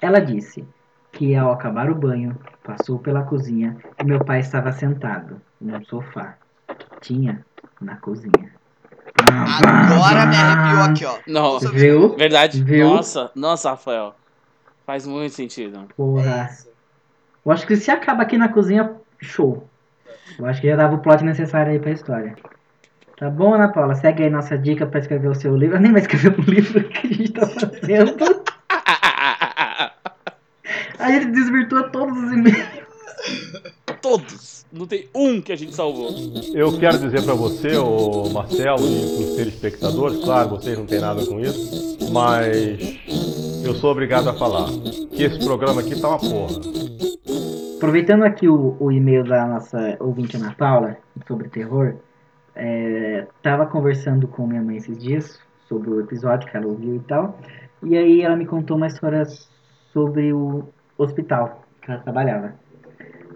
Ela 0.00 0.20
disse 0.20 0.66
que 1.12 1.34
ao 1.36 1.52
acabar 1.52 1.90
o 1.90 1.94
banho, 1.94 2.36
passou 2.64 2.98
pela 2.98 3.22
cozinha 3.22 3.76
e 4.00 4.04
meu 4.04 4.24
pai 4.24 4.40
estava 4.40 4.72
sentado 4.72 5.40
num 5.60 5.84
sofá 5.84 6.36
que 6.78 7.00
tinha 7.00 7.44
na 7.80 7.96
cozinha. 7.96 8.52
Agora 9.16 10.26
me 10.26 10.36
arrepiou 10.36 10.82
aqui, 10.82 11.04
ó. 11.04 11.18
Não, 11.26 11.58
Viu? 11.58 12.16
verdade. 12.16 12.62
Viu? 12.62 12.88
Nossa, 12.88 13.30
nossa, 13.34 13.70
Rafael. 13.70 14.14
Faz 14.86 15.06
muito 15.06 15.34
sentido. 15.34 15.86
Porra. 15.96 16.48
Eu 17.44 17.52
acho 17.52 17.66
que 17.66 17.76
se 17.76 17.90
acaba 17.90 18.22
aqui 18.22 18.38
na 18.38 18.48
cozinha, 18.48 18.92
show. 19.20 19.68
Eu 20.38 20.46
acho 20.46 20.60
que 20.60 20.68
já 20.68 20.76
dava 20.76 20.94
o 20.94 20.98
plot 20.98 21.22
necessário 21.22 21.72
aí 21.72 21.78
pra 21.78 21.90
história. 21.90 22.34
Tá 23.16 23.30
bom, 23.30 23.54
Ana 23.54 23.68
Paula? 23.68 23.94
Segue 23.94 24.24
aí 24.24 24.30
nossa 24.30 24.58
dica 24.58 24.86
pra 24.86 25.00
escrever 25.00 25.28
o 25.28 25.34
seu 25.34 25.56
livro. 25.56 25.76
Eu 25.76 25.80
nem 25.80 25.92
vai 25.92 26.00
escrever 26.00 26.34
um 26.38 26.42
livro 26.50 26.82
que 26.84 27.06
a 27.06 27.10
gente 27.10 27.32
tá 27.32 27.46
fazendo. 27.46 28.16
Aí 30.98 31.16
ele 31.16 31.26
desvirtua 31.26 31.90
todos 31.90 32.16
os 32.16 32.32
e-mails. 32.32 32.84
Todos. 34.00 34.66
Não 34.72 34.86
tem 34.86 35.08
um 35.14 35.40
que 35.40 35.52
a 35.52 35.56
gente 35.56 35.74
salvou. 35.74 36.10
Eu 36.52 36.76
quero 36.78 36.98
dizer 36.98 37.22
para 37.22 37.34
você, 37.34 37.76
o 37.76 38.28
Marcelo 38.30 38.84
e 38.84 39.14
para 39.14 39.24
os 39.24 39.36
telespectadores, 39.36 40.24
claro, 40.24 40.48
vocês 40.50 40.76
não 40.76 40.84
têm 40.84 41.00
nada 41.00 41.24
com 41.24 41.38
isso, 41.38 41.96
mas 42.10 42.78
eu 43.64 43.74
sou 43.76 43.92
obrigado 43.92 44.28
a 44.28 44.34
falar 44.34 44.68
que 45.14 45.22
esse 45.22 45.38
programa 45.44 45.80
aqui 45.80 45.98
tá 46.00 46.08
uma 46.08 46.18
porra. 46.18 46.60
Aproveitando 47.76 48.24
aqui 48.24 48.48
o, 48.48 48.76
o 48.80 48.90
e-mail 48.90 49.24
da 49.24 49.46
nossa 49.46 49.96
ouvinte 50.00 50.36
Ana 50.36 50.54
Paula 50.54 50.96
sobre 51.26 51.48
terror, 51.48 51.96
é, 52.54 53.26
tava 53.42 53.66
conversando 53.66 54.28
com 54.28 54.46
minha 54.46 54.62
mãe 54.62 54.76
esses 54.76 54.96
dias 54.96 55.40
sobre 55.68 55.90
o 55.90 56.00
episódio 56.00 56.48
que 56.48 56.56
ela 56.56 56.66
ouviu 56.66 56.96
e 56.96 57.00
tal, 57.00 57.38
e 57.82 57.96
aí 57.96 58.22
ela 58.22 58.36
me 58.36 58.46
contou 58.46 58.76
uma 58.76 58.86
história 58.86 59.24
sobre 59.92 60.32
o 60.32 60.68
hospital 60.96 61.64
que 61.82 61.90
ela 61.90 62.00
trabalhava. 62.00 62.54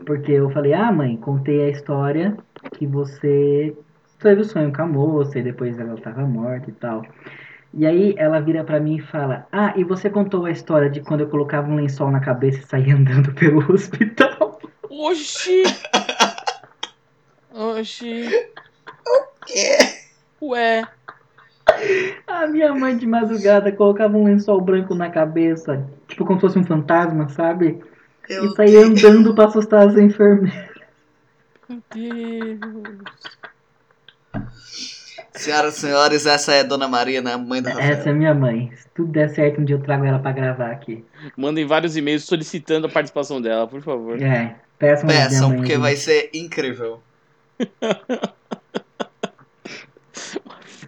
Porque 0.06 0.32
eu 0.32 0.50
falei, 0.50 0.72
ah 0.72 0.92
mãe, 0.92 1.16
contei 1.16 1.62
a 1.62 1.68
história 1.68 2.36
que 2.72 2.86
você 2.86 3.76
teve 4.18 4.40
o 4.40 4.44
sonho 4.44 4.72
com 4.72 4.82
a 4.82 4.86
moça 4.86 5.38
e 5.38 5.42
depois 5.42 5.78
ela 5.78 5.94
estava 5.94 6.22
morta 6.22 6.70
e 6.70 6.72
tal. 6.74 7.02
E 7.74 7.86
aí 7.86 8.14
ela 8.16 8.40
vira 8.40 8.64
pra 8.64 8.80
mim 8.80 8.96
e 8.96 9.02
fala: 9.02 9.46
Ah, 9.52 9.74
e 9.76 9.84
você 9.84 10.08
contou 10.08 10.44
a 10.46 10.50
história 10.50 10.88
de 10.88 11.00
quando 11.00 11.20
eu 11.20 11.28
colocava 11.28 11.68
um 11.70 11.76
lençol 11.76 12.10
na 12.10 12.20
cabeça 12.20 12.58
e 12.58 12.66
saía 12.66 12.94
andando 12.96 13.32
pelo 13.34 13.72
hospital? 13.72 14.58
Oxi! 14.88 15.62
Oxi! 17.52 18.28
Que? 19.46 19.76
Ué, 20.40 20.82
A 22.26 22.46
minha 22.46 22.72
mãe 22.74 22.96
de 22.96 23.06
madrugada 23.06 23.70
colocava 23.72 24.16
um 24.16 24.24
lençol 24.24 24.60
branco 24.60 24.94
na 24.94 25.10
cabeça, 25.10 25.86
tipo 26.06 26.24
como 26.24 26.38
se 26.38 26.46
fosse 26.46 26.58
um 26.58 26.64
fantasma, 26.64 27.28
sabe? 27.28 27.82
Eu- 28.28 28.44
E 28.46 28.48
saía 28.56 28.80
andando 28.80 29.34
pra 29.34 29.46
assustar 29.46 29.88
as 29.88 29.96
enfermeiras. 29.96 30.68
meu 31.68 31.82
Deus. 31.92 32.98
Senhoras 35.38 35.76
e 35.76 35.80
senhores, 35.80 36.26
essa 36.26 36.52
é 36.52 36.64
Dona 36.64 36.88
Marina, 36.88 37.36
mãe 37.38 37.62
do 37.62 37.68
Rafael. 37.68 37.90
Essa 37.92 38.10
é 38.10 38.12
minha 38.12 38.34
mãe. 38.34 38.70
Se 38.76 38.88
tudo 38.94 39.10
der 39.12 39.28
certo, 39.30 39.60
um 39.60 39.64
dia 39.64 39.76
eu 39.76 39.80
trago 39.82 40.04
ela 40.04 40.18
pra 40.18 40.32
gravar 40.32 40.70
aqui. 40.70 41.04
Mandem 41.36 41.66
vários 41.66 41.96
e-mails 41.96 42.24
solicitando 42.24 42.86
a 42.86 42.90
participação 42.90 43.40
dela, 43.40 43.66
por 43.66 43.80
favor. 43.82 44.20
É, 44.22 44.56
peçam 44.78 45.06
Peçam, 45.08 45.48
mãe. 45.48 45.58
porque 45.58 45.72
gente. 45.72 45.80
vai 45.80 45.96
ser 45.96 46.30
incrível. 46.34 47.00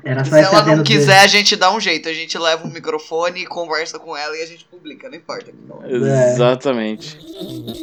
Era 0.05 0.22
E 0.22 0.24
só 0.24 0.36
se 0.36 0.42
ela 0.42 0.62
não 0.76 0.82
quiser, 0.82 1.20
a 1.20 1.26
gente 1.26 1.57
dá 1.57 1.72
um 1.72 1.80
jeito. 1.80 2.09
A 2.09 2.12
gente 2.12 2.36
leva 2.38 2.66
um 2.66 2.70
microfone, 2.70 3.44
conversa 3.46 3.98
com 3.98 4.16
ela 4.16 4.36
e 4.36 4.42
a 4.42 4.46
gente 4.46 4.64
publica, 4.64 5.09
não 5.09 5.16
importa. 5.16 5.53
Exatamente. 5.88 7.18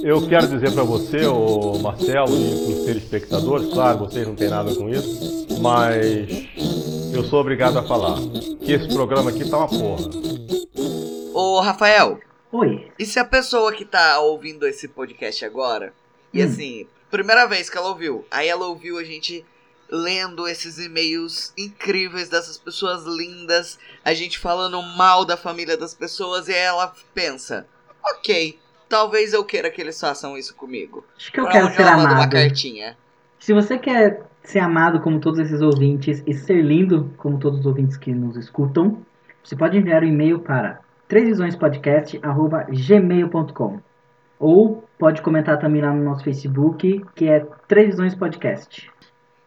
Eu 0.03 0.27
quero 0.27 0.47
dizer 0.47 0.71
para 0.73 0.83
você, 0.83 1.25
o 1.25 1.77
Marcelo, 1.79 2.35
e 2.35 2.63
para 2.65 2.73
os 2.73 2.85
telespectadores, 2.85 3.73
claro, 3.73 3.99
vocês 3.99 4.27
não 4.27 4.35
têm 4.35 4.49
nada 4.49 4.73
com 4.75 4.89
isso, 4.89 5.47
mas 5.59 6.27
eu 7.13 7.23
sou 7.23 7.39
obrigado 7.41 7.77
a 7.77 7.83
falar 7.83 8.17
que 8.63 8.71
esse 8.73 8.87
programa 8.87 9.29
aqui 9.29 9.49
tá 9.49 9.57
uma 9.57 9.67
porra. 9.67 10.09
Ô, 11.33 11.59
Rafael, 11.59 12.19
Oi. 12.51 12.87
e 12.97 13.05
se 13.05 13.19
a 13.19 13.25
pessoa 13.25 13.71
que 13.73 13.85
tá 13.85 14.19
ouvindo 14.19 14.67
esse 14.67 14.87
podcast 14.87 15.43
agora, 15.45 15.93
e 16.33 16.41
Hum. 16.43 16.45
assim, 16.47 16.87
primeira 17.11 17.45
vez 17.45 17.69
que 17.69 17.77
ela 17.77 17.89
ouviu, 17.89 18.25
aí 18.29 18.47
ela 18.47 18.67
ouviu 18.67 18.97
a 18.97 19.03
gente 19.03 19.45
lendo 19.89 20.47
esses 20.47 20.77
e-mails 20.79 21.53
incríveis 21.57 22.29
dessas 22.29 22.57
pessoas 22.57 23.03
lindas, 23.05 23.77
a 24.03 24.13
gente 24.13 24.39
falando 24.39 24.81
mal 24.81 25.23
da 25.25 25.37
família 25.37 25.77
das 25.77 25.93
pessoas, 25.93 26.47
e 26.47 26.53
ela 26.53 26.93
pensa, 27.13 27.67
ok, 28.03 28.57
talvez 28.89 29.33
eu 29.33 29.43
queira 29.45 29.69
que 29.69 29.79
eles 29.81 29.99
façam 29.99 30.37
isso 30.37 30.55
comigo. 30.55 31.05
Acho 31.17 31.31
que 31.31 31.39
eu 31.39 31.43
Pra 31.45 31.53
quero 31.53 31.69
ser 31.73 31.81
ela 31.83 31.91
manda 31.97 32.09
uma 32.09 32.15
amado. 32.17 32.31
cartinha. 32.31 32.97
Se 33.39 33.53
você 33.53 33.77
quer 33.77 34.23
ser 34.43 34.59
amado 34.59 34.99
como 35.01 35.19
todos 35.19 35.39
esses 35.39 35.61
ouvintes 35.61 36.23
e 36.25 36.33
ser 36.33 36.61
lindo 36.61 37.13
como 37.17 37.37
todos 37.39 37.59
os 37.59 37.65
ouvintes 37.65 37.97
que 37.97 38.11
nos 38.13 38.35
escutam, 38.37 39.05
você 39.43 39.55
pode 39.55 39.77
enviar 39.77 40.03
um 40.03 40.07
e-mail 40.07 40.39
para 40.39 40.79
trêsvisionspodcast.gmail.com 41.07 43.79
ou 44.39 44.83
pode 44.99 45.21
comentar 45.21 45.59
também 45.59 45.81
lá 45.81 45.91
no 45.93 46.03
nosso 46.03 46.23
Facebook, 46.23 47.03
que 47.15 47.27
é 47.27 47.45
Três 47.67 47.89
Visões 47.91 48.15
Podcast. 48.15 48.89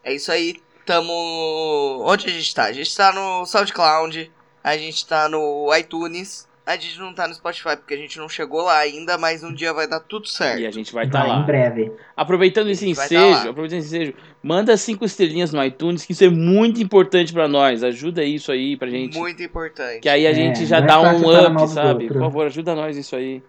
É 0.03 0.13
isso 0.13 0.31
aí. 0.31 0.55
Tamo. 0.85 2.03
Onde 2.05 2.27
a 2.27 2.29
gente 2.31 2.53
tá? 2.55 2.63
A 2.65 2.71
gente 2.73 2.95
tá 2.95 3.11
no 3.13 3.45
SoundCloud, 3.45 4.31
a 4.63 4.77
gente 4.77 5.05
tá 5.05 5.29
no 5.29 5.69
iTunes, 5.75 6.47
a 6.65 6.75
gente 6.75 6.99
não 6.99 7.13
tá 7.13 7.27
no 7.27 7.33
Spotify 7.35 7.75
porque 7.77 7.93
a 7.93 7.97
gente 7.97 8.17
não 8.17 8.27
chegou 8.27 8.61
lá 8.63 8.77
ainda, 8.79 9.17
mas 9.17 9.43
um 9.43 9.53
dia 9.53 9.73
vai 9.73 9.87
dar 9.87 9.99
tudo 9.99 10.27
certo. 10.27 10.59
E 10.59 10.65
a 10.65 10.71
gente 10.71 10.91
vai 10.91 11.05
estar 11.05 11.19
Vai, 11.19 11.29
lá. 11.29 11.39
em 11.39 11.45
breve. 11.45 11.91
Aproveitando 12.17 12.69
esse 12.69 12.85
tá 12.95 13.05
ensejo, 13.05 13.29
lá. 13.31 13.49
aproveitando 13.49 13.79
esse 13.79 13.87
ensejo, 13.95 14.13
manda 14.41 14.75
cinco 14.75 15.05
estrelinhas 15.05 15.53
no 15.53 15.63
iTunes, 15.63 16.03
que 16.03 16.13
isso 16.13 16.23
é 16.23 16.29
muito 16.29 16.81
importante 16.81 17.31
pra 17.31 17.47
nós. 17.47 17.83
Ajuda 17.83 18.23
isso 18.23 18.51
aí 18.51 18.75
pra 18.75 18.87
gente. 18.89 19.17
Muito 19.17 19.41
importante. 19.43 19.99
Que 20.01 20.09
aí 20.09 20.25
a 20.25 20.31
É, 20.31 20.33
gente 20.33 20.65
já 20.65 20.77
é 20.77 20.81
dá 20.81 20.99
um 20.99 21.29
up, 21.61 21.67
sabe? 21.69 22.07
Por 22.07 22.19
favor, 22.19 22.45
ajuda 22.47 22.73
nós 22.75 22.97
isso 22.97 23.15
aí. 23.15 23.41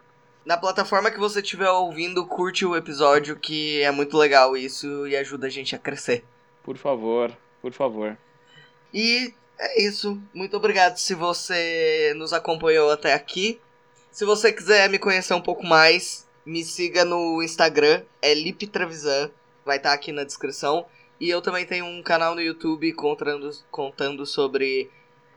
Na 0.45 0.57
plataforma 0.57 1.11
que 1.11 1.19
você 1.21 1.41
estiver 1.41 1.71
ouvindo, 1.71 2.27
curte 2.27 2.67
o 2.67 2.77
episódio, 2.77 3.37
que 3.37 3.81
é 3.81 3.91
muito 3.93 4.19
legal 4.19 4.57
isso 4.57 5.07
e 5.07 5.17
ajuda 5.17 5.47
a 5.47 5.51
gente 5.51 5.75
a 5.75 5.79
crescer. 5.79 6.25
Por 6.63 6.77
favor, 6.77 7.37
por 7.61 7.73
favor. 7.73 8.17
E 8.93 9.35
é 9.59 9.83
isso. 9.83 10.21
Muito 10.35 10.57
obrigado 10.57 10.97
se 10.97 11.15
você 11.15 12.13
nos 12.17 12.33
acompanhou 12.33 12.91
até 12.91 13.15
aqui. 13.15 13.61
Se 14.11 14.25
você 14.25 14.53
quiser 14.53 14.89
me 14.91 14.99
conhecer 14.99 15.35
um 15.35 15.41
pouco 15.41 15.65
mais, 15.65 16.27
me 16.45 16.65
siga 16.65 17.05
no 17.05 17.43
Instagram, 17.43 18.03
é 18.21 18.35
Lipe 18.35 18.67
Trevisan, 18.67 19.31
vai 19.65 19.79
estar 19.79 19.93
aqui 19.93 20.13
na 20.13 20.25
descrição. 20.25 20.85
E 21.19 21.31
eu 21.31 21.41
também 21.41 21.65
tenho 21.65 21.85
um 21.85 22.03
canal 22.03 22.35
no 22.35 22.41
YouTube 22.41 22.93
contando, 22.95 23.51
contando 23.71 24.27
sobre 24.27 24.91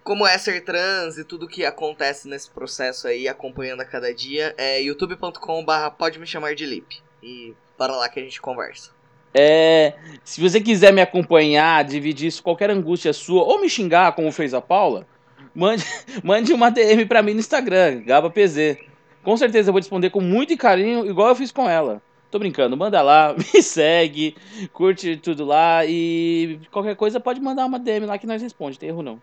como 0.04 0.26
é 0.26 0.38
ser 0.38 0.64
trans 0.64 1.18
e 1.18 1.24
tudo 1.24 1.48
que 1.48 1.64
acontece 1.64 2.28
nesse 2.28 2.50
processo 2.50 3.08
aí, 3.08 3.28
acompanhando 3.28 3.82
a 3.82 3.86
cada 3.86 4.14
dia. 4.14 4.54
É 4.58 4.82
youtube.com/barra 4.82 5.92
pode 5.92 6.20
me 6.20 6.28
chamar 6.28 6.56
de 6.56 6.66
Lipe. 6.66 7.02
E 7.22 7.54
para 7.78 7.96
lá 7.96 8.10
que 8.10 8.20
a 8.20 8.24
gente 8.24 8.42
conversa. 8.42 8.95
É, 9.38 9.96
se 10.24 10.40
você 10.40 10.62
quiser 10.62 10.94
me 10.94 11.02
acompanhar, 11.02 11.84
dividir 11.84 12.28
isso, 12.28 12.42
qualquer 12.42 12.70
angústia 12.70 13.12
sua, 13.12 13.44
ou 13.44 13.60
me 13.60 13.70
xingar, 13.70 14.14
como 14.14 14.32
fez 14.32 14.54
a 14.54 14.62
Paula, 14.62 15.06
mande, 15.54 15.84
mande 16.24 16.54
uma 16.54 16.72
DM 16.72 17.06
pra 17.06 17.22
mim 17.22 17.34
no 17.34 17.42
Instagram, 17.42 18.02
GabaPZ. 18.06 18.78
Com 19.22 19.36
certeza 19.36 19.70
eu 19.70 19.74
vou 19.74 19.82
responder 19.82 20.10
com 20.10 20.22
muito 20.22 20.56
carinho, 20.56 21.06
igual 21.06 21.28
eu 21.28 21.36
fiz 21.36 21.52
com 21.52 21.70
ela. 21.70 22.02
Tô 22.32 22.40
brincando, 22.40 22.78
manda 22.78 23.02
lá, 23.02 23.36
me 23.54 23.62
segue, 23.62 24.38
curte 24.72 25.18
tudo 25.18 25.44
lá 25.44 25.86
e 25.86 26.62
qualquer 26.72 26.96
coisa 26.96 27.20
pode 27.20 27.42
mandar 27.42 27.66
uma 27.66 27.78
DM 27.78 28.06
lá 28.06 28.18
que 28.18 28.28
nós 28.28 28.42
responde, 28.42 28.80
tem 28.80 28.88
erro 28.88 29.04
não. 29.04 29.22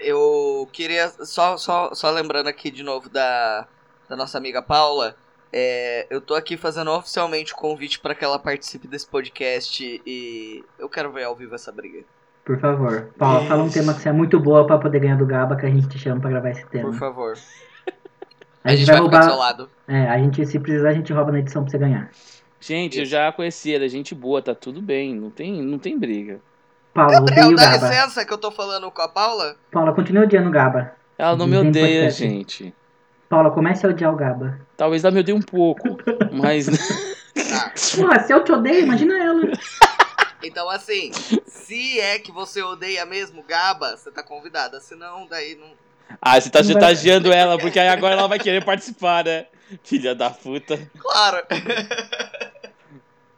Eu 0.00 0.68
queria, 0.72 1.08
só, 1.08 1.56
só, 1.56 1.94
só 1.94 2.10
lembrando 2.10 2.48
aqui 2.48 2.68
de 2.68 2.82
novo 2.82 3.08
da, 3.08 3.68
da 4.08 4.16
nossa 4.16 4.38
amiga 4.38 4.60
Paula, 4.60 5.14
é, 5.52 6.06
eu 6.10 6.20
tô 6.20 6.34
aqui 6.34 6.56
fazendo 6.56 6.90
oficialmente 6.90 7.52
o 7.52 7.56
convite 7.56 7.98
para 7.98 8.14
que 8.14 8.24
ela 8.24 8.38
participe 8.38 8.86
desse 8.86 9.06
podcast 9.06 10.02
e 10.06 10.64
eu 10.78 10.88
quero 10.88 11.10
ver 11.12 11.24
ao 11.24 11.34
vivo 11.34 11.54
essa 11.54 11.72
briga. 11.72 12.04
Por 12.44 12.58
favor. 12.58 13.10
Paula, 13.18 13.44
fala 13.46 13.62
um 13.62 13.70
tema 13.70 13.94
que 13.94 14.00
você 14.00 14.08
é 14.08 14.12
muito 14.12 14.40
boa 14.40 14.66
pra 14.66 14.78
poder 14.78 15.00
ganhar 15.00 15.16
do 15.16 15.26
Gaba, 15.26 15.56
que 15.56 15.66
a 15.66 15.70
gente 15.70 15.88
te 15.88 15.98
chama 15.98 16.20
pra 16.20 16.30
gravar 16.30 16.50
esse 16.50 16.66
tema. 16.66 16.90
Por 16.90 16.98
favor. 16.98 17.34
A 18.62 18.74
gente 18.74 18.86
vai 18.86 18.96
ficar 19.02 19.08
do 19.18 19.24
seu 19.24 19.32
roubar. 19.32 19.36
lado. 19.36 19.70
É, 19.88 20.08
a 20.08 20.18
gente, 20.18 20.44
se 20.46 20.58
precisar, 20.58 20.90
a 20.90 20.92
gente 20.94 21.12
rouba 21.12 21.32
na 21.32 21.38
edição 21.38 21.62
pra 21.62 21.70
você 21.70 21.78
ganhar. 21.78 22.10
Gente, 22.60 22.98
eu 22.98 23.04
Isso. 23.04 23.12
já 23.12 23.32
conheci 23.32 23.74
ela, 23.74 23.86
é 23.86 23.88
gente 23.88 24.14
boa, 24.14 24.42
tá 24.42 24.54
tudo 24.54 24.82
bem, 24.82 25.14
não 25.14 25.30
tem, 25.30 25.62
não 25.62 25.78
tem 25.78 25.98
briga. 25.98 26.40
Paula, 26.92 27.12
Gabriel, 27.12 27.54
dá 27.54 27.70
Gaba. 27.70 27.88
licença 27.88 28.24
que 28.24 28.32
eu 28.32 28.38
tô 28.38 28.50
falando 28.50 28.90
com 28.90 29.00
a 29.00 29.08
Paula? 29.08 29.56
Paula, 29.70 29.94
continua 29.94 30.24
odiando 30.24 30.48
o 30.48 30.52
Gaba. 30.52 30.92
Ela 31.16 31.36
não 31.36 31.46
me 31.46 31.56
odeia, 31.56 32.08
assim. 32.08 32.28
gente. 32.28 32.74
Paula, 33.30 33.50
comece 33.52 33.86
a 33.86 33.90
odiar 33.90 34.12
o 34.12 34.16
Gaba. 34.16 34.58
Talvez 34.76 35.04
ela 35.04 35.14
me 35.14 35.20
odeie 35.20 35.36
um 35.36 35.40
pouco, 35.40 35.96
mas 36.32 36.66
Tá. 36.66 37.72
Porra, 37.96 38.20
se 38.24 38.32
eu 38.32 38.42
te 38.42 38.50
odeio, 38.50 38.80
imagina 38.82 39.16
ela. 39.16 39.42
Então 40.42 40.68
assim, 40.68 41.12
se 41.46 42.00
é 42.00 42.18
que 42.18 42.32
você 42.32 42.60
odeia 42.60 43.06
mesmo 43.06 43.44
Gaba, 43.48 43.96
você 43.96 44.10
tá 44.10 44.20
convidada. 44.22 44.80
Se 44.80 44.96
não, 44.96 45.28
daí 45.28 45.54
não. 45.54 45.68
Ah, 46.20 46.40
você 46.40 46.50
tá 46.50 46.60
vai- 46.60 46.72
chantageando 46.72 47.32
ela, 47.32 47.56
porque 47.56 47.78
aí 47.78 47.86
agora 47.88 48.14
ela 48.14 48.26
vai 48.26 48.38
querer 48.40 48.64
participar, 48.64 49.24
né? 49.24 49.46
Filha 49.84 50.12
da 50.12 50.28
puta. 50.28 50.76
Claro! 50.98 51.46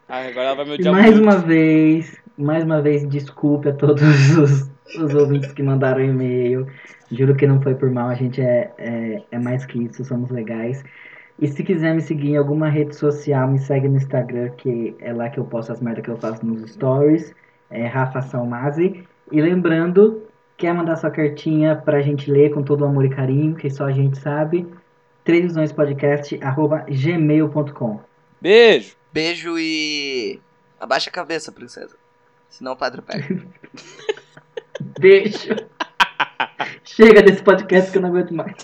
Ah, 0.09 0.21
agora 0.27 0.47
ela 0.49 0.55
vai 0.57 0.65
me 0.65 0.71
E 0.71 0.75
odiar 0.75 0.95
mais 0.95 1.11
muito. 1.11 1.23
uma 1.23 1.37
vez, 1.39 2.17
mais 2.39 2.65
uma 2.65 2.81
vez, 2.81 3.07
desculpe 3.11 3.69
a 3.69 3.75
todos 3.75 4.03
os, 4.39 4.71
os 4.97 5.15
ouvintes 5.15 5.53
que 5.53 5.63
mandaram 5.63 6.01
e-mail. 6.03 6.67
Juro 7.13 7.37
que 7.37 7.47
não 7.47 7.61
foi 7.61 7.75
por 7.75 7.91
mal, 7.91 8.09
a 8.09 8.15
gente 8.15 8.41
é, 8.41 8.73
é, 8.79 9.23
é 9.31 9.39
mais 9.39 9.67
que 9.67 9.85
isso, 9.85 10.03
somos 10.03 10.31
legais. 10.31 10.83
E 11.39 11.47
se 11.47 11.63
quiser 11.63 11.95
me 11.95 12.01
seguir 12.01 12.31
em 12.31 12.39
alguma 12.39 12.71
rede 12.71 12.97
social, 12.97 13.47
me 13.49 13.59
segue 13.59 13.87
no 13.87 13.97
Instagram, 13.97 14.49
que 14.51 14.97
é 14.99 15.13
lá 15.13 15.29
que 15.29 15.39
eu 15.39 15.45
posto 15.45 15.73
as 15.73 15.81
merdas 15.81 16.05
que 16.05 16.11
eu 16.11 16.17
faço 16.17 16.47
nos 16.47 16.73
stories. 16.73 17.35
É 17.69 17.85
Rafa 17.87 18.23
Salmazi. 18.23 19.07
E 19.31 19.43
lembrando, 19.43 20.23
quer 20.57 20.73
mandar 20.73 20.97
sua 20.97 21.11
cartinha 21.11 21.77
pra 21.77 22.01
gente 22.01 22.31
ler 22.31 22.55
com 22.55 22.63
todo 22.63 22.81
o 22.83 22.87
amor 22.87 23.05
e 23.05 23.11
carinho, 23.11 23.57
que 23.57 23.69
só 23.69 23.85
a 23.87 23.93
gente 23.93 24.17
sabe. 24.19 24.67
Trêsvisionspodcast.gmail.com 25.25 28.01
Beijo. 28.41 28.97
Beijo 29.13 29.59
e. 29.59 30.41
Abaixa 30.81 31.11
a 31.11 31.13
cabeça, 31.13 31.53
princesa. 31.53 31.95
Senão 32.49 32.73
o 32.73 32.77
padre 32.77 33.03
pega. 33.03 33.43
Beijo. 34.99 35.55
Chega 36.85 37.23
desse 37.23 37.43
podcast 37.43 37.91
que 37.91 37.99
eu 37.99 38.03
não 38.03 38.11
aguento 38.11 38.35
mais. 38.35 38.55